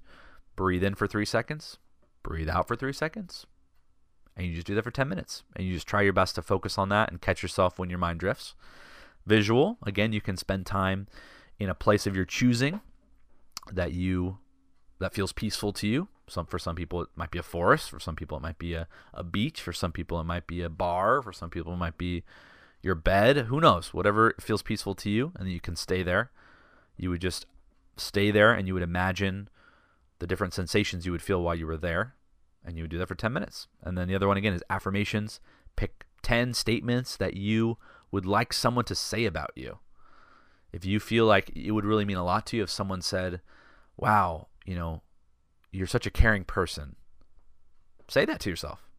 breathe 0.60 0.84
in 0.84 0.94
for 0.94 1.08
three 1.08 1.24
seconds, 1.24 1.78
breathe 2.22 2.50
out 2.50 2.68
for 2.68 2.76
three 2.76 2.92
seconds, 2.92 3.46
and 4.36 4.46
you 4.46 4.54
just 4.54 4.68
do 4.68 4.76
that 4.76 4.84
for 4.84 4.92
10 4.92 5.08
minutes. 5.08 5.44
And 5.56 5.66
you 5.66 5.74
just 5.74 5.88
try 5.88 6.02
your 6.02 6.12
best 6.12 6.36
to 6.36 6.42
focus 6.42 6.78
on 6.78 6.90
that 6.90 7.10
and 7.10 7.22
catch 7.22 7.42
yourself 7.42 7.80
when 7.80 7.90
your 7.90 7.98
mind 7.98 8.20
drifts. 8.20 8.56
Visual, 9.26 9.78
again, 9.86 10.12
you 10.12 10.20
can 10.20 10.36
spend 10.36 10.66
time 10.66 11.08
in 11.60 11.70
a 11.70 11.74
place 11.74 12.06
of 12.06 12.14
your 12.14 12.26
choosing 12.26 12.82
that 13.72 13.94
you 13.94 14.40
that 15.00 15.14
feels 15.14 15.32
peaceful 15.32 15.72
to 15.72 15.88
you. 15.88 16.10
Some 16.28 16.46
for 16.46 16.60
some 16.60 16.76
people 16.76 17.04
it 17.04 17.10
might 17.16 17.32
be 17.32 17.40
a 17.40 17.44
forest, 17.44 17.90
for 17.90 18.02
some 18.02 18.18
people 18.18 18.36
it 18.36 18.44
might 18.44 18.60
be 18.60 18.74
a, 18.74 18.90
a 19.14 19.24
beach, 19.24 19.62
for 19.62 19.72
some 19.72 19.94
people 19.94 20.20
it 20.20 20.26
might 20.26 20.46
be 20.46 20.62
a 20.62 20.70
bar, 20.70 21.22
for 21.22 21.32
some 21.32 21.50
people 21.50 21.72
it 21.72 21.78
might 21.78 21.98
be 21.98 22.26
your 22.82 22.96
bed, 22.96 23.46
who 23.46 23.62
knows, 23.62 23.94
whatever 23.94 24.36
feels 24.42 24.62
peaceful 24.62 24.94
to 24.96 25.10
you, 25.10 25.32
and 25.40 25.50
you 25.50 25.62
can 25.62 25.78
stay 25.78 26.04
there. 26.04 26.32
You 26.98 27.12
would 27.12 27.22
just 27.22 27.46
stay 27.96 28.30
there 28.30 28.52
and 28.52 28.68
you 28.68 28.74
would 28.74 28.84
imagine 28.84 29.48
the 30.20 30.28
different 30.28 30.54
sensations 30.54 31.06
you 31.06 31.12
would 31.12 31.22
feel 31.22 31.42
while 31.42 31.56
you 31.56 31.66
were 31.66 31.78
there. 31.78 32.16
And 32.64 32.78
you 32.78 32.84
would 32.84 32.92
do 32.92 32.98
that 32.98 33.08
for 33.08 33.16
10 33.16 33.32
minutes. 33.32 33.68
And 33.82 33.98
then 33.98 34.08
the 34.08 34.16
other 34.16 34.28
one 34.28 34.38
again 34.38 34.54
is 34.54 34.64
affirmations. 34.70 35.40
Pick 35.76 36.06
10 36.24 36.54
statements 36.54 37.16
that 37.16 37.36
you 37.36 37.78
would 38.12 38.26
like 38.26 38.52
someone 38.52 38.86
to 38.86 38.96
say 38.96 39.26
about 39.26 39.52
you. 39.56 39.80
If 40.72 40.86
you 40.86 41.00
feel 41.00 41.26
like 41.26 41.50
it 41.56 41.72
would 41.72 41.86
really 41.86 42.06
mean 42.06 42.18
a 42.18 42.24
lot 42.24 42.46
to 42.48 42.58
you 42.58 42.64
if 42.64 42.70
someone 42.70 43.02
said, 43.02 43.42
Wow, 43.98 44.48
you 44.66 44.76
know, 44.76 45.02
you're 45.72 45.88
such 45.88 46.06
a 46.06 46.12
caring 46.12 46.44
person, 46.44 46.96
say 48.08 48.26
that 48.26 48.40
to 48.42 48.50
yourself. 48.50 48.90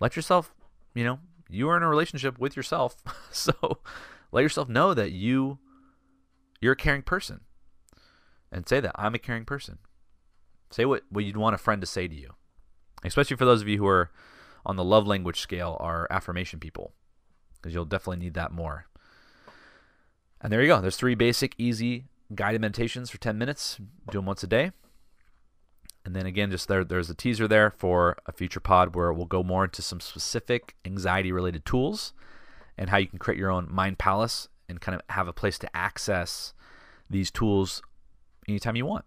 Let 0.00 0.16
yourself, 0.16 0.54
you 0.94 1.04
know, 1.04 1.20
you 1.48 1.68
are 1.68 1.76
in 1.76 1.82
a 1.82 1.88
relationship 1.88 2.38
with 2.38 2.56
yourself. 2.56 2.96
so 3.30 3.78
let 4.32 4.42
yourself 4.42 4.68
know 4.68 4.94
that 4.94 5.12
you 5.12 5.58
you're 6.60 6.72
a 6.72 6.76
caring 6.76 7.02
person 7.02 7.40
and 8.52 8.68
say 8.68 8.80
that 8.80 8.92
I'm 8.94 9.14
a 9.14 9.18
caring 9.18 9.44
person. 9.44 9.78
Say 10.70 10.84
what, 10.84 11.02
what 11.10 11.24
you'd 11.24 11.36
want 11.36 11.54
a 11.54 11.58
friend 11.58 11.80
to 11.80 11.86
say 11.86 12.08
to 12.08 12.14
you, 12.14 12.34
especially 13.04 13.36
for 13.36 13.44
those 13.44 13.62
of 13.62 13.68
you 13.68 13.78
who 13.78 13.86
are 13.86 14.10
on 14.64 14.76
the 14.76 14.84
love 14.84 15.06
language 15.06 15.40
scale 15.40 15.76
are 15.80 16.08
affirmation 16.10 16.58
people, 16.58 16.92
because 17.54 17.72
you'll 17.72 17.84
definitely 17.84 18.24
need 18.24 18.34
that 18.34 18.52
more. 18.52 18.86
And 20.40 20.52
there 20.52 20.60
you 20.60 20.68
go. 20.68 20.80
There's 20.80 20.96
three 20.96 21.14
basic, 21.14 21.54
easy 21.58 22.04
guided 22.34 22.60
meditations 22.60 23.10
for 23.10 23.18
10 23.18 23.38
minutes. 23.38 23.78
Do 24.10 24.18
them 24.18 24.26
once 24.26 24.42
a 24.42 24.48
day. 24.48 24.72
And 26.04 26.14
then 26.14 26.26
again, 26.26 26.50
just 26.50 26.68
there, 26.68 26.84
there's 26.84 27.10
a 27.10 27.14
teaser 27.14 27.48
there 27.48 27.70
for 27.70 28.16
a 28.26 28.32
future 28.32 28.60
pod 28.60 28.94
where 28.94 29.12
we'll 29.12 29.26
go 29.26 29.42
more 29.42 29.64
into 29.64 29.82
some 29.82 30.00
specific 30.00 30.76
anxiety 30.84 31.32
related 31.32 31.64
tools 31.64 32.12
and 32.78 32.90
how 32.90 32.96
you 32.96 33.08
can 33.08 33.18
create 33.18 33.38
your 33.38 33.50
own 33.50 33.66
mind 33.68 33.98
palace 33.98 34.48
and 34.68 34.80
kind 34.80 34.94
of 34.94 35.02
have 35.10 35.26
a 35.26 35.32
place 35.32 35.58
to 35.58 35.76
access 35.76 36.54
these 37.10 37.30
tools 37.30 37.82
anytime 38.48 38.76
you 38.76 38.86
want. 38.86 39.04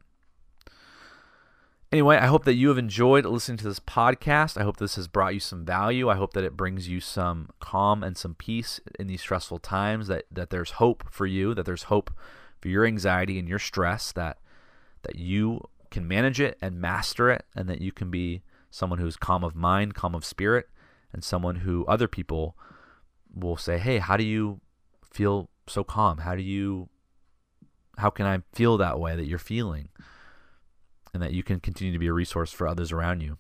Anyway, 1.92 2.18
I 2.18 2.28
hope 2.28 2.46
that 2.46 2.54
you 2.54 2.68
have 2.68 2.78
enjoyed 2.78 3.26
listening 3.26 3.58
to 3.58 3.64
this 3.64 3.80
podcast. 3.80 4.60
I 4.60 4.64
hope 4.64 4.78
this 4.78 4.96
has 4.96 5.08
brought 5.08 5.34
you 5.34 5.40
some 5.40 5.66
value. 5.66 6.08
I 6.08 6.16
hope 6.16 6.34
that 6.34 6.44
it 6.44 6.56
brings 6.56 6.88
you 6.88 7.00
some 7.00 7.50
calm 7.60 8.04
and 8.04 8.16
some 8.16 8.36
peace 8.36 8.80
in 9.00 9.08
these 9.08 9.22
stressful 9.22 9.58
times, 9.58 10.08
that, 10.08 10.26
that 10.32 10.52
there's 10.52 10.72
hope 10.72 11.06
for 11.10 11.26
you, 11.26 11.56
that 11.56 11.66
there's 11.66 11.84
hope 11.84 12.12
for 12.62 12.68
your 12.68 12.86
anxiety 12.86 13.40
and 13.40 13.48
your 13.48 13.58
stress, 13.58 14.12
that 14.12 14.38
that 15.04 15.16
you 15.16 15.68
can 15.90 16.08
manage 16.08 16.40
it 16.40 16.58
and 16.62 16.80
master 16.80 17.32
it, 17.32 17.46
and 17.56 17.68
that 17.70 17.82
you 17.82 17.92
can 17.92 18.12
be 18.12 18.44
someone 18.70 19.00
who's 19.00 19.18
calm 19.18 19.44
of 19.44 19.56
mind, 19.56 19.96
calm 19.96 20.14
of 20.14 20.26
spirit, 20.26 20.68
and 21.12 21.24
someone 21.24 21.56
who 21.58 21.86
other 21.86 22.08
people 22.08 22.56
will 23.34 23.58
say, 23.58 23.80
Hey, 23.80 23.98
how 23.98 24.16
do 24.16 24.24
you 24.24 24.62
feel 25.12 25.50
so 25.68 25.84
calm? 25.84 26.20
How 26.20 26.36
do 26.36 26.42
you 26.44 26.90
how 28.00 28.10
can 28.10 28.26
I 28.26 28.40
feel 28.54 28.78
that 28.78 29.00
way 29.00 29.16
that 29.16 29.26
you're 29.26 29.38
feeling? 29.38 29.90
And 31.14 31.24
that 31.24 31.34
you 31.34 31.44
can 31.44 31.60
continue 31.60 31.92
to 31.94 32.00
be 32.00 32.08
a 32.08 32.14
resource 32.14 32.52
for 32.52 32.68
others 32.68 32.92
around 32.92 33.22
you. 33.22 33.38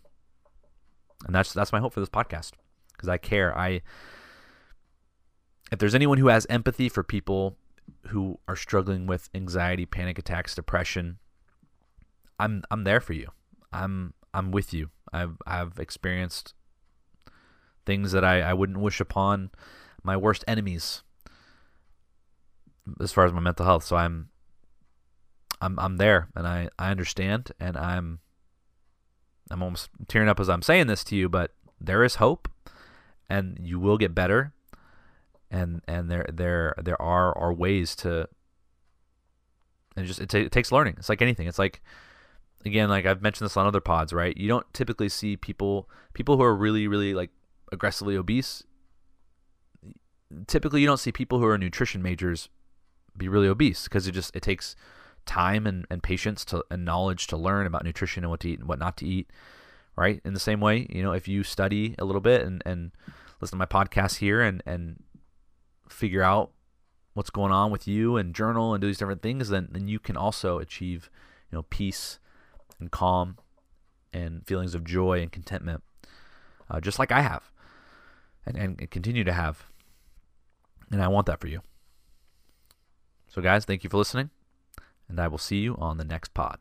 And 1.25 1.35
that's 1.35 1.53
that's 1.53 1.71
my 1.71 1.79
hope 1.79 1.93
for 1.93 1.99
this 1.99 2.09
podcast 2.09 2.51
because 2.93 3.09
I 3.09 3.17
care. 3.17 3.55
I 3.57 3.81
if 5.71 5.79
there's 5.79 5.95
anyone 5.95 6.17
who 6.17 6.27
has 6.27 6.47
empathy 6.49 6.89
for 6.89 7.03
people 7.03 7.57
who 8.07 8.39
are 8.47 8.55
struggling 8.55 9.05
with 9.07 9.29
anxiety, 9.35 9.85
panic 9.85 10.17
attacks, 10.17 10.55
depression, 10.55 11.19
I'm 12.39 12.63
I'm 12.71 12.83
there 12.83 13.01
for 13.01 13.13
you. 13.13 13.29
I'm 13.71 14.13
I'm 14.33 14.51
with 14.51 14.73
you. 14.73 14.89
I've 15.13 15.37
I've 15.45 15.79
experienced 15.79 16.53
things 17.85 18.11
that 18.11 18.23
I, 18.23 18.41
I 18.41 18.53
wouldn't 18.53 18.79
wish 18.79 18.99
upon 18.99 19.51
my 20.03 20.15
worst 20.15 20.43
enemies 20.47 21.03
as 23.01 23.11
far 23.11 23.25
as 23.25 23.33
my 23.33 23.39
mental 23.39 23.65
health. 23.65 23.83
So 23.83 23.95
I'm 23.95 24.29
I'm 25.61 25.77
I'm 25.79 25.97
there 25.97 26.29
and 26.35 26.47
I, 26.47 26.69
I 26.77 26.91
understand 26.91 27.51
and 27.59 27.77
I'm 27.77 28.19
I'm 29.51 29.63
almost 29.63 29.89
tearing 30.07 30.29
up 30.29 30.39
as 30.39 30.49
I'm 30.49 30.61
saying 30.61 30.87
this 30.87 31.03
to 31.05 31.15
you, 31.15 31.27
but 31.29 31.51
there 31.79 32.03
is 32.03 32.15
hope 32.15 32.47
and 33.29 33.57
you 33.61 33.79
will 33.79 33.97
get 33.97 34.15
better 34.15 34.53
and 35.51 35.81
and 35.87 36.09
there 36.09 36.25
there 36.31 36.75
there 36.81 37.01
are 37.01 37.37
are 37.37 37.53
ways 37.53 37.95
to 37.97 38.27
and 39.95 40.05
it 40.05 40.07
just 40.07 40.21
it, 40.21 40.29
t- 40.29 40.41
it 40.41 40.51
takes 40.51 40.71
learning. 40.71 40.95
It's 40.97 41.09
like 41.09 41.21
anything. 41.21 41.47
It's 41.47 41.59
like 41.59 41.81
again, 42.65 42.89
like 42.89 43.05
I've 43.05 43.21
mentioned 43.21 43.45
this 43.45 43.57
on 43.57 43.67
other 43.67 43.81
pods, 43.81 44.13
right? 44.13 44.35
You 44.35 44.47
don't 44.47 44.71
typically 44.73 45.09
see 45.09 45.35
people 45.37 45.89
people 46.13 46.37
who 46.37 46.43
are 46.43 46.55
really 46.55 46.87
really 46.87 47.13
like 47.13 47.31
aggressively 47.71 48.15
obese. 48.15 48.63
Typically, 50.47 50.81
you 50.81 50.87
don't 50.87 50.99
see 50.99 51.11
people 51.11 51.39
who 51.39 51.45
are 51.45 51.57
nutrition 51.57 52.01
majors 52.01 52.49
be 53.17 53.27
really 53.27 53.47
obese 53.47 53.85
because 53.85 54.07
it 54.07 54.11
just 54.11 54.35
it 54.35 54.41
takes 54.41 54.75
time 55.25 55.67
and, 55.67 55.85
and 55.89 56.03
patience 56.03 56.45
to 56.45 56.63
and 56.69 56.85
knowledge 56.85 57.27
to 57.27 57.37
learn 57.37 57.65
about 57.65 57.83
nutrition 57.83 58.23
and 58.23 58.31
what 58.31 58.39
to 58.41 58.49
eat 58.49 58.59
and 58.59 58.67
what 58.67 58.79
not 58.79 58.97
to 58.97 59.05
eat 59.05 59.29
right? 59.95 60.21
In 60.23 60.33
the 60.33 60.39
same 60.39 60.59
way 60.59 60.87
you 60.89 61.03
know 61.03 61.11
if 61.11 61.27
you 61.27 61.43
study 61.43 61.95
a 61.97 62.05
little 62.05 62.21
bit 62.21 62.41
and, 62.41 62.63
and 62.65 62.91
listen 63.41 63.57
to 63.57 63.59
my 63.59 63.65
podcast 63.65 64.17
here 64.17 64.41
and 64.41 64.63
and 64.65 65.03
figure 65.89 66.23
out 66.23 66.51
what's 67.13 67.29
going 67.29 67.51
on 67.51 67.71
with 67.71 67.87
you 67.87 68.15
and 68.15 68.35
journal 68.35 68.73
and 68.73 68.81
do 68.81 68.87
these 68.87 68.97
different 68.97 69.21
things 69.21 69.49
then 69.49 69.67
then 69.71 69.87
you 69.87 69.99
can 69.99 70.15
also 70.15 70.59
achieve 70.59 71.09
you 71.51 71.57
know 71.57 71.63
peace 71.69 72.19
and 72.79 72.91
calm 72.91 73.37
and 74.13 74.45
feelings 74.45 74.75
of 74.75 74.83
joy 74.83 75.19
and 75.19 75.31
contentment 75.31 75.83
uh, 76.69 76.79
just 76.79 76.99
like 76.99 77.11
i 77.11 77.21
have 77.21 77.51
and, 78.45 78.79
and 78.79 78.91
continue 78.91 79.23
to 79.23 79.33
have. 79.33 79.65
And 80.91 81.01
i 81.01 81.07
want 81.07 81.27
that 81.27 81.39
for 81.39 81.47
you. 81.47 81.61
So 83.27 83.41
guys 83.41 83.65
thank 83.65 83.83
you 83.83 83.89
for 83.89 83.97
listening 83.97 84.31
and 85.09 85.19
I 85.19 85.27
will 85.27 85.37
see 85.37 85.57
you 85.57 85.75
on 85.77 85.97
the 85.97 86.05
next 86.05 86.33
pod. 86.33 86.59